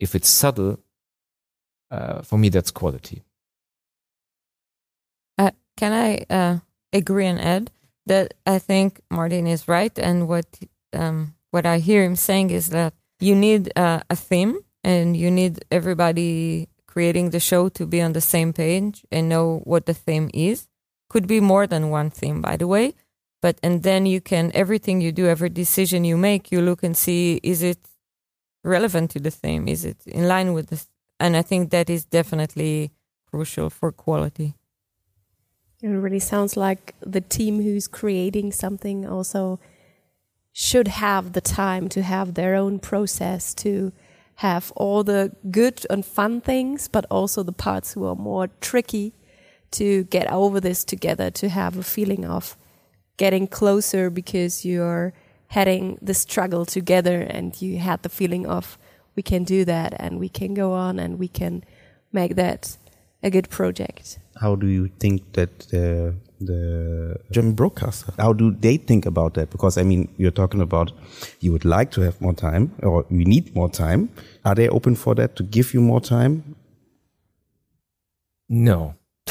[0.00, 0.80] if it's subtle,
[1.90, 3.22] uh, for me, that's quality.
[5.36, 6.58] Uh, can I uh,
[6.94, 7.70] agree and add?
[8.06, 10.46] That I think Martin is right, and what
[10.92, 15.30] um, what I hear him saying is that you need uh, a theme and you
[15.30, 19.94] need everybody creating the show to be on the same page and know what the
[19.94, 20.68] theme is.
[21.08, 22.94] Could be more than one theme, by the way.
[23.40, 26.96] But and then you can everything you do, every decision you make, you look and
[26.96, 27.78] see is it
[28.64, 29.68] relevant to the theme?
[29.68, 30.84] Is it in line with the?
[31.20, 32.90] And I think that is definitely
[33.30, 34.54] crucial for quality.
[35.84, 39.60] It really sounds like the team who's creating something also
[40.50, 43.92] should have the time to have their own process to
[44.36, 49.12] have all the good and fun things, but also the parts who are more tricky
[49.72, 52.56] to get over this together, to have a feeling of
[53.18, 55.12] getting closer because you're
[55.48, 58.78] heading the struggle together and you had the feeling of
[59.16, 61.62] we can do that and we can go on and we can
[62.10, 62.78] make that
[63.24, 64.18] a good project.
[64.40, 69.50] How do you think that the the German broadcaster how do they think about that?
[69.50, 70.92] Because I mean, you're talking about
[71.40, 74.10] you would like to have more time or you need more time.
[74.44, 76.56] Are they open for that to give you more time?
[78.48, 78.94] No.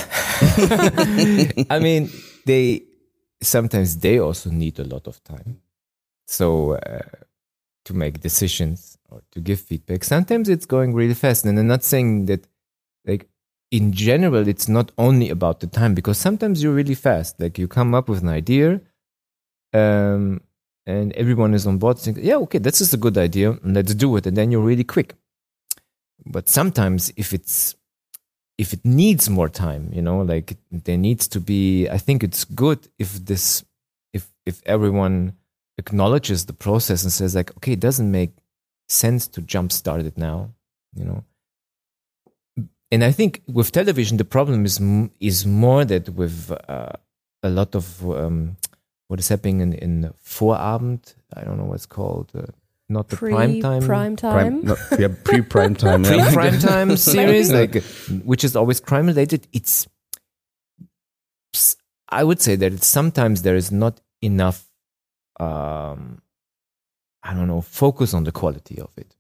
[1.70, 2.10] I mean,
[2.46, 2.84] they
[3.42, 5.62] sometimes they also need a lot of time.
[6.26, 7.00] So uh,
[7.86, 11.46] to make decisions or to give feedback, sometimes it's going really fast.
[11.46, 12.53] And I'm not saying that, like
[13.74, 17.40] in general, it's not only about the time because sometimes you're really fast.
[17.40, 18.80] Like you come up with an idea,
[19.74, 20.42] um,
[20.86, 21.98] and everyone is on board.
[21.98, 23.58] Saying, yeah, okay, this is a good idea.
[23.64, 24.28] Let's do it.
[24.28, 25.16] And then you're really quick.
[26.24, 27.76] But sometimes if it's
[28.60, 31.90] if it needs more time, you know, like there needs to be.
[31.90, 33.66] I think it's good if this,
[34.14, 35.34] if if everyone
[35.80, 38.34] acknowledges the process and says like, okay, it doesn't make
[38.88, 40.52] sense to jumpstart it now,
[40.94, 41.24] you know.
[42.94, 44.80] And I think with television, the problem is
[45.20, 46.92] is more that with uh,
[47.42, 48.58] a lot of um,
[49.08, 52.30] what is happening in, in Vorabend, I don't know what's called.
[52.36, 52.46] Uh,
[52.90, 56.60] not the pre prime time, prime time, prime, no, yeah, pre prime time, pre prime
[56.60, 57.82] time series, like
[58.24, 59.48] which is always crime related.
[59.54, 59.88] It's,
[62.10, 64.70] I would say that it's sometimes there is not enough,
[65.40, 66.22] um,
[67.24, 69.16] I don't know, focus on the quality of it.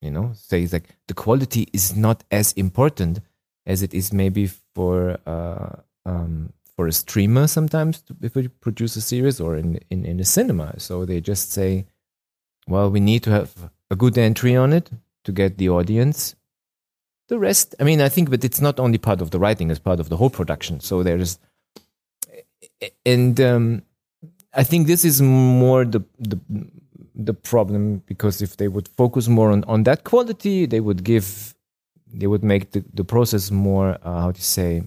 [0.00, 3.20] You know, say it's like the quality is not as important
[3.66, 5.76] as it is maybe for uh,
[6.06, 10.20] um, for a streamer sometimes to, if you produce a series or in, in in
[10.20, 10.78] a cinema.
[10.78, 11.86] So they just say
[12.68, 14.90] well, we need to have a good entry on it
[15.24, 16.36] to get the audience.
[17.28, 19.80] The rest, I mean, I think, but it's not only part of the writing; it's
[19.80, 20.80] part of the whole production.
[20.80, 21.38] So there's,
[23.04, 23.82] and um,
[24.54, 26.38] I think this is more the the
[27.18, 31.54] the problem because if they would focus more on on that quality, they would give,
[32.12, 34.82] they would make the the process more uh, how to say,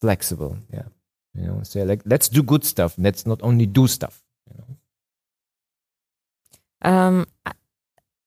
[0.00, 0.56] flexible.
[0.72, 0.88] Yeah,
[1.34, 2.94] you know, say like let's do good stuff.
[2.98, 4.22] Let's not only do stuff.
[4.50, 4.76] you
[6.82, 7.26] Um,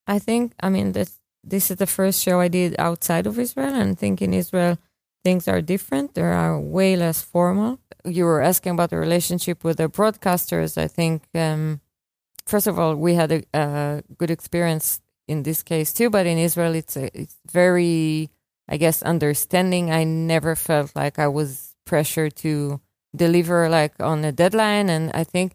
[0.08, 3.74] I think, I mean, this, this is the first show I did outside of Israel,
[3.74, 4.78] and I think in Israel
[5.24, 6.14] things are different.
[6.14, 7.80] They are way less formal.
[8.04, 10.78] You were asking about the relationship with the broadcasters.
[10.78, 11.82] I think, um,
[12.46, 16.38] first of all, we had a, a, good experience in this case too, but in
[16.38, 18.30] Israel, it's a, it's very,
[18.68, 19.92] I guess, understanding.
[19.92, 22.80] I never felt like I was pressured to
[23.16, 25.54] deliver like on a deadline, and I think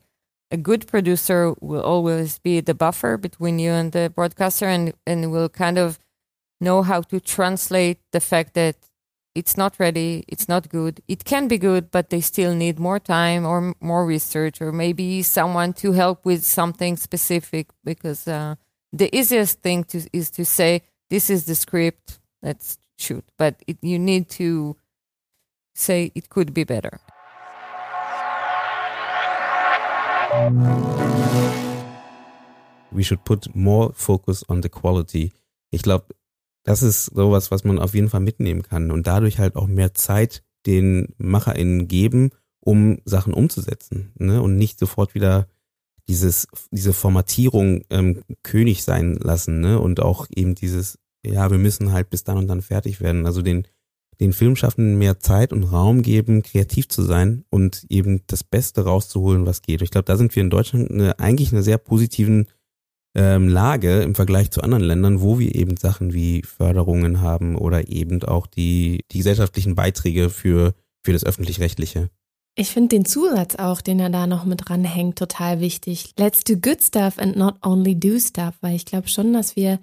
[0.50, 5.30] a good producer will always be the buffer between you and the broadcaster and, and
[5.30, 5.98] will kind of
[6.60, 8.76] know how to translate the fact that
[9.34, 11.00] it's not ready, it's not good.
[11.06, 15.22] It can be good, but they still need more time or more research or maybe
[15.22, 18.56] someone to help with something specific because uh,
[18.92, 23.24] the easiest thing to, is to say, this is the script, let's shoot.
[23.38, 24.76] But it, you need to
[25.74, 27.00] say it could be better.
[32.92, 35.32] We should put more focus on the quality.
[35.72, 36.14] Ich glaube,
[36.64, 39.94] das ist sowas, was man auf jeden Fall mitnehmen kann und dadurch halt auch mehr
[39.94, 42.30] Zeit den MacherInnen geben,
[42.60, 44.42] um Sachen umzusetzen ne?
[44.42, 45.48] und nicht sofort wieder
[46.08, 49.78] dieses, diese Formatierung ähm, König sein lassen ne?
[49.78, 53.26] und auch eben dieses, ja, wir müssen halt bis dann und dann fertig werden.
[53.26, 53.66] Also den
[54.20, 59.46] den Filmschaffenden mehr Zeit und Raum geben, kreativ zu sein und eben das Beste rauszuholen,
[59.46, 59.80] was geht.
[59.80, 62.46] Ich glaube, da sind wir in Deutschland eine, eigentlich eine sehr positiven
[63.14, 67.88] ähm, Lage im Vergleich zu anderen Ländern, wo wir eben Sachen wie Förderungen haben oder
[67.88, 72.10] eben auch die, die gesellschaftlichen Beiträge für, für das öffentlich-rechtliche.
[72.56, 76.12] Ich finde den Zusatz auch, den er da noch mit dranhängt, total wichtig.
[76.18, 79.78] Let's do good stuff and not only do stuff, weil ich glaube schon, dass wir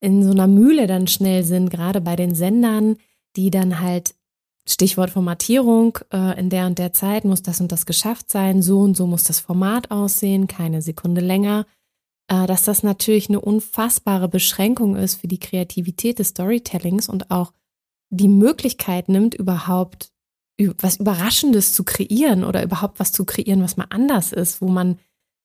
[0.00, 2.96] in so einer Mühle dann schnell sind, gerade bei den Sendern,
[3.36, 4.14] die dann halt
[4.68, 8.80] Stichwort Formatierung, äh, in der und der Zeit muss das und das geschafft sein, so
[8.80, 11.66] und so muss das Format aussehen, keine Sekunde länger.
[12.28, 17.52] Äh, dass das natürlich eine unfassbare Beschränkung ist für die Kreativität des Storytellings und auch
[18.10, 20.12] die Möglichkeit nimmt, überhaupt
[20.78, 24.98] was Überraschendes zu kreieren oder überhaupt was zu kreieren, was mal anders ist, wo man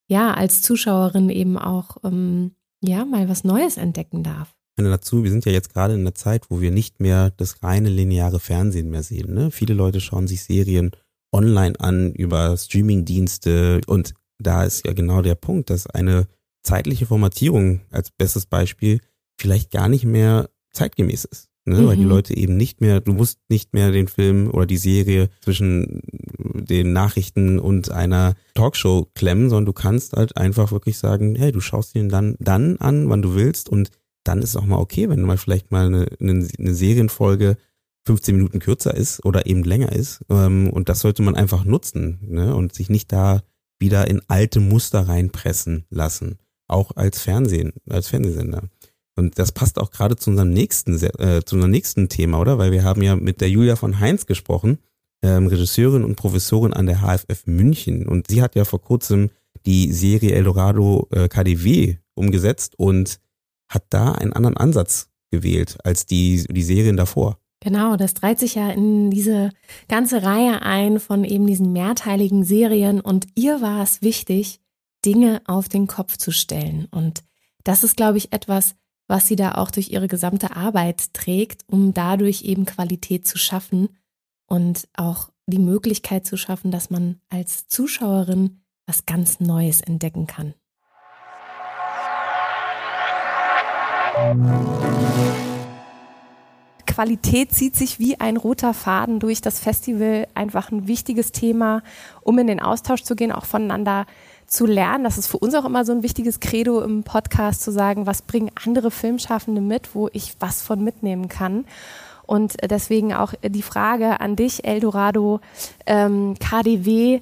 [0.09, 2.51] ja als Zuschauerin eben auch ähm,
[2.81, 4.53] ja mal was Neues entdecken darf.
[4.77, 7.63] meine dazu, wir sind ja jetzt gerade in einer Zeit, wo wir nicht mehr das
[7.63, 9.33] reine lineare Fernsehen mehr sehen.
[9.33, 9.49] Ne?
[9.49, 10.91] Viele Leute schauen sich Serien
[11.33, 16.27] online an über Streamingdienste und da ist ja genau der Punkt, dass eine
[16.67, 18.99] zeitliche Formatierung als bestes Beispiel
[19.39, 21.81] vielleicht gar nicht mehr zeitgemäß ist ne?
[21.81, 21.87] Mhm.
[21.87, 22.09] weil die mhm.
[22.09, 26.93] Leute eben nicht mehr, du musst nicht mehr den Film oder die Serie zwischen den
[26.93, 31.95] Nachrichten und einer Talkshow klemmen, sondern du kannst halt einfach wirklich sagen, hey, du schaust
[31.95, 33.89] ihn dann, dann an, wann du willst und
[34.23, 37.57] dann ist es auch mal okay, wenn mal vielleicht mal eine, eine, eine Serienfolge
[38.05, 40.21] 15 Minuten kürzer ist oder eben länger ist.
[40.29, 42.55] Ähm, und das sollte man einfach nutzen ne?
[42.55, 43.41] und sich nicht da
[43.79, 46.37] wieder in alte Muster reinpressen lassen.
[46.67, 48.63] Auch als Fernsehen, als Fernsehsender.
[49.15, 52.57] Und das passt auch gerade zu unserem nächsten, äh, zu unserem nächsten Thema, oder?
[52.57, 54.77] Weil wir haben ja mit der Julia von Heinz gesprochen,
[55.23, 58.07] ähm, Regisseurin und Professorin an der HFF München.
[58.07, 59.31] Und sie hat ja vor kurzem
[59.65, 63.19] die Serie Eldorado äh, KDW umgesetzt und
[63.67, 67.39] hat da einen anderen Ansatz gewählt als die, die Serien davor.
[67.59, 69.49] Genau, das dreht sich ja in diese
[69.89, 74.61] ganze Reihe ein von eben diesen mehrteiligen Serien und ihr war es wichtig,
[75.07, 76.85] Dinge auf den Kopf zu stellen.
[76.91, 77.23] Und
[77.63, 78.75] das ist, glaube ich, etwas,
[79.07, 83.87] was sie da auch durch ihre gesamte Arbeit trägt, um dadurch eben Qualität zu schaffen
[84.47, 90.53] und auch die Möglichkeit zu schaffen, dass man als Zuschauerin was ganz Neues entdecken kann.
[96.85, 100.27] Qualität zieht sich wie ein roter Faden durch das Festival.
[100.33, 101.83] Einfach ein wichtiges Thema,
[102.23, 104.07] um in den Austausch zu gehen, auch voneinander
[104.47, 105.03] zu lernen.
[105.03, 108.21] Das ist für uns auch immer so ein wichtiges Credo im Podcast zu sagen, was
[108.21, 111.65] bringen andere Filmschaffende mit, wo ich was von mitnehmen kann.
[112.25, 115.39] Und deswegen auch die Frage an dich, Eldorado,
[115.85, 117.21] ähm, KDW,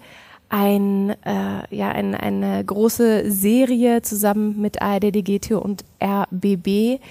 [0.49, 7.01] ein, äh, ja, ein, eine große Serie zusammen mit ARD, DGT und RBB.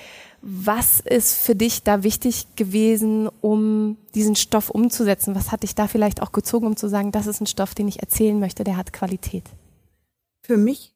[0.41, 5.35] Was ist für dich da wichtig gewesen, um diesen Stoff umzusetzen?
[5.35, 7.89] Was hat dich da vielleicht auch gezogen, um zu sagen, das ist ein Stoff, den
[7.89, 9.45] ich erzählen möchte, der hat Qualität?
[10.44, 10.94] Für mich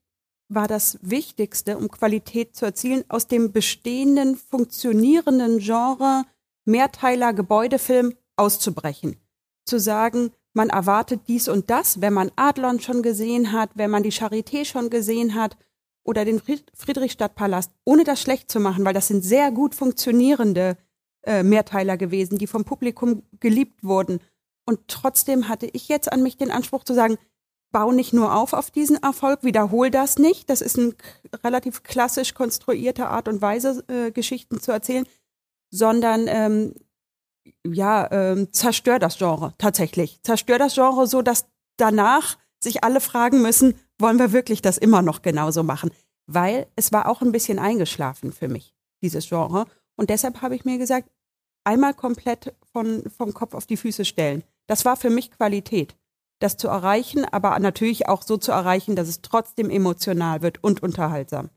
[0.49, 6.25] war das Wichtigste, um Qualität zu erzielen, aus dem bestehenden, funktionierenden Genre
[6.65, 9.17] Mehrteiler Gebäudefilm auszubrechen.
[9.65, 14.03] Zu sagen, man erwartet dies und das, wenn man Adlon schon gesehen hat, wenn man
[14.03, 15.57] die Charité schon gesehen hat
[16.05, 16.41] oder den
[16.75, 20.77] Friedrichstadtpalast, ohne das schlecht zu machen, weil das sind sehr gut funktionierende
[21.23, 24.21] äh, Mehrteiler gewesen, die vom Publikum geliebt wurden.
[24.67, 27.17] Und trotzdem hatte ich jetzt an mich den Anspruch zu sagen,
[27.71, 30.49] bau nicht nur auf auf diesen Erfolg, wiederhol das nicht.
[30.51, 30.95] Das ist eine
[31.45, 35.07] relativ klassisch konstruierte Art und Weise, äh, Geschichten zu erzählen,
[35.71, 36.75] sondern ähm,
[37.67, 40.21] ja, ähm, zerstör das Genre tatsächlich.
[40.23, 41.47] Zerstör das Genre so, dass
[41.77, 45.91] danach sich alle fragen müssen, wollen wir wirklich das immer noch genauso machen?
[46.27, 49.67] Weil es war auch ein bisschen eingeschlafen für mich, dieses Genre.
[49.97, 51.09] Und deshalb habe ich mir gesagt,
[51.65, 54.43] einmal komplett von, vom Kopf auf die Füße stellen.
[54.67, 55.97] Das war für mich Qualität
[56.39, 60.83] das zu erreichen, aber natürlich auch so zu erreichen, dass es trotzdem emotional wird und
[60.83, 61.51] unterhaltsam.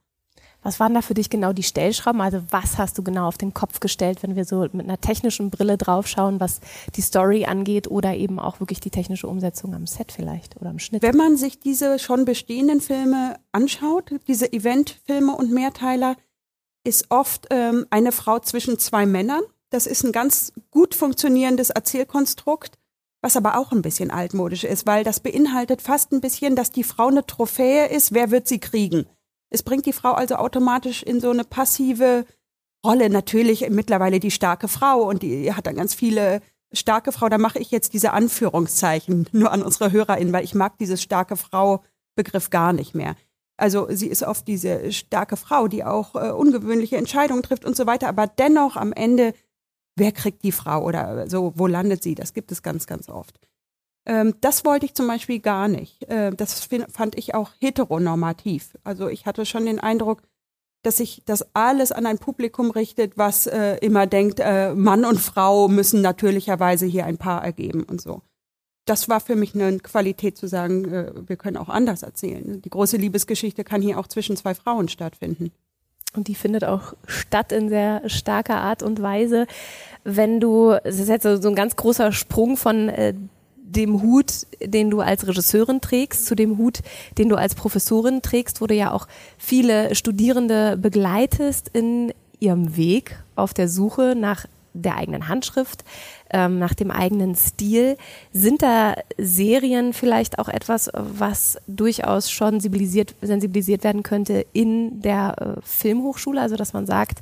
[0.64, 2.22] Was waren da für dich genau die Stellschrauben?
[2.22, 5.50] Also was hast du genau auf den Kopf gestellt, wenn wir so mit einer technischen
[5.50, 6.60] Brille draufschauen, was
[6.96, 10.78] die Story angeht oder eben auch wirklich die technische Umsetzung am Set vielleicht oder am
[10.78, 11.02] Schnitt?
[11.02, 16.16] Wenn man sich diese schon bestehenden Filme anschaut, diese Eventfilme und Mehrteiler,
[16.84, 19.42] ist oft ähm, eine Frau zwischen zwei Männern.
[19.70, 22.78] Das ist ein ganz gut funktionierendes Erzählkonstrukt
[23.22, 26.84] was aber auch ein bisschen altmodisch ist, weil das beinhaltet fast ein bisschen, dass die
[26.84, 29.06] Frau eine Trophäe ist, wer wird sie kriegen.
[29.50, 32.26] Es bringt die Frau also automatisch in so eine passive
[32.86, 33.10] Rolle.
[33.10, 36.42] Natürlich mittlerweile die starke Frau und die hat dann ganz viele
[36.74, 37.30] starke Frau.
[37.30, 41.36] Da mache ich jetzt diese Anführungszeichen nur an unsere HörerInnen, weil ich mag dieses starke
[41.36, 41.84] Frau
[42.16, 43.16] Begriff gar nicht mehr.
[43.58, 47.86] Also sie ist oft diese starke Frau, die auch äh, ungewöhnliche Entscheidungen trifft und so
[47.86, 49.34] weiter, aber dennoch am Ende
[49.96, 52.16] wer kriegt die Frau oder so, wo landet sie?
[52.16, 53.40] Das gibt es ganz, ganz oft.
[54.06, 56.04] Ähm, das wollte ich zum Beispiel gar nicht.
[56.10, 58.78] Äh, das fand ich auch heteronormativ.
[58.84, 60.24] Also ich hatte schon den Eindruck,
[60.84, 65.20] dass sich das alles an ein Publikum richtet, was äh, immer denkt, äh, Mann und
[65.20, 68.22] Frau müssen natürlicherweise hier ein Paar ergeben und so.
[68.86, 72.62] Das war für mich eine Qualität zu sagen, äh, wir können auch anders erzählen.
[72.62, 75.52] Die große Liebesgeschichte kann hier auch zwischen zwei Frauen stattfinden.
[76.14, 79.48] Und die findet auch statt in sehr starker Art und Weise.
[80.04, 83.14] Wenn du, das ist jetzt so ein ganz großer Sprung von äh,
[83.56, 86.80] dem Hut, den du als Regisseurin trägst, zu dem Hut,
[87.18, 89.08] den du als Professorin trägst, wo du ja auch
[89.38, 95.84] viele Studierende begleitest in ihrem Weg auf der Suche nach der eigenen Handschrift,
[96.32, 97.98] ähm, nach dem eigenen Stil.
[98.32, 105.36] Sind da Serien vielleicht auch etwas, was durchaus schon sensibilisiert, sensibilisiert werden könnte in der
[105.40, 106.42] äh, Filmhochschule?
[106.42, 107.20] Also, dass man sagt,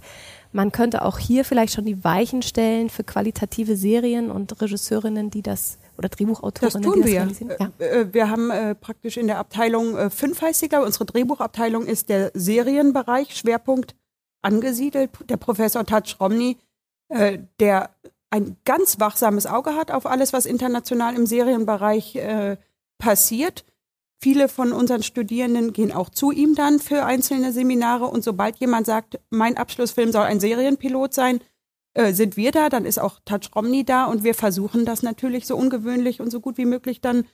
[0.51, 5.43] man könnte auch hier vielleicht schon die Weichen stellen für qualitative Serien und Regisseurinnen, die
[5.43, 7.26] das oder Drehbuchautorinnen, das tun die wir.
[7.26, 7.59] das.
[7.80, 7.85] Ja.
[7.85, 11.85] Äh, wir haben äh, praktisch in der Abteilung äh, fünf heißt sie, glaube Unsere Drehbuchabteilung
[11.85, 13.95] ist der Serienbereich, Schwerpunkt
[14.41, 15.11] angesiedelt.
[15.27, 16.57] Der Professor Taj Romney,
[17.10, 17.91] äh, der
[18.30, 22.57] ein ganz wachsames Auge hat auf alles, was international im Serienbereich äh,
[22.99, 23.65] passiert.
[24.22, 28.86] Viele von unseren Studierenden gehen auch zu ihm dann für einzelne Seminare und sobald jemand
[28.86, 31.40] sagt, mein Abschlussfilm soll ein Serienpilot sein,
[31.94, 35.48] äh, sind wir da, dann ist auch Touch Romney da und wir versuchen das natürlich
[35.48, 37.26] so ungewöhnlich und so gut wie möglich dann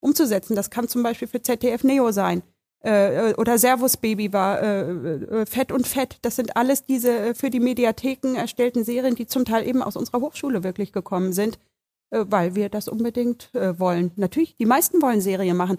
[0.00, 0.54] umzusetzen.
[0.54, 2.42] Das kann zum Beispiel für ZDF Neo sein.
[2.84, 6.18] Äh, äh, oder Servus Baby war äh, äh, Fett und Fett.
[6.20, 9.96] Das sind alles diese äh, für die Mediatheken erstellten Serien, die zum Teil eben aus
[9.96, 11.58] unserer Hochschule wirklich gekommen sind,
[12.10, 14.12] äh, weil wir das unbedingt äh, wollen.
[14.16, 15.78] Natürlich, die meisten wollen Serien machen.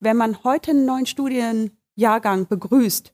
[0.00, 3.12] Wenn man heute einen neuen Studienjahrgang begrüßt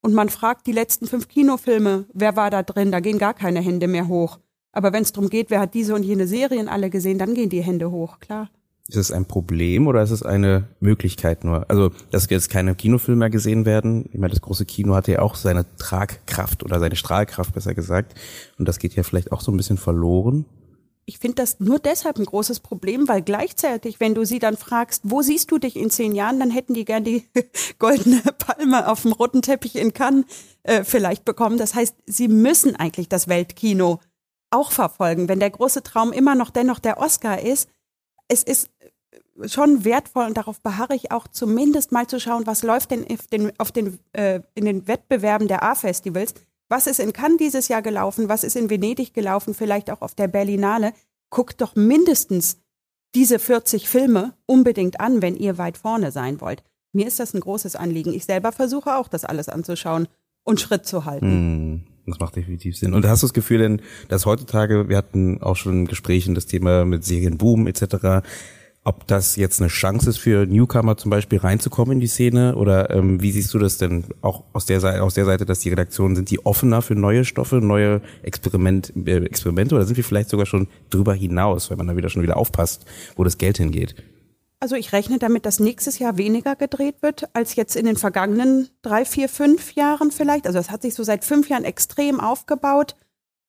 [0.00, 3.60] und man fragt die letzten fünf Kinofilme, wer war da drin, da gehen gar keine
[3.60, 4.38] Hände mehr hoch.
[4.72, 7.50] Aber wenn es darum geht, wer hat diese und jene Serien alle gesehen, dann gehen
[7.50, 8.48] die Hände hoch, klar.
[8.90, 11.70] Ist es ein Problem oder ist es eine Möglichkeit nur?
[11.70, 14.08] Also, dass jetzt keine Kinofilme mehr gesehen werden.
[14.12, 18.14] Ich meine, das große Kino hatte ja auch seine Tragkraft oder seine Strahlkraft, besser gesagt.
[18.58, 20.44] Und das geht ja vielleicht auch so ein bisschen verloren
[21.10, 25.02] ich finde das nur deshalb ein großes Problem, weil gleichzeitig, wenn du sie dann fragst,
[25.04, 27.26] wo siehst du dich in zehn Jahren, dann hätten die gern die
[27.80, 30.24] goldene Palme auf dem roten Teppich in Cannes
[30.62, 31.58] äh, vielleicht bekommen.
[31.58, 33.98] Das heißt, sie müssen eigentlich das Weltkino
[34.50, 37.68] auch verfolgen, wenn der große Traum immer noch dennoch der Oscar ist.
[38.30, 38.70] Es ist
[39.46, 43.26] schon wertvoll und darauf beharre ich auch zumindest mal zu schauen, was läuft denn auf
[43.26, 46.34] den, auf den, äh, in den Wettbewerben der A-Festivals
[46.70, 48.28] was ist in Cannes dieses Jahr gelaufen?
[48.28, 49.54] Was ist in Venedig gelaufen?
[49.54, 50.92] Vielleicht auch auf der Berlinale.
[51.28, 52.58] Guckt doch mindestens
[53.16, 56.62] diese 40 Filme unbedingt an, wenn ihr weit vorne sein wollt.
[56.92, 58.14] Mir ist das ein großes Anliegen.
[58.14, 60.06] Ich selber versuche auch, das alles anzuschauen
[60.44, 61.86] und Schritt zu halten.
[62.10, 62.94] Das macht definitiv Sinn.
[62.94, 66.84] Und hast du das Gefühl denn, dass heutzutage, wir hatten auch schon Gespräche das Thema
[66.84, 68.22] mit Serienboom etc.,
[68.82, 72.90] ob das jetzt eine Chance ist für Newcomer zum Beispiel reinzukommen in die Szene oder
[72.90, 75.68] ähm, wie siehst du das denn auch aus der Seite, aus der Seite, dass die
[75.68, 80.30] Redaktionen sind die offener für neue Stoffe, neue Experiment, äh, Experimente oder sind wir vielleicht
[80.30, 83.94] sogar schon drüber hinaus, wenn man da wieder schon wieder aufpasst, wo das Geld hingeht?
[84.62, 88.68] Also ich rechne damit, dass nächstes Jahr weniger gedreht wird als jetzt in den vergangenen
[88.82, 90.46] drei, vier, fünf Jahren vielleicht.
[90.46, 92.94] Also das hat sich so seit fünf Jahren extrem aufgebaut.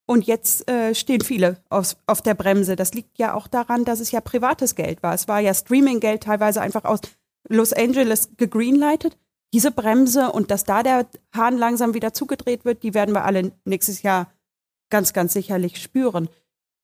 [0.08, 2.76] Und jetzt äh, stehen viele auf, auf der Bremse.
[2.78, 5.14] Das liegt ja auch daran, dass es ja privates Geld war.
[5.14, 7.02] Es war ja Streaming-Geld teilweise einfach aus
[7.48, 9.18] Los Angeles gegreenlightet.
[9.54, 13.52] Diese Bremse und dass da der Hahn langsam wieder zugedreht wird, die werden wir alle
[13.66, 14.32] nächstes Jahr
[14.90, 16.30] ganz, ganz sicherlich spüren.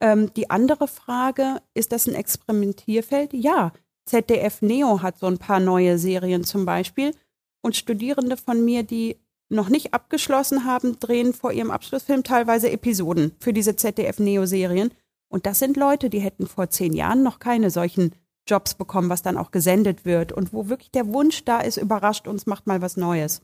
[0.00, 3.32] Ähm, die andere Frage, ist das ein Experimentierfeld?
[3.32, 3.72] Ja.
[4.08, 7.14] ZDF Neo hat so ein paar neue Serien zum Beispiel.
[7.60, 9.16] Und Studierende von mir, die
[9.50, 14.90] noch nicht abgeschlossen haben, drehen vor ihrem Abschlussfilm teilweise Episoden für diese ZDF-Neo-Serien.
[15.28, 18.12] Und das sind Leute, die hätten vor zehn Jahren noch keine solchen
[18.46, 22.26] Jobs bekommen, was dann auch gesendet wird und wo wirklich der Wunsch da ist, überrascht
[22.26, 23.42] uns, macht mal was Neues.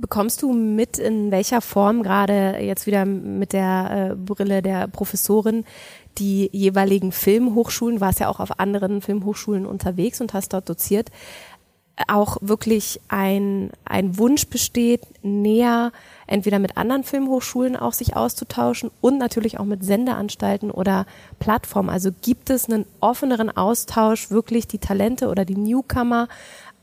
[0.00, 5.64] Bekommst du mit, in welcher Form gerade jetzt wieder mit der äh, Brille der Professorin
[6.18, 11.10] die jeweiligen Filmhochschulen, warst ja auch auf anderen Filmhochschulen unterwegs und hast dort doziert,
[12.06, 15.90] auch wirklich ein, ein Wunsch besteht, näher
[16.26, 21.06] entweder mit anderen Filmhochschulen auch sich auszutauschen und natürlich auch mit Sendeanstalten oder
[21.40, 21.90] Plattformen.
[21.90, 26.28] Also gibt es einen offeneren Austausch, wirklich die Talente oder die Newcomer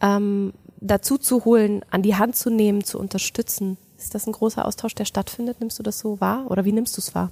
[0.01, 0.51] ähm,
[0.85, 3.77] dazu zu holen, an die Hand zu nehmen, zu unterstützen?
[3.97, 5.59] Ist das ein großer Austausch, der stattfindet?
[5.59, 7.31] Nimmst du das so wahr oder wie nimmst du es wahr?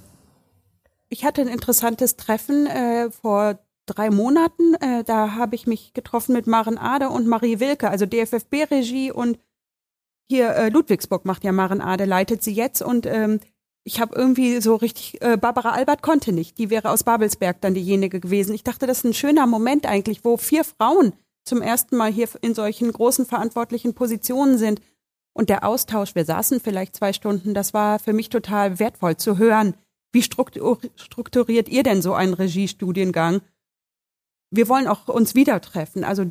[1.08, 4.74] Ich hatte ein interessantes Treffen äh, vor drei Monaten.
[4.80, 9.38] Äh, da habe ich mich getroffen mit Maren Ade und Marie Wilke, also DFFB-Regie und
[10.28, 13.40] hier äh, Ludwigsburg macht ja Maren Ade, leitet sie jetzt und ähm,
[13.86, 17.74] ich habe irgendwie so richtig, äh, Barbara Albert konnte nicht, die wäre aus Babelsberg dann
[17.74, 18.54] diejenige gewesen.
[18.54, 21.12] Ich dachte, das ist ein schöner Moment eigentlich, wo vier Frauen
[21.44, 24.80] zum ersten Mal hier in solchen großen verantwortlichen Positionen sind.
[25.32, 29.38] Und der Austausch, wir saßen vielleicht zwei Stunden, das war für mich total wertvoll zu
[29.38, 29.74] hören.
[30.12, 33.40] Wie strukturiert ihr denn so einen Regiestudiengang?
[34.56, 36.04] wir wollen auch uns wieder treffen.
[36.04, 36.30] Also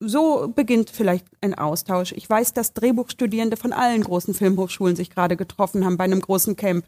[0.00, 2.12] so beginnt vielleicht ein Austausch.
[2.12, 6.56] Ich weiß, dass Drehbuchstudierende von allen großen Filmhochschulen sich gerade getroffen haben bei einem großen
[6.56, 6.86] Camp.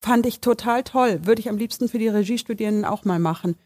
[0.00, 1.26] Fand ich total toll.
[1.26, 3.56] Würde ich am liebsten für die Regiestudierenden auch mal machen.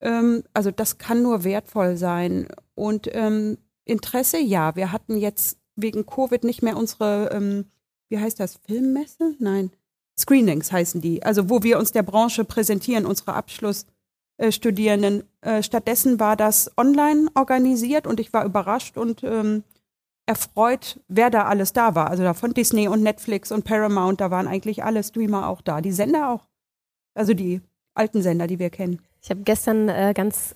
[0.00, 2.48] Ähm, also das kann nur wertvoll sein.
[2.74, 4.76] Und ähm, Interesse, ja.
[4.76, 7.66] Wir hatten jetzt wegen Covid nicht mehr unsere, ähm,
[8.08, 9.34] wie heißt das, Filmmesse?
[9.38, 9.70] Nein,
[10.18, 11.22] Screenings heißen die.
[11.22, 15.24] Also wo wir uns der Branche präsentieren, unsere Abschlussstudierenden.
[15.40, 19.64] Äh, stattdessen war das online organisiert und ich war überrascht und ähm,
[20.26, 22.10] erfreut, wer da alles da war.
[22.10, 25.80] Also da von Disney und Netflix und Paramount, da waren eigentlich alle Streamer auch da.
[25.80, 26.46] Die Sender auch.
[27.14, 27.60] Also die
[27.94, 29.00] alten Sender, die wir kennen.
[29.22, 30.54] Ich habe gestern äh, ganz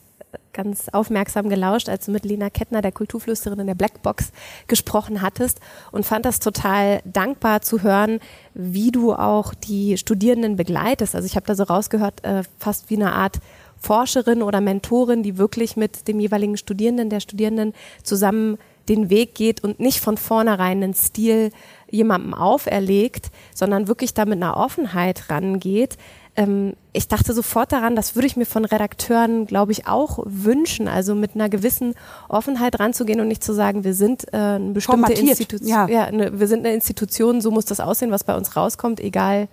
[0.52, 4.32] ganz aufmerksam gelauscht, als du mit Lena Kettner, der Kulturflüsterin in der Blackbox,
[4.66, 5.60] gesprochen hattest
[5.92, 8.20] und fand das total dankbar zu hören,
[8.54, 11.14] wie du auch die Studierenden begleitest.
[11.14, 13.38] Also ich habe da so rausgehört, äh, fast wie eine Art
[13.76, 18.56] Forscherin oder Mentorin, die wirklich mit dem jeweiligen Studierenden, der Studierenden zusammen
[18.88, 21.50] den Weg geht und nicht von vornherein einen Stil
[21.90, 25.96] jemandem auferlegt, sondern wirklich da mit einer Offenheit rangeht,
[26.36, 30.88] ähm, ich dachte sofort daran, das würde ich mir von Redakteuren, glaube ich, auch wünschen.
[30.88, 31.94] Also mit einer gewissen
[32.28, 35.88] Offenheit ranzugehen und nicht zu sagen, wir sind äh, eine bestimmte Institution, ja.
[35.88, 39.48] ja eine, wir sind eine Institution, so muss das aussehen, was bei uns rauskommt, egal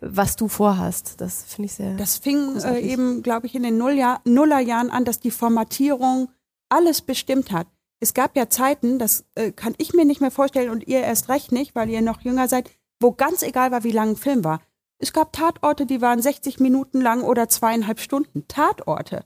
[0.00, 1.20] was du vorhast.
[1.20, 1.94] Das finde ich sehr.
[1.94, 6.28] Das fing äh, eben, glaube ich, in den Nulljahr, Nullerjahren an, dass die Formatierung
[6.68, 7.66] alles bestimmt hat.
[8.00, 11.28] Es gab ja Zeiten, das äh, kann ich mir nicht mehr vorstellen und ihr erst
[11.28, 14.44] recht nicht, weil ihr noch jünger seid, wo ganz egal war, wie lang ein Film
[14.44, 14.60] war.
[14.98, 18.46] Es gab Tatorte, die waren 60 Minuten lang oder zweieinhalb Stunden.
[18.48, 19.24] Tatorte.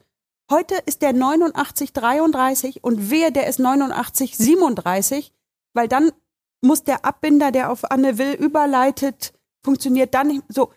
[0.50, 5.30] Heute ist der 89,33 und wer, der ist 89,37,
[5.72, 6.12] weil dann
[6.60, 9.32] muss der Abbinder, der auf Anne Will überleitet,
[9.64, 10.72] funktioniert dann nicht so.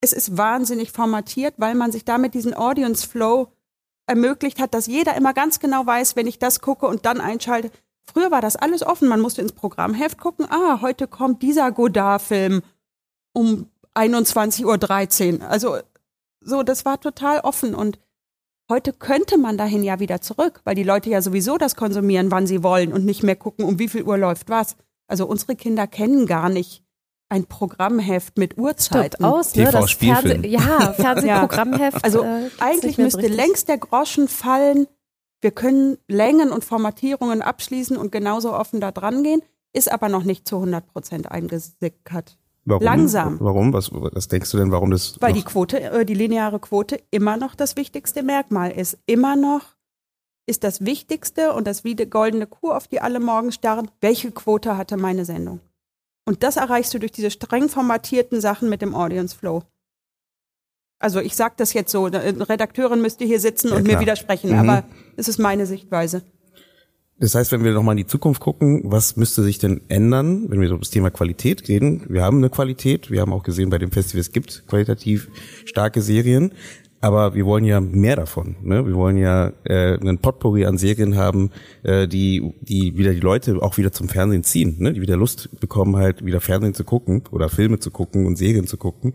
[0.00, 3.48] Es ist wahnsinnig formatiert, weil man sich damit diesen Audience Flow
[4.06, 7.70] ermöglicht hat, dass jeder immer ganz genau weiß, wenn ich das gucke und dann einschalte.
[8.10, 9.08] Früher war das alles offen.
[9.08, 10.46] Man musste ins Programmheft gucken.
[10.48, 12.62] Ah, heute kommt dieser Godard-Film
[13.34, 15.48] um 21.13 Uhr.
[15.48, 15.78] Also
[16.40, 17.98] so, das war total offen und
[18.68, 22.46] heute könnte man dahin ja wieder zurück, weil die Leute ja sowieso das konsumieren, wann
[22.46, 24.76] sie wollen und nicht mehr gucken, um wie viel Uhr läuft was.
[25.06, 26.84] Also unsere Kinder kennen gar nicht
[27.30, 29.24] ein Programmheft mit Uhrzeiten.
[29.24, 29.70] aus, ne?
[29.70, 32.02] Das Fernseh ja, Fernsehprogrammheft.
[32.02, 33.36] also äh, eigentlich müsste richtig.
[33.36, 34.86] längst der Groschen fallen.
[35.40, 39.42] Wir können Längen und Formatierungen abschließen und genauso offen da dran gehen,
[39.72, 42.38] ist aber noch nicht zu 100 Prozent eingesickert.
[42.68, 42.84] Warum?
[42.84, 43.36] Langsam.
[43.40, 43.72] Warum?
[43.72, 45.16] Was, was denkst du denn, warum das?
[45.20, 48.98] Weil die Quote, äh, die lineare Quote immer noch das wichtigste Merkmal ist.
[49.06, 49.62] Immer noch
[50.46, 53.90] ist das Wichtigste und das wie die goldene Kuh, auf die alle morgen starren.
[54.00, 55.60] Welche Quote hatte meine Sendung?
[56.26, 59.62] Und das erreichst du durch diese streng formatierten Sachen mit dem Audience Flow.
[60.98, 63.96] Also ich sage das jetzt so, eine Redakteurin müsste hier sitzen ja, und klar.
[63.96, 64.58] mir widersprechen, mhm.
[64.58, 64.84] aber
[65.16, 66.22] es ist meine Sichtweise.
[67.20, 70.60] Das heißt, wenn wir nochmal in die Zukunft gucken, was müsste sich denn ändern, wenn
[70.60, 72.04] wir so das Thema Qualität reden?
[72.08, 75.28] Wir haben eine Qualität, wir haben auch gesehen bei dem Festival, es gibt qualitativ
[75.64, 76.52] starke Serien,
[77.00, 78.54] aber wir wollen ja mehr davon.
[78.62, 78.86] Ne?
[78.86, 81.50] Wir wollen ja äh, einen Potpourri an Serien haben,
[81.82, 84.92] äh, die, die wieder die Leute auch wieder zum Fernsehen ziehen, ne?
[84.92, 88.68] die wieder Lust bekommen, halt wieder Fernsehen zu gucken oder Filme zu gucken und Serien
[88.68, 89.14] zu gucken.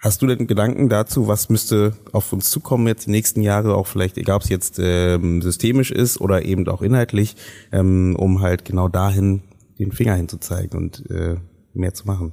[0.00, 3.86] Hast du denn Gedanken dazu, was müsste auf uns zukommen jetzt die nächsten Jahre, auch
[3.86, 7.36] vielleicht, egal ob es jetzt ähm, systemisch ist oder eben auch inhaltlich,
[7.70, 9.42] ähm, um halt genau dahin
[9.78, 11.36] den Finger hinzuzeigen und äh,
[11.74, 12.32] mehr zu machen?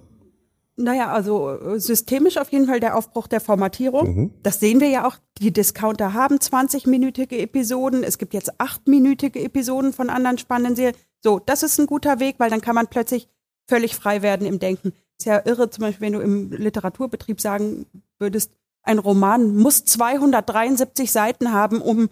[0.77, 4.15] Naja, also äh, systemisch auf jeden Fall der Aufbruch der Formatierung.
[4.15, 4.31] Mhm.
[4.43, 5.17] Das sehen wir ja auch.
[5.41, 8.03] Die Discounter haben 20-minütige Episoden.
[8.03, 10.95] Es gibt jetzt 8-minütige Episoden von anderen spannenden Serien.
[11.21, 13.27] So, das ist ein guter Weg, weil dann kann man plötzlich
[13.67, 17.85] völlig frei werden im Denken ist ja irre, zum Beispiel, wenn du im Literaturbetrieb sagen
[18.19, 18.51] würdest,
[18.83, 22.09] ein Roman muss 273 Seiten haben, um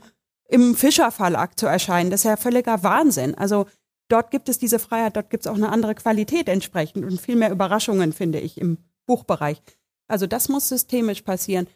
[0.48, 2.11] im Fischer Verlag zu erscheinen.
[2.11, 3.36] Das ist ja völliger Wahnsinn.
[3.36, 3.65] Also
[4.10, 7.36] dort gibt es diese Freiheit, dort gibt es auch eine andere Qualität entsprechend und viel
[7.36, 9.61] mehr Überraschungen, finde ich, im Buchbereich.
[10.07, 11.68] Also das muss systemisch passieren.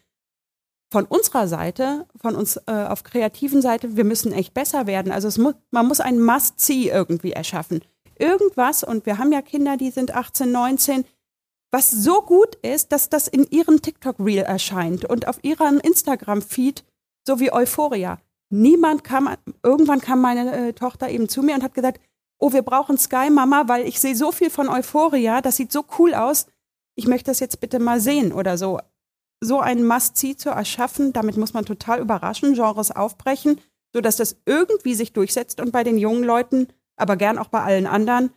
[0.92, 5.12] Von unserer Seite, von uns äh, auf kreativen Seite, wir müssen echt besser werden.
[5.12, 7.80] Also mu man muss ein Must-See irgendwie erschaffen.
[8.18, 11.04] Irgendwas, und wir haben ja Kinder, die sind 18, 19,
[11.70, 16.84] was so gut ist, dass das in ihrem TikTok-Reel erscheint und auf ihrem Instagram-Feed,
[17.26, 18.18] so wie Euphoria.
[18.50, 22.00] Niemand kam, irgendwann kam meine äh, Tochter eben zu mir und hat gesagt,
[22.38, 25.84] oh, wir brauchen Sky Mama, weil ich sehe so viel von Euphoria, das sieht so
[25.98, 26.46] cool aus.
[26.96, 28.80] Ich möchte das jetzt bitte mal sehen oder so.
[29.40, 33.60] So ein Must-See zu erschaffen, damit muss man total überraschen, Genres aufbrechen,
[33.92, 37.86] sodass das irgendwie sich durchsetzt und bei den jungen Leuten, aber gern auch bei allen
[37.86, 38.30] anderen,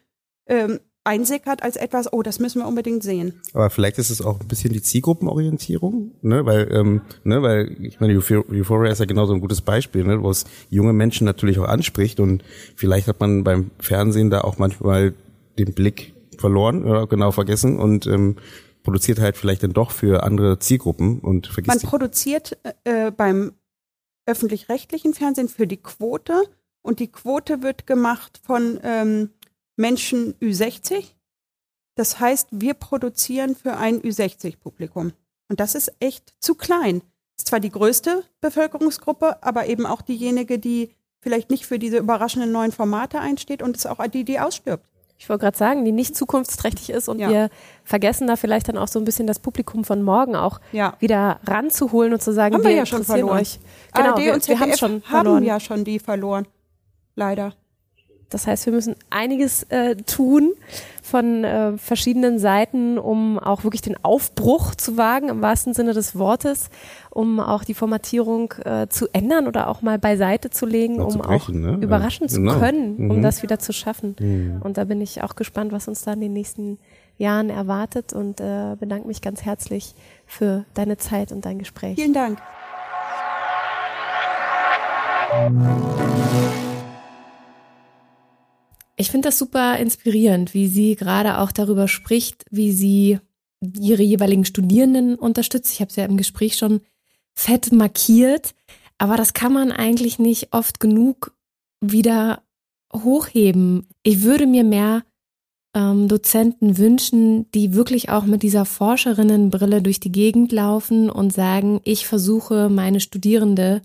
[0.45, 3.41] ähm, einsickert als etwas, oh, das müssen wir unbedingt sehen.
[3.53, 7.99] Aber vielleicht ist es auch ein bisschen die Zielgruppenorientierung, ne, weil, ähm, ne, weil ich
[7.99, 11.67] meine, Euphoria ist ja genauso ein gutes Beispiel, ne, wo es junge Menschen natürlich auch
[11.67, 12.43] anspricht und
[12.75, 15.13] vielleicht hat man beim Fernsehen da auch manchmal
[15.59, 18.38] den Blick verloren oder genau vergessen und ähm,
[18.84, 21.84] produziert halt vielleicht dann doch für andere Zielgruppen und vergisst.
[21.84, 23.53] Man produziert äh, beim
[24.25, 26.43] öffentlich-rechtlichen Fernsehen für die Quote.
[26.81, 29.30] Und die Quote wird gemacht von ähm,
[29.75, 31.05] Menschen Ü60.
[31.95, 35.13] Das heißt, wir produzieren für ein Ü60-Publikum.
[35.49, 37.01] Und das ist echt zu klein.
[37.37, 42.51] Ist zwar die größte Bevölkerungsgruppe, aber eben auch diejenige, die vielleicht nicht für diese überraschenden
[42.51, 44.85] neuen Formate einsteht und ist auch die, die ausstirbt.
[45.17, 47.29] Ich wollte gerade sagen, die nicht zukunftsträchtig ist und ja.
[47.29, 47.49] wir
[47.85, 50.95] vergessen da vielleicht dann auch so ein bisschen das Publikum von morgen auch ja.
[50.99, 53.39] wieder ranzuholen und zu sagen, haben wir, wir ja schon verloren.
[53.39, 53.59] Euch.
[53.93, 55.35] Genau, ARD wir, und ZDF wir haben schon verloren.
[55.37, 56.45] haben ja schon die verloren.
[57.15, 57.53] Leider.
[58.34, 60.53] Das heißt, wir müssen einiges äh, tun
[61.01, 66.18] von äh, verschiedenen Seiten, um auch wirklich den Aufbruch zu wagen, im wahrsten Sinne des
[66.18, 66.69] Wortes,
[67.10, 71.19] um auch die Formatierung äh, zu ändern oder auch mal beiseite zu legen, ja, um
[71.19, 71.84] brechen, auch ne?
[71.84, 72.53] überraschen ja, genau.
[72.53, 73.22] zu können, um mhm.
[73.22, 74.15] das wieder zu schaffen.
[74.19, 74.61] Mhm.
[74.64, 76.80] Und da bin ich auch gespannt, was uns da in den nächsten
[77.18, 79.93] Jahren erwartet und äh, bedanke mich ganz herzlich
[80.26, 81.95] für deine Zeit und dein Gespräch.
[81.95, 82.39] Vielen Dank.
[88.95, 93.19] Ich finde das super inspirierend, wie sie gerade auch darüber spricht, wie sie
[93.79, 95.73] ihre jeweiligen Studierenden unterstützt.
[95.73, 96.81] Ich habe es ja im Gespräch schon
[97.33, 98.53] fett markiert,
[98.97, 101.35] aber das kann man eigentlich nicht oft genug
[101.81, 102.43] wieder
[102.93, 103.87] hochheben.
[104.03, 105.03] Ich würde mir mehr
[105.75, 111.81] ähm, Dozenten wünschen, die wirklich auch mit dieser Forscherinnenbrille durch die Gegend laufen und sagen,
[111.83, 113.81] ich versuche meine Studierende,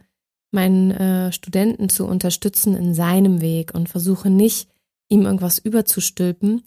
[0.50, 4.68] meinen äh, Studenten zu unterstützen in seinem Weg und versuche nicht
[5.08, 6.62] ihm irgendwas überzustülpen.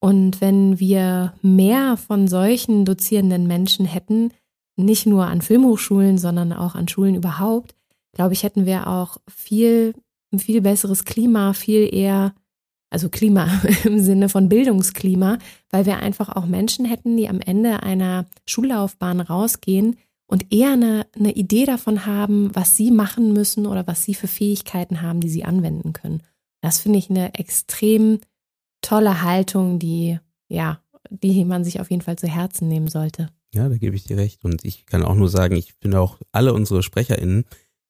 [0.00, 4.30] Und wenn wir mehr von solchen dozierenden Menschen hätten,
[4.76, 7.74] nicht nur an Filmhochschulen, sondern auch an Schulen überhaupt,
[8.12, 9.94] glaube ich, hätten wir auch viel,
[10.32, 12.34] ein viel besseres Klima, viel eher,
[12.90, 13.48] also Klima
[13.84, 15.38] im Sinne von Bildungsklima,
[15.70, 19.96] weil wir einfach auch Menschen hätten, die am Ende einer Schullaufbahn rausgehen
[20.26, 24.28] und eher eine, eine Idee davon haben, was sie machen müssen oder was sie für
[24.28, 26.22] Fähigkeiten haben, die sie anwenden können.
[26.66, 28.18] Das finde ich eine extrem
[28.80, 30.18] tolle Haltung, die,
[30.48, 30.80] ja,
[31.10, 33.30] die man sich auf jeden Fall zu Herzen nehmen sollte.
[33.54, 34.44] Ja, da gebe ich dir recht.
[34.44, 37.44] Und ich kann auch nur sagen, ich finde auch alle unsere SprecherInnen,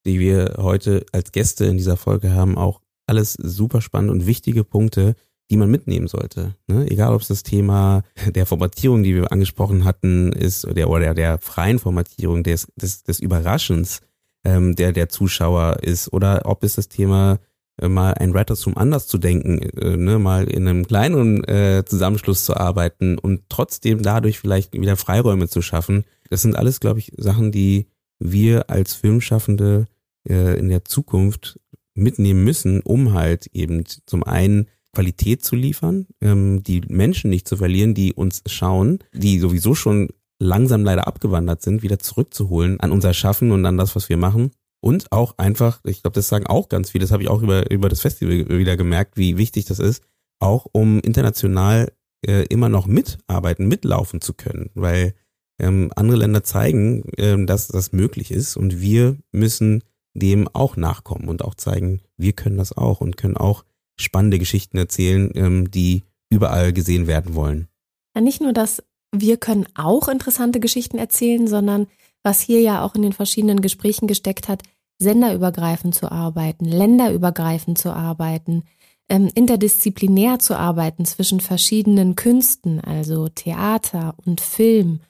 [0.04, 4.62] die wir heute als Gäste in dieser Folge haben, auch alles super spannend und wichtige
[4.62, 5.14] Punkte,
[5.50, 6.54] die man mitnehmen sollte.
[6.66, 6.86] Ne?
[6.90, 11.38] Egal, ob es das Thema der Formatierung, die wir angesprochen hatten, ist, oder der, der
[11.38, 14.02] freien Formatierung, des, des, des Überraschens
[14.44, 17.38] ähm, der, der Zuschauer ist, oder ob es das Thema
[17.82, 22.44] mal ein Writer zum anders zu denken, äh, ne, mal in einem kleineren äh, Zusammenschluss
[22.44, 26.04] zu arbeiten und trotzdem dadurch vielleicht wieder Freiräume zu schaffen.
[26.30, 27.86] Das sind alles, glaube ich, Sachen, die
[28.18, 29.86] wir als Filmschaffende
[30.28, 31.60] äh, in der Zukunft
[31.94, 37.58] mitnehmen müssen, um halt eben zum einen Qualität zu liefern, ähm, die Menschen nicht zu
[37.58, 40.08] verlieren, die uns schauen, die sowieso schon
[40.38, 44.50] langsam leider abgewandert sind, wieder zurückzuholen an unser Schaffen und an das, was wir machen
[44.86, 47.68] und auch einfach, ich glaube, das sagen auch ganz viele, das habe ich auch über,
[47.72, 50.04] über das Festival wieder gemerkt, wie wichtig das ist,
[50.38, 51.92] auch um international
[52.24, 55.14] äh, immer noch mitarbeiten, mitlaufen zu können, weil
[55.60, 59.82] ähm, andere Länder zeigen, ähm, dass das möglich ist und wir müssen
[60.14, 63.64] dem auch nachkommen und auch zeigen, wir können das auch und können auch
[63.98, 67.66] spannende Geschichten erzählen, ähm, die überall gesehen werden wollen.
[68.14, 71.88] Ja, nicht nur, dass wir können auch interessante Geschichten erzählen, sondern
[72.22, 74.62] was hier ja auch in den verschiedenen Gesprächen gesteckt hat,
[74.98, 78.64] senderübergreifend zu arbeiten, länderübergreifend zu arbeiten,
[79.08, 85.00] ähm, interdisziplinär zu arbeiten zwischen verschiedenen Künsten, also Theater und Film,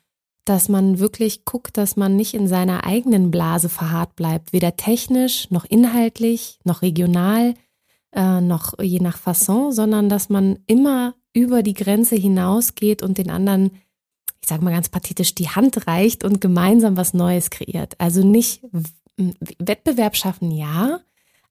[0.44, 5.50] dass man wirklich guckt, dass man nicht in seiner eigenen Blase verharrt bleibt, weder technisch
[5.50, 7.54] noch inhaltlich noch regional
[8.16, 13.30] äh, noch je nach Fasson, sondern dass man immer über die Grenze hinausgeht und den
[13.30, 13.72] anderen,
[14.40, 18.00] ich sage mal ganz pathetisch, die Hand reicht und gemeinsam was Neues kreiert.
[18.00, 18.62] Also nicht
[19.16, 21.00] Wettbewerb schaffen, ja,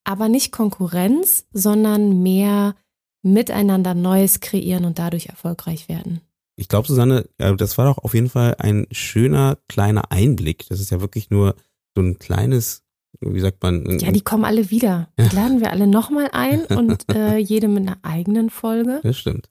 [0.03, 2.75] aber nicht Konkurrenz, sondern mehr
[3.23, 6.21] miteinander Neues kreieren und dadurch erfolgreich werden.
[6.57, 10.67] Ich glaube, Susanne, das war doch auf jeden Fall ein schöner kleiner Einblick.
[10.69, 11.55] Das ist ja wirklich nur
[11.95, 12.83] so ein kleines,
[13.19, 13.99] wie sagt man?
[13.99, 15.09] Ja, die kommen alle wieder.
[15.19, 19.01] Die laden wir alle nochmal ein und äh, jede mit einer eigenen Folge.
[19.03, 19.49] Das stimmt.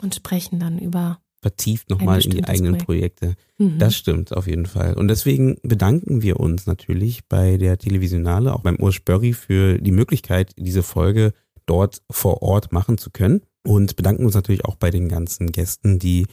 [0.00, 3.20] Und sprechen dann über vertieft nochmal in die eigenen Projekt.
[3.20, 3.34] Projekte.
[3.58, 3.78] Mhm.
[3.78, 4.94] Das stimmt auf jeden Fall.
[4.94, 9.90] Und deswegen bedanken wir uns natürlich bei der Televisionale, auch beim Urs Spörri für die
[9.90, 11.32] Möglichkeit, diese Folge
[11.66, 13.42] dort vor Ort machen zu können.
[13.64, 16.26] Und bedanken uns natürlich auch bei den ganzen Gästen, die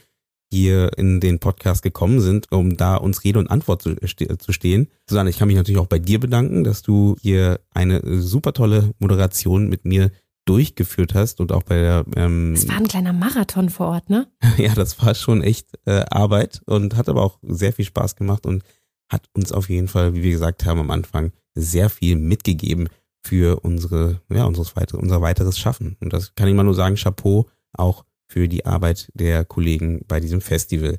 [0.52, 4.88] hier in den Podcast gekommen sind, um da uns Rede und Antwort zu, zu stehen.
[5.08, 8.94] Susanne, ich kann mich natürlich auch bei dir bedanken, dass du hier eine super tolle
[8.98, 10.12] Moderation mit mir
[10.50, 12.06] durchgeführt hast und auch bei der.
[12.16, 14.28] Ähm, es war ein kleiner Marathon vor Ort, ne?
[14.58, 18.48] ja, das war schon echt äh, Arbeit und hat aber auch sehr viel Spaß gemacht
[18.48, 18.64] und
[19.10, 22.90] hat uns auf jeden Fall, wie wir gesagt haben am Anfang, sehr viel mitgegeben
[23.24, 25.98] für unsere, ja, unseres weitere, unser weiteres Schaffen.
[26.00, 30.20] Und das kann ich mal nur sagen, Chapeau auch für die Arbeit der Kollegen bei
[30.20, 30.98] diesem Festival.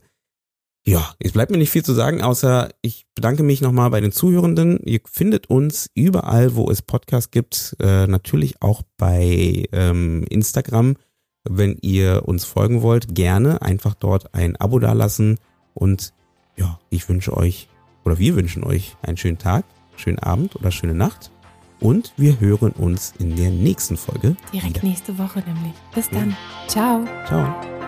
[0.87, 4.13] Ja, es bleibt mir nicht viel zu sagen, außer ich bedanke mich nochmal bei den
[4.13, 4.81] Zuhörenden.
[4.85, 10.97] Ihr findet uns überall, wo es Podcasts gibt, äh, natürlich auch bei ähm, Instagram.
[11.45, 15.39] Wenn ihr uns folgen wollt, gerne einfach dort ein Abo dalassen.
[15.75, 16.13] Und
[16.57, 17.69] ja, ich wünsche euch,
[18.05, 19.65] oder wir wünschen euch einen schönen Tag,
[19.97, 21.31] schönen Abend oder schöne Nacht.
[21.79, 24.37] Und wir hören uns in der nächsten Folge.
[24.53, 24.87] Direkt wieder.
[24.87, 25.73] nächste Woche nämlich.
[25.95, 26.31] Bis dann.
[26.31, 26.37] Ja.
[26.69, 27.05] Ciao.
[27.27, 27.80] Ciao.